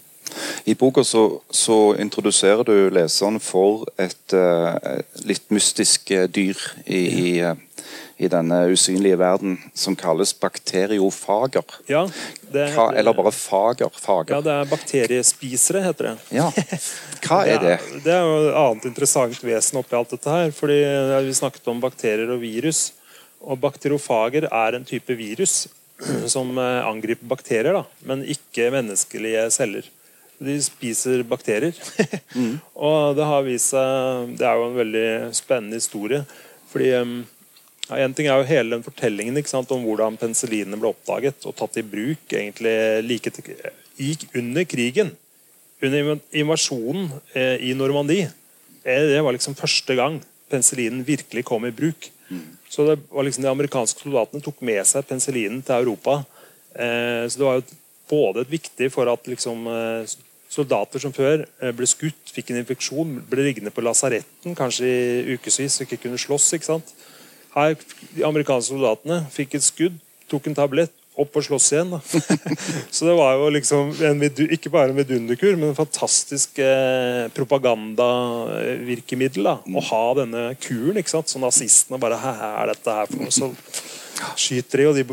I 0.65 0.73
boka 0.79 1.03
så, 1.03 1.41
så, 1.51 1.95
introduserer 1.99 2.63
du 2.63 2.89
leseren 2.95 3.39
for 3.43 3.83
et 3.99 4.33
uh, 4.33 4.79
litt 5.27 5.43
mystisk 5.53 6.13
dyr 6.31 6.57
i, 6.85 7.01
i, 7.01 7.27
i 8.17 8.27
denne 8.29 8.59
usynlige 8.71 9.17
verden 9.17 9.55
som 9.73 9.95
kalles 9.97 10.33
bakteriofager. 10.39 11.63
Ja, 11.89 12.03
det, 12.53 12.67
Hva, 12.75 12.89
eller 12.95 13.13
bare 13.17 13.31
fager? 13.33 13.89
fager. 13.93 14.35
Ja, 14.35 14.41
det 14.45 14.53
er 14.53 14.69
bakteriespisere, 14.69 15.81
heter 15.83 16.11
det. 16.11 16.15
Ja. 16.37 16.49
Hva 17.25 17.39
er 17.49 17.59
det? 17.65 17.77
Ja, 17.79 18.01
det 18.05 18.13
er 18.17 18.27
jo 18.27 18.35
et 18.49 18.59
annet 18.63 18.85
interessant 18.91 19.41
vesen 19.43 19.79
oppi 19.81 19.97
alt 19.97 20.13
dette 20.13 20.29
her. 20.35 20.51
fordi 20.55 20.77
Vi 21.27 21.33
snakket 21.39 21.67
om 21.73 21.81
bakterier 21.83 22.29
og 22.35 22.41
virus. 22.43 22.91
Og 23.43 23.59
bakteriofager 23.59 24.45
er 24.51 24.77
en 24.77 24.85
type 24.87 25.15
virus 25.19 25.65
som 26.33 26.53
eh, 26.57 26.79
angriper 26.87 27.27
bakterier, 27.27 27.73
da, 27.75 27.83
men 28.07 28.23
ikke 28.23 28.69
menneskelige 28.73 29.49
celler. 29.51 29.89
De 30.43 30.55
spiser 30.63 31.21
bakterier. 31.27 31.75
mm. 32.35 32.55
Og 32.87 33.13
det 33.17 33.27
har 33.29 33.43
vist 33.45 33.69
seg 33.71 34.33
Det 34.39 34.47
er 34.47 34.57
jo 34.59 34.65
en 34.71 34.79
veldig 34.79 35.07
spennende 35.37 35.77
historie. 35.79 36.23
fordi 36.73 36.89
ja, 37.89 37.99
en 37.99 38.13
ting 38.15 38.29
er 38.29 38.39
jo 38.39 38.47
hele 38.47 38.77
den 38.77 38.85
fortellingen 38.85 39.37
sant, 39.49 39.71
om 39.75 39.83
hvordan 39.83 40.17
penicillinene 40.19 40.79
ble 40.79 40.93
oppdaget 40.93 41.43
og 41.49 41.55
tatt 41.59 41.79
i 41.81 41.85
bruk 41.85 42.31
egentlig 42.31 42.75
like 43.03 43.33
til, 43.35 43.55
gikk 43.99 44.27
under 44.39 44.67
krigen. 44.69 45.11
Under 45.83 46.15
invasjonen 46.31 47.09
eh, 47.35 47.57
i 47.59 47.73
Normandie. 47.75 48.29
Eh, 48.83 49.09
det 49.11 49.19
var 49.23 49.35
liksom 49.35 49.57
første 49.59 49.97
gang 49.99 50.21
penicillinen 50.51 51.03
virkelig 51.03 51.43
kom 51.49 51.65
i 51.67 51.75
bruk. 51.75 52.07
Mm. 52.29 52.45
Så 52.69 52.87
det 52.87 52.99
var 53.09 53.27
liksom 53.27 53.43
De 53.43 53.51
amerikanske 53.51 54.05
soldatene 54.05 54.41
tok 54.41 54.61
med 54.63 54.79
seg 54.87 55.05
penicillinen 55.09 55.61
til 55.65 55.83
Europa. 55.83 56.21
Eh, 56.73 57.27
så 57.27 57.39
det 57.41 57.49
var 57.49 57.59
jo 57.59 57.81
både 58.09 58.45
viktig 58.49 58.89
for 58.93 59.11
at 59.11 59.27
liksom, 59.27 59.67
eh, 59.67 60.13
soldater 60.53 61.01
som 61.01 61.13
før 61.13 61.43
eh, 61.43 61.73
ble 61.75 61.87
skutt, 61.89 62.31
fikk 62.33 62.51
en 62.51 62.61
infeksjon, 62.61 63.17
ble 63.29 63.45
liggende 63.47 63.73
på 63.73 63.83
lasaretten 63.83 64.57
kanskje 64.57 64.87
i 64.87 65.35
ukevis 65.37 65.81
og 65.81 65.87
ikke 65.87 66.05
kunne 66.05 66.21
slåss. 66.21 66.53
ikke 66.57 66.71
sant? 66.71 66.93
Her, 67.53 67.75
De 68.13 68.23
amerikanske 68.25 68.73
soldatene 68.73 69.23
fikk 69.33 69.55
et 69.57 69.65
skudd, 69.65 69.95
tok 70.31 70.47
en 70.49 70.57
tablett, 70.57 70.93
opp 71.19 71.35
og 71.37 71.43
slåss 71.45 71.67
igjen. 71.75 71.91
så 72.95 73.01
det 73.05 73.15
var 73.17 73.31
jo 73.37 73.49
liksom 73.53 73.81
en, 74.09 74.23
ikke 74.55 74.71
bare 74.73 74.89
en 74.89 74.97
vidunderkur, 74.97 75.55
men 75.57 75.67
en 75.69 75.77
fantastisk 75.77 76.49
eh, 76.63 77.23
propagandavirkemiddel. 77.37 79.43
da, 79.45 79.55
Å 79.61 79.81
ha 79.91 80.03
denne 80.23 80.41
kuren. 80.61 80.97
ikke 80.97 81.13
sant, 81.13 81.29
Så 81.29 81.37
nazistene 81.41 82.01
bare 82.01 82.17
Hva 82.21 82.33
er 82.63 82.67
dette 82.73 82.89
her 82.97 83.05
for 83.11 83.17
noe? 83.21 83.33
Så 83.33 83.45
skyter 84.39 84.77
de, 84.79 84.85
og 84.87 84.95
de 84.95 85.03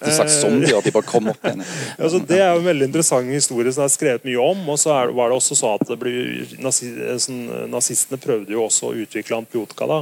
En 0.00 0.12
sagt 0.18 0.32
zombier, 0.32 0.80
de 0.82 0.92
bare 0.94 1.06
kom 1.06 1.28
opp 1.32 1.44
igjen. 1.44 1.62
altså, 2.02 2.18
det 2.26 2.40
er 2.40 2.52
jo 2.52 2.60
en 2.62 2.68
veldig 2.70 2.86
interessant 2.90 3.30
historie 3.30 3.72
som 3.72 3.84
det 3.84 3.90
er 3.90 3.96
skrevet 3.96 4.28
mye 4.28 4.40
om. 4.42 4.58
og 4.72 4.78
så 4.80 4.88
er, 4.96 5.04
var 5.16 5.26
det 5.30 5.38
også 5.38 5.54
sånn 5.58 5.76
at 5.78 5.86
det 5.90 5.98
ble, 6.00 6.12
sånn, 7.22 7.40
Nazistene 7.70 8.18
prøvde 8.22 8.56
jo 8.56 8.60
også 8.66 8.82
å 8.90 8.98
utvikle 9.04 9.40
antibiotika. 9.42 9.84
da, 9.90 9.98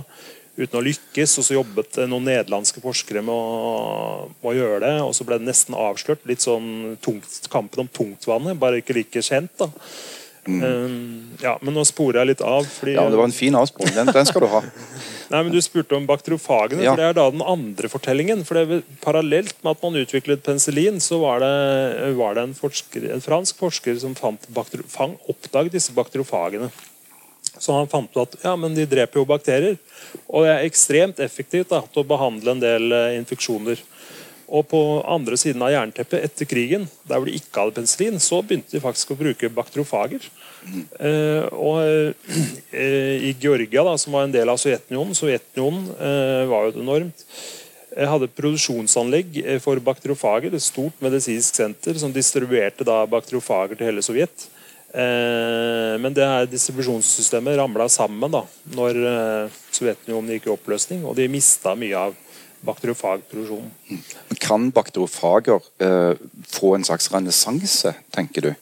uten 0.58 0.80
å 0.80 0.84
lykkes. 0.84 1.38
Og 1.40 1.46
så 1.46 1.56
jobbet 1.56 2.00
noen 2.10 2.28
nederlandske 2.28 2.82
forskere 2.84 3.22
med 3.24 3.34
å, 3.34 4.28
med 4.42 4.52
å, 4.52 4.56
gjøre 4.58 4.82
det. 4.84 4.94
Og 5.06 5.14
så 5.16 5.26
ble 5.28 5.40
det 5.40 5.48
nesten 5.48 5.78
avslørt. 5.78 6.26
Litt 6.28 6.44
sånn 6.44 6.98
tungt, 7.04 7.40
kampen 7.52 7.86
om 7.86 7.90
tungtvannet, 7.90 8.58
bare 8.60 8.82
ikke 8.82 8.98
like 8.98 9.24
kjent. 9.24 9.54
da. 9.60 9.70
Mm. 10.48 10.62
Um, 10.64 11.30
ja, 11.42 11.58
Men 11.60 11.74
nå 11.76 11.84
sporer 11.84 12.22
jeg 12.22 12.32
litt 12.32 12.42
av. 12.44 12.64
Fordi, 12.64 12.96
ja, 12.96 13.04
men 13.04 13.12
Det 13.12 13.20
var 13.20 13.28
en 13.28 13.36
fin 13.36 13.56
avsporing. 13.58 13.94
Den, 13.96 14.12
den, 14.16 14.28
skal 14.28 14.44
du 14.44 14.50
ha. 14.52 14.62
Nei, 15.32 15.42
men 15.42 15.52
Du 15.52 15.60
spurte 15.64 15.96
om 15.98 16.06
bakteriofagene. 16.08 16.82
Ja. 16.86 16.94
for 16.94 17.02
Det 17.02 17.08
er 17.10 17.18
da 17.18 17.26
den 17.34 17.44
andre 17.44 17.90
fortellingen. 17.92 18.44
for 18.48 18.58
det, 18.58 18.82
Parallelt 19.04 19.56
med 19.62 19.76
at 19.76 19.82
man 19.84 19.98
utviklet 20.00 20.44
penicillin, 20.46 21.02
så 21.04 21.20
var 21.22 21.44
det, 21.44 22.14
var 22.16 22.38
det 22.38 22.48
en, 22.48 22.54
forsker, 22.56 23.10
en, 23.12 23.24
fransk 23.24 23.60
forsker 23.60 23.98
som 24.00 24.16
fant 24.18 24.48
fang, 24.88 25.18
oppdaget 25.28 25.76
disse 25.76 25.92
bakteriofagene. 25.96 26.72
Så 27.58 27.74
han 27.74 27.90
fant 27.90 28.10
ut 28.14 28.22
at 28.22 28.36
ja, 28.44 28.54
men 28.56 28.76
de 28.76 28.86
dreper 28.88 29.20
jo 29.20 29.28
bakterier. 29.28 29.78
Og 30.26 30.46
det 30.46 30.54
er 30.54 30.66
ekstremt 30.66 31.20
effektivt 31.22 31.72
da, 31.72 31.82
til 31.84 32.04
å 32.04 32.08
behandle 32.08 32.54
en 32.54 32.62
del 32.62 32.94
uh, 32.94 33.14
infeksjoner. 33.18 33.82
Og 34.48 34.64
på 34.70 34.80
andre 35.04 35.36
siden 35.36 35.60
av 35.60 35.74
jernteppet 35.74 36.24
etter 36.24 36.48
krigen, 36.48 36.86
der 37.04 37.20
hvor 37.20 37.28
de 37.28 37.36
ikke 37.36 37.60
hadde 37.60 37.76
penicillin, 37.76 38.16
så 38.22 38.40
begynte 38.40 38.72
de 38.72 38.80
faktisk 38.80 39.12
å 39.12 39.18
bruke 39.18 39.50
bakterofager. 39.52 40.24
Eh, 40.96 41.44
og 41.52 41.82
eh, 42.72 43.28
i 43.28 43.34
Georgia, 43.36 43.84
da, 43.84 43.92
som 44.00 44.16
var 44.16 44.24
en 44.24 44.32
del 44.32 44.48
av 44.48 44.56
Sovjetunionen 44.56 45.16
Sovjetunionen 45.18 45.90
eh, 46.00 46.46
var 46.48 46.64
jo 46.64 46.72
et 46.72 46.80
enormt 46.80 47.26
hadde 48.06 48.28
produksjonsanlegg 48.36 49.40
eh, 49.44 49.58
for 49.62 49.80
bakteriofager. 49.82 50.54
Et 50.54 50.62
stort 50.62 51.00
medisinsk 51.04 51.58
senter 51.58 51.98
som 51.98 52.14
distribuerte 52.14 52.86
da 52.86 53.00
bakteriofager 53.10 53.78
til 53.78 53.90
hele 53.90 54.04
Sovjet. 54.04 54.48
Eh, 54.88 55.94
men 56.00 56.14
det 56.16 56.24
her 56.24 56.46
distribusjonssystemet 56.48 57.58
ramla 57.60 57.88
sammen 57.92 58.32
da 58.32 58.40
når 58.72 59.02
eh, 59.10 59.58
Sovjetunionen 59.74 60.32
gikk 60.36 60.48
i 60.48 60.54
oppløsning, 60.54 61.04
og 61.04 61.16
de 61.18 61.28
mista 61.30 61.74
mye 61.78 62.06
av 62.08 62.16
bakteriofagproduksjonen. 62.66 64.00
Kan 64.42 64.70
bakteriofager 64.74 65.60
eh, 65.84 66.18
få 66.48 66.74
en 66.74 66.86
slags 66.88 67.10
renessanse, 67.12 67.92
tenker 68.14 68.48
du? 68.48 68.52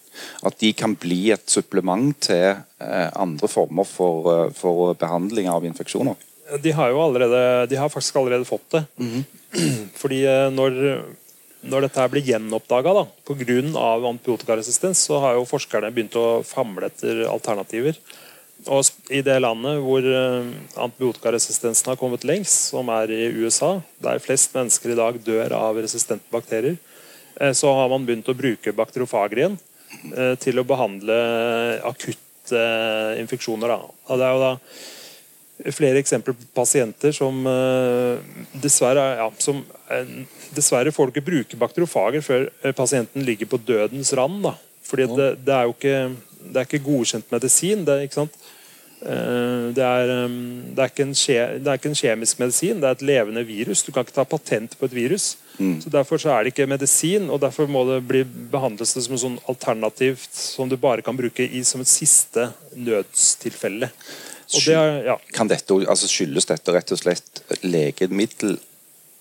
At 0.48 0.58
de 0.60 0.72
kan 0.76 0.96
bli 0.98 1.30
et 1.34 1.44
supplement 1.52 2.14
til 2.24 2.56
andre 2.80 3.48
former 3.52 3.84
for, 3.84 4.48
for 4.56 4.94
behandling 4.96 5.48
av 5.52 5.64
infeksjoner? 5.68 6.16
De 6.62 6.72
har 6.72 6.92
jo 6.92 7.00
allerede, 7.02 7.66
de 7.66 7.76
har 7.76 7.90
faktisk 7.92 8.16
allerede 8.16 8.46
fått 8.48 8.76
det. 8.76 8.84
Fordi 10.00 10.22
eh, 10.28 10.48
når, 10.54 10.78
når 11.70 11.86
dette 11.86 12.00
her 12.00 12.12
blir 12.12 12.24
gjenoppdaga 12.26 13.06
pga. 13.26 13.56
antibiotikaresistens, 14.10 14.98
så 15.08 15.18
har 15.20 15.34
jo 15.34 15.48
forskerne 15.48 15.90
begynt 15.90 16.16
å 16.16 16.42
famle 16.46 16.86
etter 16.86 17.26
alternativer. 17.30 17.98
Og 18.66 18.88
I 19.12 19.20
det 19.22 19.36
landet 19.42 19.78
hvor 19.84 20.02
eh, 20.02 20.48
antibiotikaresistensen 20.80 21.92
har 21.92 21.98
kommet 22.00 22.24
lengst, 22.26 22.70
som 22.72 22.88
er 22.90 23.12
i 23.14 23.28
USA, 23.36 23.76
der 24.02 24.22
flest 24.22 24.54
mennesker 24.56 24.92
i 24.92 24.98
dag 24.98 25.18
dør 25.22 25.54
av 25.54 25.78
resistente 25.78 26.26
bakterier, 26.32 26.78
eh, 27.40 27.52
så 27.52 27.72
har 27.76 27.90
man 27.92 28.06
begynt 28.06 28.28
å 28.32 28.36
bruke 28.36 28.74
bakteriofager 28.74 29.42
igjen 29.42 29.58
til 30.42 30.58
å 30.58 30.64
behandle 30.66 31.14
akutte 31.86 32.62
infeksjoner. 33.20 33.70
Og 34.10 34.18
det 34.18 34.26
er 34.26 34.34
jo 34.34 34.42
da 34.42 35.70
flere 35.72 36.02
eksempler 36.02 36.34
på 36.34 36.48
pasienter 36.58 37.14
som 37.14 37.38
dessverre, 38.60 39.04
ja, 39.22 39.28
som, 39.40 39.62
dessverre 40.56 40.92
får 40.94 41.08
du 41.08 41.14
ikke 41.14 41.28
bruke 41.30 41.60
bakteriofager 41.60 42.24
før 42.24 42.48
uh, 42.64 42.72
pasienten 42.76 43.24
ligger 43.26 43.50
på 43.50 43.60
dødens 43.62 44.12
rand. 44.18 44.42
Da. 44.46 44.56
Fordi 44.86 45.08
det, 45.14 45.30
det, 45.46 45.54
er 45.54 45.68
jo 45.68 45.74
ikke, 45.76 45.96
det 46.42 46.60
er 46.60 46.68
ikke 46.68 46.84
godkjent 46.86 47.32
medisin. 47.34 47.86
Det, 47.86 48.02
ikke 48.06 48.28
det, 49.76 49.84
er, 49.84 50.10
det, 50.74 50.80
er 50.80 50.90
ikke 50.90 51.06
kje, 51.12 51.40
det, 51.60 51.68
er 51.68 51.78
ikke 51.78 51.90
en 51.92 51.98
kjemisk 51.98 52.38
medisin, 52.40 52.78
det 52.80 52.88
er 52.88 52.96
et 52.96 53.02
levende 53.04 53.42
virus. 53.46 53.82
Du 53.84 53.92
kan 53.92 54.06
ikke 54.06 54.16
ta 54.16 54.24
patent 54.24 54.78
på 54.78 54.88
et 54.88 54.94
virus. 54.96 55.36
Mm. 55.58 55.80
Så 55.82 55.92
Derfor 55.92 56.20
så 56.20 56.32
er 56.32 56.44
det 56.44 56.54
ikke 56.54 56.68
medisin, 56.70 57.28
og 57.30 57.40
derfor 57.40 57.68
må 57.70 57.84
det 57.90 58.00
bli 58.08 58.24
behandles 58.24 58.96
som 58.96 59.16
et 59.16 59.22
sånn 59.22 59.36
alternativt 59.50 60.32
som 60.32 60.70
du 60.70 60.78
bare 60.80 61.04
kan 61.04 61.16
bruke 61.18 61.44
i, 61.44 61.62
som 61.64 61.84
et 61.84 61.90
siste 61.90 62.50
nødstilfelle. 62.74 63.90
Det, 64.46 64.76
ja. 65.06 65.16
Kan 65.34 65.50
dette, 65.50 65.74
altså 65.90 66.08
Skyldes 66.08 66.46
dette 66.46 66.74
rett 66.74 66.92
og 66.94 67.00
slett 67.00 67.42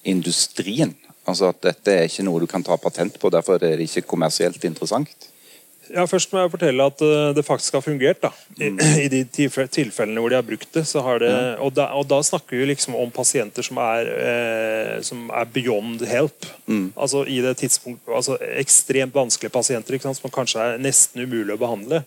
legemiddelindustrien? 0.05 0.95
Altså 1.25 1.49
at 1.49 1.61
dette 1.63 1.91
er 1.91 2.05
ikke 2.05 2.23
noe 2.23 2.39
du 2.43 2.47
kan 2.47 2.63
ta 2.63 2.77
patent 2.77 3.17
på, 3.19 3.31
derfor 3.33 3.57
er 3.57 3.79
det 3.79 3.87
ikke 3.89 4.05
kommersielt 4.05 4.63
interessant? 4.63 5.31
Ja, 5.93 6.05
Først 6.09 6.31
må 6.33 6.39
jeg 6.41 6.49
fortelle 6.49 6.85
at 6.85 7.01
eh, 7.05 7.31
det 7.37 7.45
faktisk 7.45 7.73
har 7.77 7.81
fungert. 7.81 8.21
da. 8.21 8.31
I, 8.57 8.69
mm. 8.69 8.79
i 9.05 9.07
de 9.09 9.23
tilfellene 9.25 10.19
hvor 10.19 10.29
de 10.29 10.35
har 10.35 10.45
brukt 10.45 10.69
det. 10.73 10.85
så 10.87 11.01
har 11.01 11.19
det, 11.21 11.57
og, 11.59 11.73
da, 11.75 11.91
og, 11.93 12.07
da, 12.09 12.21
snakker 12.25 12.57
vi 12.57 12.65
liksom 12.65 12.95
om 12.95 13.11
pasienter 13.11 13.65
som 13.65 13.77
er, 13.77 14.09
eh, 14.09 15.01
som 15.01 15.29
er 15.29 15.45
beyond 15.53 16.01
help. 16.09 16.45
Mm. 16.65 16.91
Altså 16.95 17.25
i 17.25 17.41
det 17.41 17.57
tidspunkt, 17.57 18.01
altså 18.09 18.37
Ekstremt 18.57 19.13
vanskelige 19.13 19.53
pasienter 19.53 19.99
sant, 20.01 20.17
som 20.17 20.33
kanskje 20.33 20.61
er 20.61 20.81
nesten 20.81 21.21
umulig 21.21 21.53
å 21.53 21.61
behandle. 21.61 22.03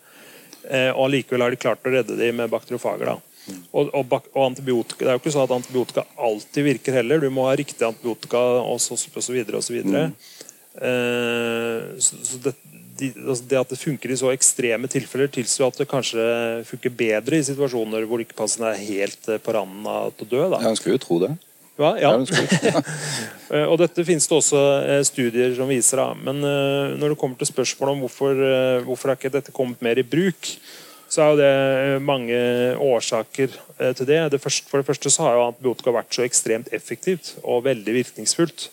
Eh, 0.68 0.90
og 0.90 1.06
Allikevel 1.06 1.46
har 1.46 1.54
de 1.54 1.62
klart 1.62 1.86
å 1.86 1.94
redde 1.94 2.18
dem 2.18 2.42
med 2.42 2.50
bakteriofager. 2.50 3.14
da. 3.14 3.27
Og, 3.72 3.92
og, 3.92 4.16
og, 4.32 4.42
antibiotika, 4.46 5.04
Det 5.04 5.10
er 5.12 5.16
jo 5.18 5.22
ikke 5.22 5.34
sånn 5.34 5.46
at 5.48 5.56
antibiotika 5.58 6.04
alltid 6.16 6.68
virker 6.72 6.98
heller. 7.00 7.22
Du 7.22 7.30
må 7.34 7.46
ha 7.48 7.56
riktig 7.58 7.86
antibiotika 7.86 8.40
osv. 8.64 9.12
Mm. 9.84 10.14
Eh, 10.78 11.98
så, 12.02 12.20
så 12.22 12.42
det, 12.44 12.54
de, 12.98 13.12
altså 13.26 13.44
det, 13.48 13.58
at 13.60 13.72
det 13.72 13.80
funker 13.80 14.12
i 14.12 14.18
så 14.18 14.30
ekstreme 14.34 14.90
tilfeller, 14.90 15.30
tilsier 15.32 15.68
at 15.68 15.78
det 15.80 15.88
kanskje 15.90 16.22
funker 16.68 16.94
bedre 16.94 17.38
i 17.38 17.46
situasjoner 17.46 18.06
hvor 18.08 18.22
ikke 18.22 18.38
pasienten 18.38 18.72
er 18.72 18.88
helt 18.88 19.30
eh, 19.30 19.40
på 19.42 19.54
randen 19.54 19.86
av 19.88 20.10
å 20.10 20.26
dø. 20.26 20.42
Da. 20.46 20.62
Jeg 20.62 20.74
ønsker 20.74 20.92
jo 20.92 20.98
å 20.98 21.04
tro 21.04 21.20
det. 21.26 21.34
Ja, 21.78 21.94
ja. 22.02 22.14
Eh, 23.48 23.64
og 23.64 23.78
dette 23.80 24.02
finnes 24.04 24.26
det 24.28 24.34
også 24.36 24.58
eh, 24.84 24.98
studier 25.08 25.54
som 25.56 25.70
viser. 25.72 26.02
Da. 26.02 26.10
Men 26.20 26.42
når 27.00 27.14
det 27.14 27.16
kommer 27.16 27.38
til 27.40 27.48
spørsmålet 27.48 27.94
om 27.94 28.02
hvorfor, 28.04 28.42
hvorfor 28.84 29.08
er 29.08 29.16
ikke 29.16 29.30
dette 29.32 29.54
kommet 29.56 29.80
mer 29.80 29.96
i 29.96 30.04
bruk, 30.04 30.50
så 31.08 31.22
er 31.24 31.28
jo 31.30 31.38
det 31.40 32.02
mange 32.04 32.38
årsaker 32.84 33.52
uh, 33.80 33.92
til 33.96 34.08
det. 34.08 34.20
det 34.34 34.40
første, 34.42 34.68
for 34.68 34.82
det 34.82 34.88
første 34.88 35.12
så 35.12 35.24
har 35.24 35.38
jo 35.38 35.46
antibiotika 35.48 35.94
vært 35.94 36.12
så 36.14 36.26
ekstremt 36.26 36.68
effektivt 36.76 37.36
og 37.42 37.64
veldig 37.64 37.94
virkningsfullt. 38.00 38.68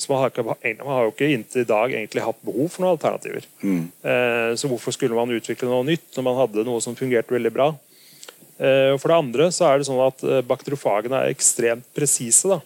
Så 0.00 0.10
man 0.10 0.24
har, 0.24 0.32
ikke, 0.32 0.42
man 0.82 0.90
har 0.90 1.04
jo 1.06 1.12
ikke 1.12 1.30
inntil 1.30 1.62
i 1.62 1.68
dag 1.68 1.92
egentlig 1.92 2.24
hatt 2.24 2.40
behov 2.42 2.72
for 2.72 2.82
noen 2.82 2.96
alternativer. 2.96 3.44
Mm. 3.62 3.84
så 4.58 4.66
hvorfor 4.66 4.90
skulle 4.90 5.14
man 5.14 5.30
utvikle 5.30 5.68
noe 5.70 5.86
nytt 5.86 6.16
når 6.16 6.24
man 6.26 6.38
hadde 6.40 6.64
noe 6.66 6.82
som 6.82 6.96
fungerte 6.98 7.36
veldig 7.36 7.52
bra? 7.54 7.68
Eh, 8.58 8.94
for 9.00 9.10
det 9.10 9.18
andre 9.18 9.48
så 9.54 9.66
er 9.66 9.80
det 9.80 9.88
sånn 9.88 10.02
at 10.04 10.22
eh, 10.22 10.44
bakteriofagene 10.46 11.24
er 11.24 11.34
ekstremt 11.34 11.86
presise. 11.96 12.60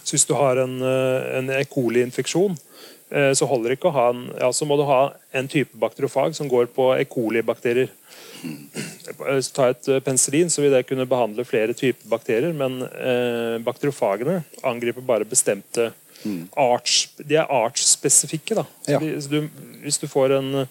Så 0.00 0.16
hvis 0.16 0.24
du 0.28 0.32
har 0.36 0.60
en, 0.62 0.78
eh, 0.80 1.26
en 1.40 1.50
E. 1.52 1.60
coli-infeksjon, 1.68 2.56
så 3.36 3.46
holder 3.46 3.70
det 3.70 3.78
ikke 3.78 3.90
å 3.92 3.94
ha 3.94 4.06
en, 4.10 4.24
ja, 4.40 4.48
så 4.50 4.66
må 4.66 4.78
du 4.78 4.84
ha 4.88 5.02
en 5.36 5.50
type 5.50 5.76
bakteriofag 5.78 6.34
som 6.34 6.48
går 6.50 6.66
på 6.74 6.88
E. 6.96 7.04
coli-bakterier. 7.06 7.92
Ta 9.54 9.68
et 9.70 9.88
penicillin, 10.04 10.50
så 10.50 10.64
vil 10.64 10.74
det 10.74 10.84
kunne 10.88 11.06
behandle 11.08 11.46
flere 11.48 11.76
typer 11.78 12.10
bakterier, 12.10 12.52
men 12.56 12.82
eh, 12.82 13.56
bakteriofagene 13.64 14.42
angriper 14.66 15.06
bare 15.06 15.28
bestemte 15.28 15.92
mm. 16.24 16.50
arts, 16.58 17.06
De 17.22 17.38
er 17.38 17.48
artsspesifikke. 17.50 18.64
Ja. 18.90 18.98
hvis 18.98 20.00
du 20.02 20.08
får 20.10 20.36
en 20.40 20.66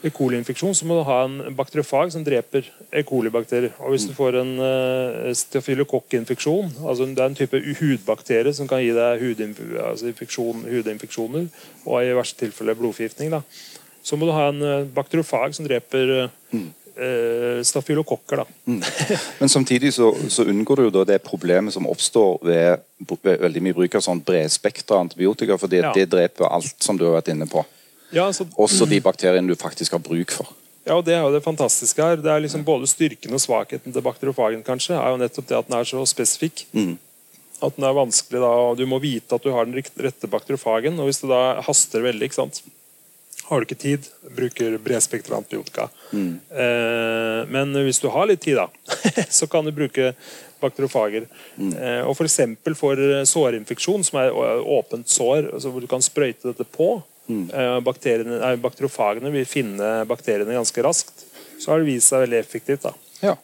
E. 0.00 0.08
coli-infeksjon, 0.08 0.72
så 0.74 0.86
må 0.88 0.96
du 0.96 1.02
ha 1.04 1.18
en 1.26 1.54
bakteriofag 1.56 2.12
som 2.14 2.24
dreper 2.24 2.64
E. 2.88 3.02
coli-bakterier. 3.04 3.74
Og 3.84 3.92
hvis 3.92 4.06
du 4.08 4.14
får 4.16 4.38
en 4.40 4.52
uh, 4.56 5.28
stafylokokkinfeksjon, 5.36 6.72
altså 6.88 7.08
det 7.10 7.20
er 7.20 7.28
en 7.28 7.36
type 7.36 7.60
hudbakterie 7.80 8.54
som 8.56 8.68
kan 8.70 8.80
gi 8.80 8.94
deg 8.96 9.20
altså 9.84 10.12
hudinfeksjoner, 10.70 11.48
og 11.84 11.96
i 12.00 12.14
verste 12.16 12.46
tilfelle 12.46 12.74
blodforgiftning, 12.78 13.34
da, 13.34 13.42
så 14.02 14.16
må 14.16 14.28
du 14.28 14.32
ha 14.32 14.46
en 14.48 14.62
uh, 14.64 14.86
bakteriofag 14.96 15.56
som 15.56 15.68
dreper 15.68 16.14
uh, 16.22 16.62
stafylokokker. 17.64 18.40
Da. 18.40 18.46
Mm. 18.72 18.80
Men 19.42 19.52
samtidig 19.52 19.92
så, 19.98 20.14
så, 20.28 20.44
unngår 20.48 20.80
du 20.80 20.88
jo 20.88 21.04
det 21.04 21.20
problemet 21.24 21.76
som 21.76 21.88
oppstår 21.88 22.40
ved, 22.44 22.86
ved 23.20 23.44
veldig 23.44 23.64
mye 23.68 23.76
bruk 23.76 24.00
av 24.00 24.04
sånn 24.04 24.24
bredspektra 24.24 25.02
antibiotika, 25.04 25.60
fordi 25.60 25.84
ja. 25.84 25.92
det 25.96 26.08
dreper 26.12 26.48
alt 26.48 26.80
som 26.80 26.96
du 26.96 27.04
har 27.08 27.18
vært 27.20 27.32
inne 27.32 27.48
på. 27.48 27.64
Ja, 28.10 28.26
altså, 28.26 28.46
Også 28.58 28.88
de 28.90 29.00
bakteriene 29.02 29.48
du 29.48 29.58
faktisk 29.58 29.94
har 29.94 30.02
bruk 30.02 30.34
for. 30.34 30.48
Ja, 30.86 30.96
og 30.96 31.04
Det 31.04 31.14
er 31.14 31.22
jo 31.22 31.32
det 31.34 31.44
fantastiske 31.44 32.02
her. 32.02 32.16
Det 32.16 32.30
er 32.30 32.42
liksom 32.42 32.64
Både 32.64 32.88
styrken 32.90 33.36
og 33.36 33.42
svakheten 33.42 33.92
til 33.92 34.02
bakteriofagen 34.02 34.64
kanskje, 34.66 34.96
er 34.96 35.12
jo 35.12 35.20
nettopp 35.20 35.46
det 35.46 35.58
at 35.58 35.70
den 35.70 35.78
er 35.78 35.84
så 35.84 36.02
spesifikk. 36.08 36.66
Mm. 36.72 36.98
At 37.62 37.76
den 37.76 37.84
er 37.84 37.94
vanskelig 37.94 38.40
da, 38.40 38.50
og 38.50 38.76
Du 38.78 38.86
må 38.86 38.98
vite 38.98 39.34
at 39.34 39.44
du 39.44 39.52
har 39.52 39.68
den 39.68 39.76
rette 39.78 40.26
bakteriofagen. 40.26 40.98
og 40.98 41.10
Hvis 41.10 41.20
det 41.20 41.30
da 41.30 41.60
haster 41.60 42.02
veldig, 42.02 42.30
ikke 42.30 42.42
sant? 42.42 42.62
har 43.50 43.58
du 43.58 43.66
ikke 43.66 43.82
tid, 43.82 44.06
bruker 44.36 44.76
bredspektra 44.78 45.40
antibiotika. 45.40 45.88
Mm. 46.14 46.38
Eh, 46.54 47.40
men 47.50 47.74
hvis 47.82 47.98
du 47.98 48.06
har 48.14 48.28
litt 48.30 48.44
tid, 48.44 48.60
da, 48.60 48.68
så 49.38 49.48
kan 49.50 49.66
du 49.66 49.72
bruke 49.74 50.12
bakteriofager. 50.62 51.26
Mm. 51.56 51.72
Eh, 51.74 52.02
og 52.06 52.14
F.eks. 52.14 52.36
for, 52.62 52.76
for 52.78 53.02
sårinfeksjon, 53.26 54.06
som 54.06 54.20
er 54.22 54.30
åpent 54.62 55.10
sår, 55.10 55.50
altså 55.50 55.72
hvor 55.74 55.82
du 55.82 55.88
kan 55.90 56.04
sprøyte 56.04 56.52
dette 56.52 56.68
på, 56.76 57.00
Mm. 57.30 57.84
bakteriofagene 58.64 59.30
vil 59.34 59.46
finne 59.48 59.90
bakteriene 60.10 60.56
ganske 60.56 60.84
raskt. 60.84 61.26
Så 61.60 61.70
har 61.70 61.80
det 61.80 61.90
vist 61.90 62.10
seg 62.10 62.24
veldig 62.24 62.40
effektivt. 62.40 62.88
Ja. 63.22 63.36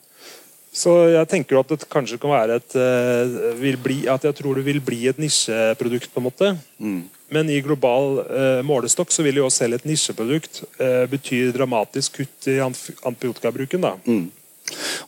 Så 0.77 0.93
jeg 1.09 1.29
tenker 1.31 1.61
at 1.61 1.73
det 1.73 1.89
kanskje 1.93 2.19
kan 2.21 2.33
være 2.35 2.59
et 2.61 2.75
uh, 2.77 3.77
bli, 3.81 4.03
At 4.13 4.27
jeg 4.29 4.37
tror 4.37 4.59
det 4.59 4.67
vil 4.67 4.81
bli 4.85 5.07
et 5.09 5.21
nisjeprodukt, 5.21 6.11
på 6.13 6.21
en 6.21 6.27
måte. 6.27 6.51
Mm. 6.79 7.05
Men 7.33 7.51
i 7.51 7.63
global 7.65 8.21
uh, 8.23 8.63
målestokk 8.67 9.13
så 9.15 9.25
vil 9.27 9.41
jo 9.41 9.51
selv 9.53 9.79
et 9.79 9.87
nisjeprodukt 9.89 10.63
uh, 10.81 11.05
bety 11.11 11.47
dramatisk 11.57 12.21
kutt 12.21 12.51
i 12.53 12.59
antibiotikabruken. 12.61 13.89
da. 13.89 13.95
Mm. 14.05 14.29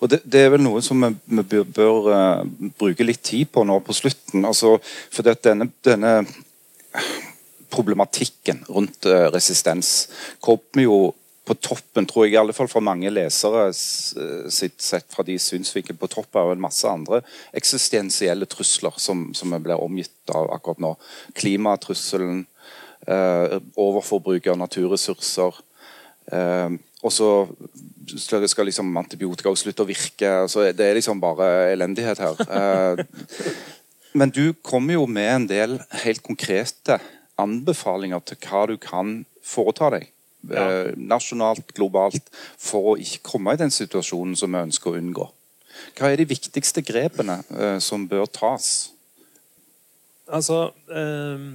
Og 0.01 0.11
det, 0.11 0.23
det, 0.25 0.41
er 0.47 0.53
vel 0.55 0.63
noe 0.63 0.81
som 0.85 1.05
vi, 1.05 1.13
vi 1.37 1.45
bør, 1.53 1.69
bør 1.77 2.11
uh, 2.15 2.71
bruke 2.81 3.05
litt 3.05 3.23
tid 3.27 3.51
på 3.53 3.67
nå 3.69 3.81
på 3.85 3.97
slutten. 3.97 4.49
Altså, 4.49 4.79
for 5.13 5.37
denne, 5.45 5.69
denne 5.85 6.15
problematikken 7.73 8.65
rundt 8.69 9.07
uh, 9.07 9.29
resistens 9.35 10.09
kommer 10.41 10.85
jo 10.85 10.99
på 11.49 11.57
toppen, 11.65 12.07
tror 12.07 12.27
jeg, 12.27 12.35
i 12.35 12.41
alle 12.41 12.55
fall 12.57 12.69
for 12.71 12.85
mange 12.85 13.11
lesere 13.13 13.69
sitt 13.73 14.83
sett 14.85 15.09
fra 15.13 15.25
de 15.25 15.39
synsvinkel 15.41 15.97
på 15.99 16.11
topp 16.13 16.37
av 16.37 16.53
en 16.53 16.61
masse 16.61 16.89
andre 16.89 17.23
eksistensielle 17.57 18.49
trusler 18.51 18.99
som, 19.01 19.31
som 19.37 19.57
blir 19.57 19.81
omgitt 19.81 20.35
av 20.35 20.51
akkurat 20.53 20.83
nå. 20.85 20.93
Klimatrusselen, 21.39 22.45
eh, 23.09 23.57
overforbruk 23.81 24.51
av 24.53 24.61
naturressurser. 24.61 25.63
Eh, 26.33 26.77
og 26.99 27.15
så 27.15 27.31
skal 28.19 28.69
liksom 28.69 28.93
antibiotika 29.01 29.53
slutte 29.57 29.85
å 29.85 29.89
virke. 29.89 30.29
Altså, 30.45 30.69
det 30.77 30.85
er 30.85 30.99
liksom 30.99 31.21
bare 31.23 31.73
elendighet 31.73 32.21
her. 32.21 32.45
Eh, 32.45 33.05
men 34.21 34.35
du 34.35 34.53
kommer 34.61 34.99
jo 34.99 35.07
med 35.09 35.33
en 35.33 35.49
del 35.49 35.79
helt 36.05 36.25
konkrete 36.27 37.01
anbefalinger 37.41 38.23
til 38.27 38.41
hva 38.45 38.67
du 38.71 38.77
kan 38.83 39.21
foreta 39.45 39.93
deg 39.97 40.09
ja. 40.49 40.63
Eh, 40.63 40.93
nasjonalt, 40.95 41.73
globalt, 41.75 42.29
for 42.61 42.93
å 42.93 42.99
ikke 43.01 43.25
komme 43.27 43.55
i 43.55 43.59
den 43.61 43.73
situasjonen 43.75 44.37
som 44.39 44.55
vi 44.55 44.61
ønsker 44.69 44.93
å 44.93 45.01
unngå. 45.01 45.27
Hva 45.99 46.13
er 46.13 46.21
de 46.21 46.29
viktigste 46.31 46.83
grepene 46.87 47.41
eh, 47.55 47.79
som 47.83 48.07
bør 48.09 48.27
tas? 48.31 48.91
Altså 50.29 50.69
eh, 50.93 51.49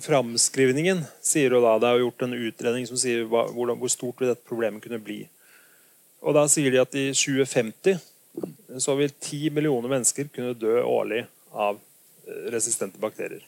Framskrivningen 0.00 1.02
sier 1.24 1.52
jo 1.52 1.60
da 1.60 1.74
Det 1.82 1.88
er 1.88 2.00
gjort 2.00 2.22
en 2.24 2.36
utredning 2.36 2.86
som 2.88 2.98
sier 3.00 3.26
hva, 3.28 3.44
hvor, 3.52 3.72
hvor 3.76 3.92
stort 3.92 4.22
vil 4.22 4.30
dette 4.32 4.46
problemet 4.46 4.82
kunne 4.84 5.00
bli. 5.02 5.22
Og 6.20 6.36
Da 6.36 6.46
sier 6.52 6.72
de 6.72 6.82
at 6.82 6.96
i 6.98 7.10
2050 7.16 7.98
så 8.80 8.94
vil 8.98 9.10
10 9.10 9.50
millioner 9.56 9.90
mennesker 9.90 10.28
kunne 10.30 10.54
dø 10.58 10.78
årlig 10.82 11.24
av 11.50 11.78
eh, 11.78 12.50
resistente 12.54 13.00
bakterier. 13.02 13.42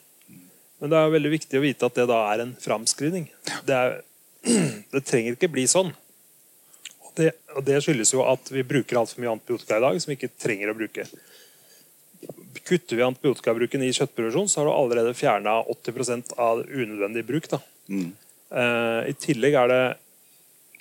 Men 0.83 0.91
det 0.91 0.99
er 0.99 1.13
veldig 1.13 1.29
viktig 1.31 1.55
å 1.55 1.63
vite 1.63 1.87
at 1.87 1.95
det 1.95 2.09
da 2.11 2.17
er 2.33 2.41
en 2.43 2.57
framskrivning. 2.59 3.29
Det 3.63 3.77
det 4.91 5.03
trenger 5.07 5.37
ikke 5.37 5.51
bli 5.51 5.63
sånn. 5.71 5.93
Og 7.03 7.13
det, 7.19 7.29
og 7.55 7.63
det 7.67 7.79
skyldes 7.85 8.11
jo 8.11 8.25
at 8.27 8.49
vi 8.51 8.65
bruker 8.67 8.99
altfor 8.99 9.23
mye 9.23 9.35
antibiotika 9.37 9.77
i 9.79 9.85
dag 9.85 9.99
som 10.01 10.11
vi 10.11 10.17
ikke 10.17 10.33
trenger 10.35 10.71
å 10.71 10.77
bruke. 10.77 11.05
Kutter 12.63 12.99
vi 12.99 13.05
antibiotikabruken 13.05 13.83
i 13.85 13.93
kjøttproduksjon, 13.95 14.49
så 14.51 14.61
har 14.61 14.69
du 14.69 14.73
allerede 14.73 15.15
fjerna 15.17 15.55
80 15.71 16.33
av 16.35 16.63
unødvendig 16.67 17.23
bruk. 17.27 17.47
Mm. 17.87 18.11
Eh, 18.51 18.99
I 19.11 19.15
tillegg 19.19 19.57
er 19.59 19.71
det 19.71 19.83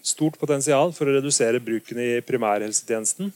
stort 0.03 0.39
potensial 0.41 0.91
for 0.97 1.07
å 1.07 1.15
redusere 1.15 1.63
bruken 1.63 2.01
i 2.03 2.11
primærhelsetjenesten. 2.27 3.31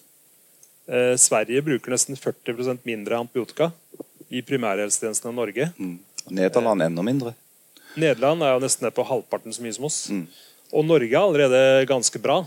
Eh, 0.86 1.14
Sverige 1.18 1.62
bruker 1.66 1.94
nesten 1.94 2.18
40% 2.18 2.86
mindre 2.86 3.22
antibiotika 3.22 3.70
i 4.30 4.42
primærhelsetjenesten 4.42 5.30
enn 5.30 5.38
Norge. 5.38 5.70
Mm. 5.78 5.96
Nederland 6.30 6.82
enda 6.82 7.04
mindre. 7.06 7.34
Nederland 7.96 8.44
er 8.44 8.54
jo 8.56 8.62
nesten 8.64 8.86
ned 8.86 8.94
på 8.96 9.06
halvparten 9.08 9.54
så 9.54 9.64
mye 9.64 9.76
som 9.76 9.88
oss. 9.88 9.98
Mm. 10.12 10.26
Og 10.76 10.84
Norge 10.84 11.12
er 11.12 11.22
allerede 11.22 11.88
ganske 11.88 12.20
bra. 12.22 12.42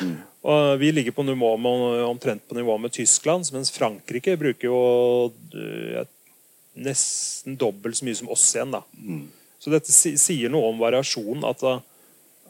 mm. 0.00 0.16
Og 0.42 0.78
Vi 0.80 0.88
ligger 0.90 1.14
på 1.14 1.22
nivå 1.22 1.52
med, 1.56 2.02
omtrent 2.02 2.42
på 2.48 2.56
nivå 2.58 2.74
med 2.78 2.90
Tyskland, 2.92 3.46
mens 3.54 3.70
Frankrike 3.70 4.34
bruker 4.36 4.66
jo 4.66 4.80
ja, 5.94 6.02
nesten 6.74 7.54
dobbelt 7.60 8.00
så 8.00 8.08
mye 8.08 8.18
som 8.18 8.32
oss 8.34 8.48
igjen. 8.56 8.74
da. 8.74 8.82
Mm. 8.98 9.28
Så 9.62 9.70
dette 9.70 9.94
sier 9.94 10.50
noe 10.50 10.72
om 10.72 10.82
variasjonen. 10.82 11.46
at 11.46 11.62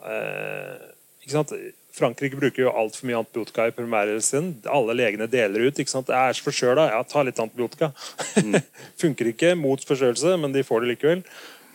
eh, 0.09 0.87
ikke 1.21 1.35
sant? 1.35 1.53
Frankrike 1.93 2.39
bruker 2.41 2.65
jo 2.65 2.73
altfor 2.73 3.09
mye 3.09 3.19
antibiotika 3.21 3.67
i 3.69 3.75
primærhelsen. 3.77 4.53
Alle 4.73 4.97
legene 4.97 5.29
deler 5.31 5.69
ut. 5.69 5.79
ikke 5.79 5.93
sant? 5.93 6.09
Jeg 6.09 6.33
er 6.33 6.45
forkjøla, 6.45 6.87
ja, 6.95 7.01
ta 7.05 7.25
litt 7.27 7.41
antibiotika. 7.43 7.91
Mm. 8.41 8.61
Funker 9.03 9.33
ikke 9.33 9.53
mot 9.61 9.83
forkjølelse, 9.89 10.39
men 10.41 10.57
de 10.57 10.65
får 10.65 10.85
det 10.85 10.95
likevel. 10.95 11.25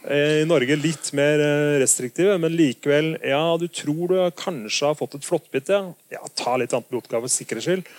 Eh, 0.08 0.42
I 0.42 0.48
Norge 0.50 0.80
litt 0.80 1.12
mer 1.18 1.42
eh, 1.44 1.78
restriktive, 1.84 2.38
men 2.42 2.56
likevel 2.56 3.16
Ja, 3.26 3.42
du 3.60 3.68
tror 3.68 4.14
du 4.14 4.18
kanskje 4.40 4.90
har 4.90 4.98
fått 4.98 5.18
et 5.20 5.28
flåttbitt, 5.28 5.70
ja. 5.74 5.84
ja. 6.14 6.24
Ta 6.40 6.58
litt 6.58 6.74
antibiotika 6.74 7.22
for 7.22 7.34
sikkerhets 7.34 7.70
skyld. 7.70 7.94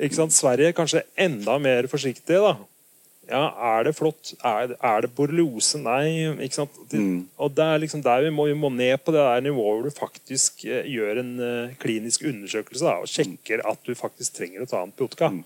Ikke 0.00 0.16
sant? 0.16 0.34
Sverige 0.34 0.74
kanskje 0.74 1.04
enda 1.20 1.58
mer 1.62 1.86
forsiktige. 1.92 2.40
da. 2.40 2.56
Ja, 3.30 3.42
er 3.76 3.86
det 3.86 3.92
flott? 3.94 4.32
Er, 4.46 4.72
er 4.74 5.04
det 5.04 5.10
borreliose? 5.14 5.78
Nei. 5.82 6.26
ikke 6.44 6.58
sant? 6.58 6.78
Mm. 6.92 7.28
Og 7.40 7.52
det 7.54 7.66
er 7.66 7.82
liksom 7.82 8.02
der 8.04 8.24
vi 8.26 8.32
må, 8.34 8.48
vi 8.50 8.56
må, 8.58 8.72
ned 8.74 8.96
på 9.04 9.14
det 9.14 9.22
der 9.22 9.44
nivået 9.46 9.70
hvor 9.70 9.86
du 9.86 9.94
faktisk 9.94 10.64
eh, 10.66 10.86
gjør 10.90 11.22
en 11.22 11.32
eh, 11.46 11.74
klinisk 11.80 12.24
undersøkelse 12.26 12.86
da, 12.86 12.96
og 13.04 13.10
sjekker 13.10 13.62
at 13.70 13.82
du 13.86 13.94
faktisk 13.98 14.40
trenger 14.40 14.64
å 14.64 14.70
ta 14.70 14.82
antibiotika. 14.82 15.30
Mm. 15.30 15.42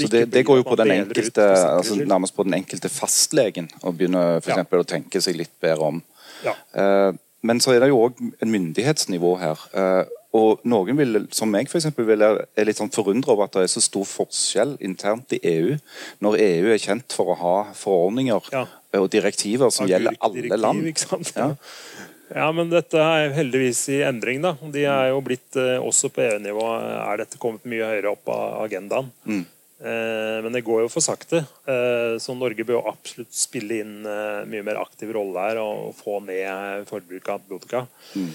Så 0.00 0.10
det, 0.12 0.24
det 0.34 0.44
går 0.46 0.60
jo 0.60 0.66
på 0.68 0.78
den 0.80 0.92
enkelte, 0.98 1.46
altså, 1.70 1.96
nærmest 2.02 2.36
på 2.36 2.46
den 2.46 2.58
enkelte 2.60 2.92
fastlegen 2.92 3.70
å 3.82 3.94
begynne 3.94 4.24
for 4.44 4.60
ja. 4.60 4.66
å 4.84 4.88
tenke 4.96 5.22
seg 5.24 5.40
litt 5.40 5.54
bedre 5.64 5.94
om. 5.94 6.02
Ja. 6.44 6.56
Eh, 6.76 7.10
men 7.44 7.60
så 7.60 7.74
er 7.74 7.84
det 7.84 7.92
jo 7.92 8.04
òg 8.06 8.20
en 8.40 8.52
myndighetsnivå 8.52 9.34
her. 9.40 9.64
Og 10.34 10.64
noen 10.66 10.98
vil, 10.98 11.20
som 11.34 11.50
meg 11.52 11.68
for 11.70 11.78
eksempel, 11.78 12.08
vil 12.08 12.24
er 12.24 12.66
litt 12.66 12.80
sånn 12.80 12.92
forundra 12.94 13.34
over 13.36 13.46
at 13.46 13.54
det 13.54 13.68
er 13.68 13.74
så 13.76 13.82
stor 13.84 14.06
forskjell 14.08 14.74
internt 14.82 15.36
i 15.36 15.38
EU, 15.46 15.76
når 16.24 16.40
EU 16.42 16.72
er 16.74 16.82
kjent 16.82 17.14
for 17.14 17.30
å 17.30 17.38
ha 17.38 17.54
forordninger 17.78 18.50
ja. 18.54 18.64
og 18.98 19.06
direktiver 19.14 19.70
som 19.74 19.86
gjelder 19.86 20.18
alle 20.26 20.58
land. 20.58 20.90
Ja. 21.36 21.52
ja. 22.40 22.48
men 22.56 22.72
dette 22.72 22.98
er 22.98 23.34
heldigvis 23.36 23.84
i 23.94 24.00
endring. 24.08 24.42
da. 24.42 24.56
De 24.74 24.82
er 24.90 25.12
jo 25.12 25.22
blitt, 25.22 25.52
eh, 25.54 25.78
Også 25.78 26.10
på 26.10 26.24
EU-nivå 26.26 26.66
er 26.82 27.22
dette 27.22 27.38
kommet 27.38 27.68
mye 27.70 27.92
høyere 27.92 28.16
opp 28.16 28.32
av 28.34 28.64
agendaen. 28.64 29.12
Mm. 29.30 29.44
Eh, 29.84 30.40
men 30.42 30.56
det 30.56 30.64
går 30.66 30.82
jo 30.82 30.90
for 30.90 31.04
sakte. 31.04 31.44
Eh, 31.70 32.16
så 32.18 32.34
Norge 32.34 32.66
bør 32.66 32.90
absolutt 32.90 33.30
spille 33.38 33.78
inn 33.84 34.02
mye 34.02 34.66
mer 34.66 34.82
aktiv 34.82 35.14
rolle 35.14 35.46
her 35.46 35.62
og 35.62 35.94
få 36.00 36.18
ned 36.26 36.90
forbruket 36.90 37.30
av 37.30 37.38
antibiotika. 37.38 37.86
Mm. 38.18 38.34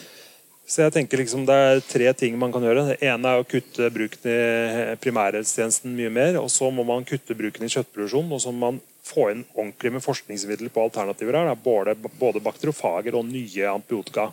Så 0.69 0.83
jeg 0.83 0.93
tenker 0.93 1.23
liksom 1.23 1.47
Det 1.49 1.55
er 1.55 1.81
tre 1.81 2.11
ting 2.13 2.37
man 2.37 2.53
kan 2.53 2.63
gjøre. 2.65 2.91
Det 2.91 2.99
ene 3.09 3.31
er 3.31 3.41
å 3.41 3.47
kutte 3.47 3.89
bruken 3.93 4.29
i 4.29 4.97
primærhelsetjenesten 5.01 5.95
mye 5.97 6.11
mer. 6.13 6.37
og 6.43 6.51
Så 6.53 6.69
må 6.69 6.85
man 6.85 7.07
kutte 7.09 7.37
bruken 7.37 7.65
i 7.65 7.71
kjøttproduksjon. 7.73 8.29
Og 8.29 8.43
så 8.43 8.53
må 8.53 8.69
man 8.69 8.81
få 9.09 9.31
inn 9.31 9.41
ordentlig 9.55 9.95
med 9.95 10.05
forskningsmidler 10.05 10.69
på 10.69 10.83
alternativer. 10.85 11.33
her. 11.33 11.55
Både, 11.55 11.95
både 12.19 12.43
bakteriofager 12.45 13.17
og 13.17 13.25
nye 13.25 13.65
antibiotika. 13.71 14.29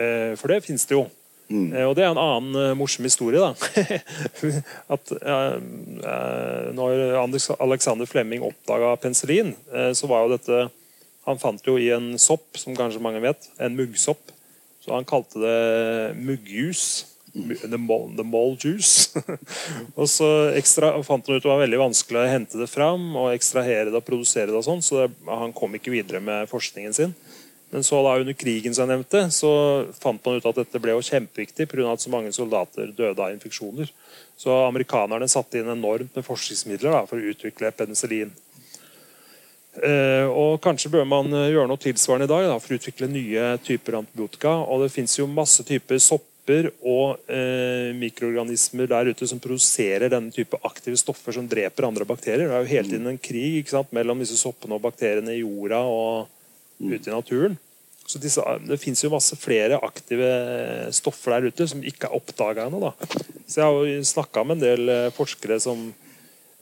Eh, 0.00 0.32
for 0.40 0.48
det 0.48 0.62
finnes 0.64 0.86
det 0.88 0.96
jo. 0.96 1.04
Mm. 1.50 1.68
Eh, 1.76 1.84
og 1.84 1.92
det 1.94 2.06
er 2.06 2.14
en 2.14 2.22
annen 2.22 2.56
eh, 2.62 2.76
morsom 2.78 3.04
historie. 3.04 3.36
da. 3.36 3.52
At 4.96 5.12
Når 6.72 7.60
Alexander 7.60 8.08
Flemming 8.08 8.48
oppdaga 8.48 8.96
penicillin, 8.96 9.52
så 9.92 10.08
var 10.08 10.24
jo 10.24 10.36
dette 10.38 10.70
Han 11.26 11.40
fant 11.42 11.64
jo 11.66 11.76
i 11.76 11.90
en 11.90 12.14
sopp, 12.22 12.54
som 12.54 12.76
kanskje 12.76 13.02
mange 13.02 13.20
vet. 13.20 13.48
En 13.58 13.76
muggsopp 13.76 14.32
så 14.86 14.94
han 14.94 15.06
kalte 15.08 15.42
det 15.42 16.16
muggjus. 16.22 17.04
The 17.36 17.76
mole, 17.76 18.14
the 18.16 18.24
mole 18.24 18.56
juice. 18.56 19.10
og 19.98 20.06
så 20.08 20.28
ekstra, 20.56 20.94
fant 21.04 21.26
han 21.26 21.36
ut 21.36 21.42
det 21.44 21.50
var 21.50 21.60
veldig 21.60 21.80
vanskelig 21.82 22.22
å 22.22 22.30
hente 22.30 22.60
det 22.60 22.68
fram 22.70 23.10
og 23.18 23.34
ekstrahere 23.34 23.90
det 23.90 23.98
og 23.98 24.06
produsere 24.06 24.48
det. 24.48 24.56
og 24.56 24.64
sånn, 24.64 24.80
Så 24.80 25.02
det, 25.02 25.10
han 25.28 25.52
kom 25.56 25.74
ikke 25.76 25.92
videre 25.92 26.22
med 26.24 26.48
forskningen 26.48 26.96
sin. 26.96 27.12
Men 27.74 27.84
så 27.84 27.98
da 28.06 28.14
under 28.22 28.32
krigen 28.38 28.72
som 28.72 28.86
jeg 28.86 28.94
nevnte, 28.94 29.24
så 29.34 29.50
fant 29.98 30.22
man 30.24 30.38
ut 30.38 30.48
at 30.48 30.62
dette 30.62 30.80
ble 30.80 30.94
jo 30.94 31.04
kjempeviktig 31.04 31.66
pga. 31.68 31.90
at 31.92 32.00
så 32.00 32.14
mange 32.14 32.32
soldater 32.32 32.94
døde 32.94 33.20
av 33.20 33.34
infeksjoner. 33.34 33.90
Så 34.38 34.54
amerikanerne 34.68 35.28
satte 35.28 35.58
inn 35.58 35.68
enormt 35.68 36.14
med 36.14 36.24
forskningsmidler 36.24 36.94
da, 36.94 37.04
for 37.10 37.18
å 37.18 37.32
utvikle 37.34 37.74
penicillin. 37.74 38.30
Eh, 39.84 40.26
og 40.30 40.60
Kanskje 40.64 40.90
bør 40.92 41.04
man 41.08 41.28
eh, 41.34 41.50
gjøre 41.52 41.68
noe 41.70 41.80
tilsvarende 41.80 42.28
i 42.28 42.32
dag 42.32 42.46
da, 42.48 42.56
for 42.62 42.72
å 42.74 42.78
utvikle 42.80 43.10
nye 43.10 43.50
typer 43.64 43.98
antibiotika. 44.00 44.54
og 44.64 44.86
Det 44.86 44.94
fins 44.94 45.18
masse 45.28 45.66
typer 45.66 46.00
sopper 46.02 46.70
og 46.86 47.26
eh, 47.32 47.92
mikroorganismer 47.98 48.88
der 48.92 49.10
ute 49.10 49.26
som 49.28 49.42
produserer 49.42 50.12
denne 50.12 50.32
type 50.34 50.58
aktive 50.64 50.96
stoffer 51.00 51.36
som 51.36 51.48
dreper 51.50 51.88
andre 51.88 52.06
bakterier. 52.08 52.46
Det 52.46 52.56
er 52.56 52.64
jo 52.64 52.72
hele 52.72 52.92
tiden 52.92 53.12
en 53.12 53.20
krig 53.20 53.68
sant, 53.72 53.92
mellom 53.96 54.22
disse 54.22 54.38
soppene 54.40 54.78
og 54.78 54.84
bakteriene 54.86 55.34
i 55.34 55.42
jorda 55.42 55.82
og 55.90 56.28
ute 56.80 57.10
i 57.10 57.14
naturen. 57.14 57.58
Så 58.06 58.20
disse, 58.22 58.42
Det 58.62 58.78
fins 58.78 59.02
masse 59.10 59.36
flere 59.36 59.80
aktive 59.82 60.30
stoffer 60.94 61.34
der 61.34 61.50
ute 61.50 61.66
som 61.66 61.82
ikke 61.82 62.06
er 62.06 62.16
oppdaga 62.16 62.68
ennå. 62.68 62.92
Så 63.46 63.60
jeg 63.60 63.66
har 63.66 64.04
snakka 64.14 64.44
med 64.46 64.60
en 64.60 64.66
del 64.66 64.88
eh, 64.88 65.14
forskere 65.14 65.58
som 65.60 65.88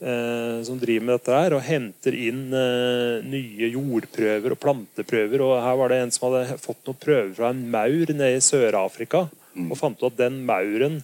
eh, 0.05 0.63
som 0.67 0.79
driver 0.79 1.07
med 1.07 1.17
dette 1.17 1.39
her, 1.39 1.55
og 1.57 1.65
henter 1.65 2.17
inn 2.17 2.47
eh, 2.53 3.25
nye 3.25 3.71
jordprøver 3.73 4.55
og 4.55 4.61
planteprøver. 4.61 5.43
og 5.43 5.57
Her 5.63 5.79
var 5.81 5.91
det 5.91 6.01
en 6.03 6.13
som 6.13 6.29
hadde 6.29 6.59
fått 6.61 6.85
noen 6.85 7.01
prøver 7.01 7.33
fra 7.37 7.51
en 7.51 7.65
maur 7.73 8.13
nede 8.13 8.37
i 8.37 8.43
Sør-Afrika. 8.43 9.25
Mm. 9.55 9.69
Og 9.69 9.79
fant 9.79 9.99
ut 10.01 10.09
at 10.11 10.19
den 10.19 10.41
mauren 10.47 11.01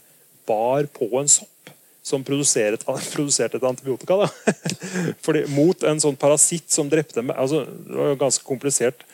bar 0.49 0.87
på 0.93 1.09
en 1.19 1.31
sopp 1.31 1.47
som 2.05 2.25
produserte, 2.25 2.85
produserte 3.15 3.59
et 3.59 3.67
antibiotika. 3.67 4.25
Fordi, 5.25 5.45
mot 5.53 5.85
en 5.87 6.01
sånn 6.01 6.19
parasitt 6.19 6.69
som 6.73 6.89
drepte 6.91 7.23
altså, 7.35 7.65
Det 7.65 7.97
var 7.97 8.13
jo 8.13 8.19
ganske 8.25 8.47
komplisert. 8.47 9.05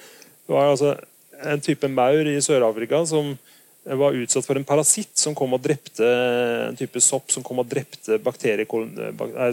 Det 0.47 0.55
var 0.55 0.71
altså 0.71 0.95
en 1.45 1.61
type 1.61 1.87
maur 1.91 2.25
i 2.25 2.39
Sør-Afrika 2.41 3.03
som 3.05 3.35
var 3.95 4.17
utsatt 4.19 4.45
for 4.47 4.59
en 4.59 4.67
parasitt 4.67 5.15
som 5.19 5.35
kom 5.37 5.55
og 5.55 5.61
drepte 5.63 6.07
en 6.67 6.77
type 6.79 6.99
sopp 7.03 7.31
som 7.31 7.45
kom 7.45 7.61
og 7.61 7.69
drepte 7.69 8.19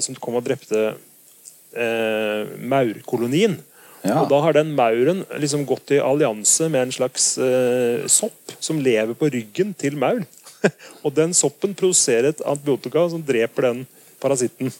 som 0.02 0.18
kom 0.18 0.38
og 0.40 0.46
drepte 0.46 0.80
eh, 1.76 2.54
maurkolonien. 2.58 3.58
Ja. 4.04 4.18
Og 4.20 4.28
da 4.28 4.40
har 4.44 4.56
den 4.56 4.74
mauren 4.76 5.22
liksom 5.40 5.64
gått 5.68 5.94
i 5.96 6.00
allianse 6.02 6.68
med 6.68 6.88
en 6.88 6.96
slags 6.98 7.34
eh, 7.40 8.04
sopp 8.10 8.56
som 8.60 8.82
lever 8.84 9.16
på 9.16 9.30
ryggen 9.32 9.72
til 9.80 9.96
mauren. 10.00 10.26
og 11.04 11.14
den 11.16 11.32
soppen 11.36 11.76
produserer 11.76 12.32
et 12.32 12.42
antibiotika 12.44 13.06
som 13.12 13.24
dreper 13.24 13.70
den 13.70 13.86
parasitten. 14.20 14.72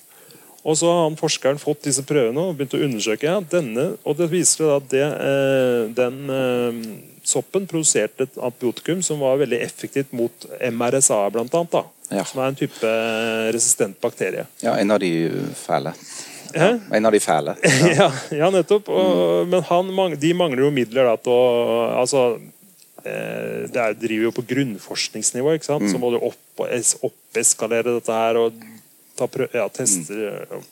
Og 0.64 0.78
så 0.80 0.88
har 0.88 1.02
han 1.06 1.16
forskeren 1.20 1.60
fått 1.60 1.84
disse 1.84 2.04
prøvene 2.08 2.40
og 2.40 2.56
begynt 2.56 2.76
å 2.76 2.84
undersøke. 2.86 3.28
Ja, 3.28 3.40
denne, 3.40 3.94
og 4.04 4.16
det 4.20 4.30
viser 4.32 4.64
seg 4.64 4.70
at 4.76 4.86
det, 4.92 5.08
eh, 5.28 5.80
den 5.96 6.20
eh, 6.32 6.78
soppen 7.24 7.66
produserte 7.70 8.26
et 8.26 8.38
antibiotikum 8.38 9.02
som 9.02 9.22
var 9.24 9.40
veldig 9.40 9.60
effektivt 9.64 10.12
mot 10.16 10.46
MRSA, 10.60 11.24
blant 11.34 11.54
annet. 11.54 11.72
Da, 11.72 11.84
Ja. 12.12 12.24
Som 12.28 12.42
er 12.42 12.50
en 12.52 12.56
type 12.58 12.84
eh, 12.84 13.50
resistent 13.54 13.96
bakterie. 14.00 14.44
Ja, 14.60 14.74
en 14.76 14.90
av 14.92 15.00
de 15.00 15.10
fæle. 15.56 15.94
Ja, 16.54 16.78
En 16.92 17.06
av 17.06 17.12
de 17.12 17.20
fæle. 17.20 17.56
Ja, 17.98 18.10
ja 18.30 18.50
nettopp. 18.50 18.88
Og, 18.88 19.48
Men 19.48 19.64
han, 19.70 19.90
de 20.20 20.34
mangler 20.36 20.66
jo 20.66 20.70
midler 20.70 21.08
da, 21.08 21.16
til 21.18 21.32
å 21.32 21.88
altså, 21.98 22.24
eh, 23.02 23.64
Det 23.72 23.80
er, 23.80 23.96
driver 23.98 24.28
jo 24.28 24.34
på 24.36 24.46
grunnforskningsnivå, 24.52 25.56
ikke 25.56 25.70
sant? 25.72 25.88
så 25.90 25.98
må 25.98 26.12
du 26.14 26.20
opp, 26.20 26.38
oppeskalere 27.08 27.96
dette 27.96 28.20
her 28.20 28.38
og 28.38 28.62
ta 29.18 29.26
prø 29.30 29.48
ja, 29.54 29.66
tester. 29.72 30.44
ja. 30.44 30.62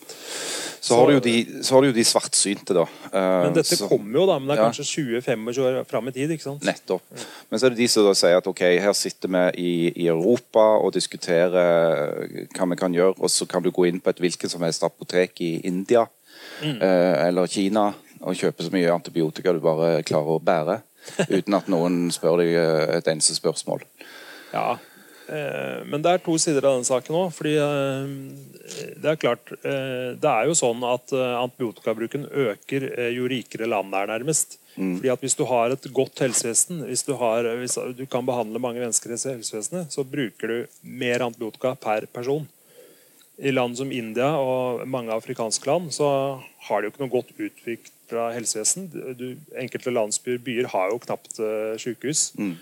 Så 0.83 0.97
har 0.99 1.13
du 1.13 1.21
de, 1.23 1.63
så 1.63 1.77
har 1.77 1.85
du 1.85 1.89
jo 1.93 1.95
de 1.95 2.03
svartsynte, 2.03 2.75
da. 2.75 2.83
Eh, 3.13 3.43
Men 3.47 3.53
dette 3.55 3.77
så- 3.79 3.87
kommer 3.89 4.19
jo, 4.19 4.27
da. 4.27 4.39
Men 4.41 4.49
det 4.51 4.57
er 4.59 4.65
kanskje 4.65 4.87
20-25 5.23 5.61
år 5.63 5.85
fram 5.87 6.09
i 6.09 6.13
tid. 6.17 6.31
ikke 6.35 6.43
sant? 6.43 6.65
Nettopp. 6.67 7.03
Men 7.51 7.61
så 7.61 7.67
er 7.67 7.71
det 7.71 7.79
de 7.79 7.87
som 7.89 8.05
da 8.09 8.15
sier 8.19 8.37
at 8.41 8.47
ok, 8.51 8.63
her 8.83 8.93
sitter 8.99 9.29
vi 9.31 9.45
i, 9.63 9.93
i 10.05 10.09
Europa 10.11 10.65
og 10.83 10.93
diskuterer 10.93 12.49
hva 12.51 12.67
vi 12.73 12.77
kan 12.81 12.93
gjøre, 12.93 13.15
og 13.23 13.31
så 13.31 13.47
kan 13.49 13.63
du 13.63 13.71
gå 13.71 13.87
inn 13.87 14.01
på 14.03 14.11
et 14.11 14.19
hvilket 14.25 14.51
som 14.51 14.63
helst 14.67 14.83
apotek 14.83 15.39
i 15.41 15.61
India 15.65 16.03
eh, 16.63 17.29
eller 17.29 17.47
Kina 17.47 17.93
og 18.23 18.35
kjøpe 18.39 18.63
så 18.67 18.71
mye 18.75 18.91
antibiotika 18.93 19.53
du 19.55 19.61
bare 19.61 20.03
klarer 20.03 20.35
å 20.37 20.43
bære. 20.43 20.81
Uten 21.37 21.55
at 21.59 21.67
noen 21.71 22.11
spør 22.15 22.39
deg 22.43 22.55
eh, 22.59 22.97
et 22.99 23.09
eneste 23.11 23.35
spørsmål. 23.39 23.83
Ja, 24.53 24.73
eh, 24.75 24.89
men 25.89 26.03
det 26.05 26.11
er 26.13 26.23
to 26.25 26.35
sider 26.41 26.67
av 26.69 26.79
den 26.79 26.87
saken 26.89 27.17
òg. 27.17 27.31
Fordi 27.37 27.53
eh, 27.63 28.15
det 29.03 29.13
er 29.13 29.21
klart 29.21 29.53
eh, 29.63 30.15
Det 30.21 30.31
er 30.31 30.49
jo 30.49 30.57
sånn 30.59 30.83
at 30.87 31.15
eh, 31.17 31.37
antibiotikabruken 31.41 32.27
øker 32.49 32.89
eh, 32.91 33.13
jo 33.17 33.29
rikere 33.31 33.71
landet 33.71 34.01
er, 34.03 34.13
nærmest. 34.13 34.59
Fordi 34.77 35.13
at 35.13 35.21
Hvis 35.21 35.37
du 35.37 35.45
har 35.51 35.73
et 35.75 35.87
godt 35.93 36.23
helsevesen, 36.25 36.85
hvis 36.89 37.05
du, 37.05 37.13
har, 37.21 37.49
hvis 37.61 37.77
du 37.97 38.07
kan 38.11 38.25
behandle 38.27 38.63
mange 38.63 38.81
mennesker 38.81 39.13
i 39.13 39.19
helsevesenet, 39.19 39.93
så 39.93 40.05
bruker 40.05 40.49
du 40.49 40.59
mer 40.83 41.27
antibiotika 41.27 41.75
per 41.77 42.09
person. 42.13 42.49
I 43.43 43.53
land 43.53 43.77
som 43.77 43.93
India 43.93 44.29
og 44.39 44.87
mange 44.89 45.13
afrikanske 45.13 45.67
land 45.69 45.93
så 45.97 46.09
har 46.69 46.81
de 46.81 46.89
jo 46.89 46.93
ikke 46.93 47.03
noe 47.03 47.13
godt 47.13 47.33
utvikla 47.37 48.29
helsevesen. 48.37 48.91
Du, 49.19 49.27
enkelte 49.59 49.93
landsbyer 49.93 50.43
byer 50.45 50.69
har 50.73 50.93
jo 50.93 51.01
knapt 51.03 51.41
uh, 51.41 51.73
sykehus. 51.81 52.31
Eh, 52.39 52.53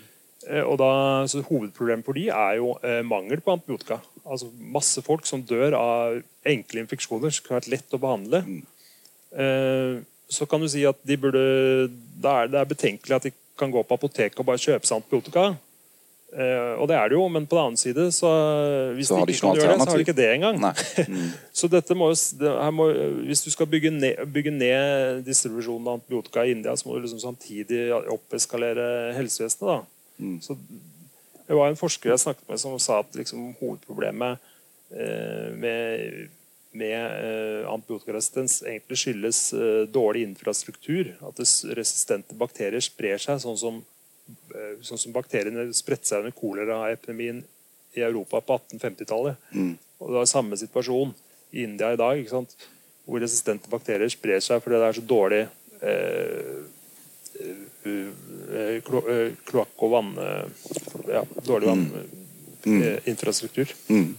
Og 0.65 0.77
da, 0.81 0.91
så 1.29 1.43
Hovedproblemet 1.45 2.07
for 2.07 2.17
de 2.17 2.27
er 2.33 2.55
jo 2.57 2.71
eh, 2.81 3.01
mangel 3.05 3.43
på 3.45 3.53
antibiotika. 3.53 3.99
Altså 4.25 4.49
Masse 4.73 5.03
folk 5.05 5.27
som 5.29 5.43
dør 5.45 5.75
av 5.77 6.21
enkle 6.47 6.81
infeksjoner 6.81 7.33
som 7.33 7.45
kan 7.45 7.59
vært 7.59 7.69
lett 7.73 7.97
å 7.97 8.01
behandle. 8.01 8.45
Mm. 8.45 8.61
så 10.27 10.43
kan 10.49 10.59
du 10.59 10.67
si 10.67 10.81
at 10.83 10.97
de 11.07 11.15
burde 11.15 11.41
da 12.19 12.41
er 12.41 12.49
Det 12.51 12.65
betenkelig 12.67 13.15
at 13.15 13.27
de 13.29 13.31
kan 13.55 13.71
gå 13.71 13.83
på 13.83 13.95
apoteket 13.95 14.39
og 14.41 14.49
bare 14.49 14.59
kjøpe 14.59 14.87
seg 14.87 14.97
antibiotika. 14.97 15.53
Eh, 16.31 16.73
og 16.79 16.87
det 16.87 16.95
er 16.95 17.09
det 17.11 17.17
jo, 17.17 17.25
men 17.27 17.45
på 17.45 17.57
den 17.57 17.65
annen 17.65 17.79
side, 17.79 18.05
så 18.15 18.29
hvis 18.95 19.09
Så 19.09 19.17
de 19.19 19.21
ikke 19.21 19.33
ikke 19.35 19.47
kan 19.49 19.57
gjøre 19.59 19.73
det, 19.73 19.81
så 19.81 19.89
har 19.89 19.99
de 19.99 20.05
ikke 20.05 20.19
det 20.21 20.29
engang. 20.31 20.61
Mm. 21.11 21.31
Så 21.53 21.67
dette 21.67 21.95
må, 21.97 22.07
jo 22.11 22.15
det, 22.39 22.51
må, 22.73 22.85
hvis 23.27 23.41
du 23.43 23.49
skal 23.51 23.67
bygge 23.67 23.91
ned, 23.91 24.21
bygge 24.31 24.51
ned 24.53 25.23
distribusjonen 25.25 25.87
av 25.87 25.99
antibiotika 25.99 26.45
i 26.45 26.53
India, 26.55 26.75
så 26.75 26.87
må 26.87 26.95
du 26.95 27.03
liksom 27.03 27.19
samtidig 27.19 27.89
oppeskalere 27.91 29.13
helsevesenet. 29.17 29.67
da. 29.67 30.00
Mm. 30.21 30.39
Så 30.41 30.55
det 31.47 31.57
var 31.57 31.67
en 31.67 31.79
forsker 31.79 32.13
jeg 32.13 32.23
snakket 32.23 32.47
med 32.47 32.61
som 32.61 32.77
sa 32.79 33.01
at 33.01 33.15
liksom, 33.17 33.49
hovedproblemet 33.59 34.39
eh, 34.95 35.49
med, 35.59 36.29
med 36.79 36.99
eh, 37.01 37.65
antibiotikaresistens 37.67 38.61
egentlig 38.63 38.99
skyldes 39.01 39.41
eh, 39.57 39.81
dårlig 39.91 40.23
infrastruktur. 40.29 41.13
At 41.27 41.41
resistente 41.75 42.37
bakterier 42.39 42.83
sprer 42.85 43.19
seg 43.19 43.41
sånn 43.43 43.59
som, 43.59 43.81
eh, 44.55 44.77
sånn 44.85 45.01
som 45.01 45.15
bakteriene 45.15 45.67
spredte 45.75 46.07
seg 46.07 46.23
under 46.23 46.37
koleraepidemien 46.37 47.43
i 47.97 48.05
Europa 48.05 48.39
på 48.39 48.59
1850-tallet. 48.61 49.49
Mm. 49.51 49.73
Og 49.99 50.07
det 50.07 50.21
var 50.21 50.29
samme 50.31 50.57
situasjon 50.57 51.11
i 51.51 51.65
India 51.65 51.91
i 51.91 51.99
dag, 51.99 52.21
hvor 53.05 53.19
resistente 53.19 53.69
bakterier 53.71 54.11
sprer 54.11 54.39
seg 54.39 54.61
fordi 54.63 54.79
det 54.79 54.87
er 54.87 54.97
så 54.97 55.03
dårlig 55.09 55.41
eh, 55.83 56.61
kloakk- 58.85 59.85
og 59.85 59.91
vann... 59.91 60.11
eh, 60.17 60.45
ja, 61.11 61.23
dårlig 61.45 61.71
vanninfrastruktur. 62.63 63.73
Mm. 63.87 64.17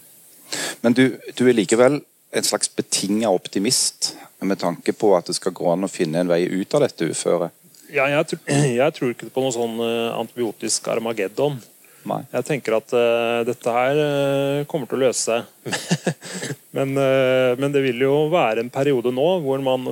Men 0.80 0.96
du, 0.98 1.04
du 1.34 1.48
er 1.48 1.56
likevel 1.56 2.00
en 2.32 2.44
slags 2.44 2.70
betinga 2.76 3.30
optimist 3.30 4.16
med 4.40 4.58
tanke 4.58 4.92
på 4.92 5.12
at 5.16 5.28
det 5.28 5.36
skal 5.38 5.54
gå 5.54 5.68
an 5.72 5.86
å 5.86 5.90
finne 5.90 6.22
en 6.22 6.30
vei 6.30 6.42
ut 6.48 6.74
av 6.74 6.86
dette 6.86 7.10
uføret? 7.12 7.52
Ja, 7.92 8.08
jeg, 8.08 8.38
jeg 8.80 8.96
tror 8.96 9.12
ikke 9.12 9.30
på 9.32 9.44
noe 9.44 9.54
sånn 9.54 9.76
eh, 9.84 10.08
antibiotisk 10.16 10.88
armageddon. 10.92 11.60
Nei. 12.08 12.18
Jeg 12.32 12.46
tenker 12.48 12.74
at 12.80 12.92
uh, 12.96 13.42
dette 13.46 13.72
her 13.74 13.98
uh, 14.00 14.64
kommer 14.70 14.90
til 14.90 14.98
å 14.98 15.02
løse 15.04 15.22
seg. 15.22 16.12
men, 16.76 16.96
uh, 16.98 17.54
men 17.60 17.74
det 17.74 17.84
vil 17.84 18.02
jo 18.02 18.14
være 18.32 18.64
en 18.64 18.72
periode 18.74 19.12
nå 19.14 19.28
hvor 19.44 19.62
man 19.62 19.86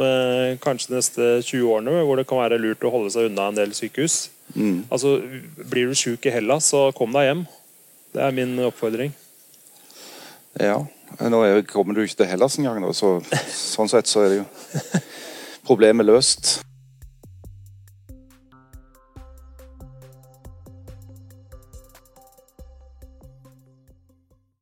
kanskje 0.63 0.91
de 0.91 0.99
neste 0.99 1.31
20 1.47 1.71
årene 1.71 2.05
hvor 2.07 2.19
det 2.19 2.27
kan 2.31 2.43
være 2.43 2.59
lurt 2.63 2.83
å 2.87 2.93
holde 2.93 3.13
seg 3.15 3.31
unna 3.31 3.51
en 3.51 3.61
del 3.61 3.75
sykehus. 3.77 4.25
Mm. 4.57 4.87
Altså, 4.91 5.19
Blir 5.71 5.91
du 5.91 5.99
syk 5.99 6.27
i 6.27 6.35
Hellas, 6.35 6.73
så 6.73 6.89
kom 6.97 7.15
deg 7.15 7.29
hjem. 7.29 7.45
Det 8.11 8.25
er 8.27 8.35
min 8.35 8.57
oppfordring. 8.67 9.15
Ja. 10.59 10.81
Nå 11.21 11.43
er, 11.47 11.63
kommer 11.67 11.95
du 11.95 12.03
ikke 12.03 12.23
til 12.23 12.31
Hellas 12.31 12.59
engang, 12.59 12.83
så 12.95 13.19
sånn 13.55 13.91
sett 13.91 14.11
så 14.11 14.25
er 14.25 14.33
det 14.33 14.41
jo 14.41 15.01
problemet 15.69 16.07
løst. 16.07 16.59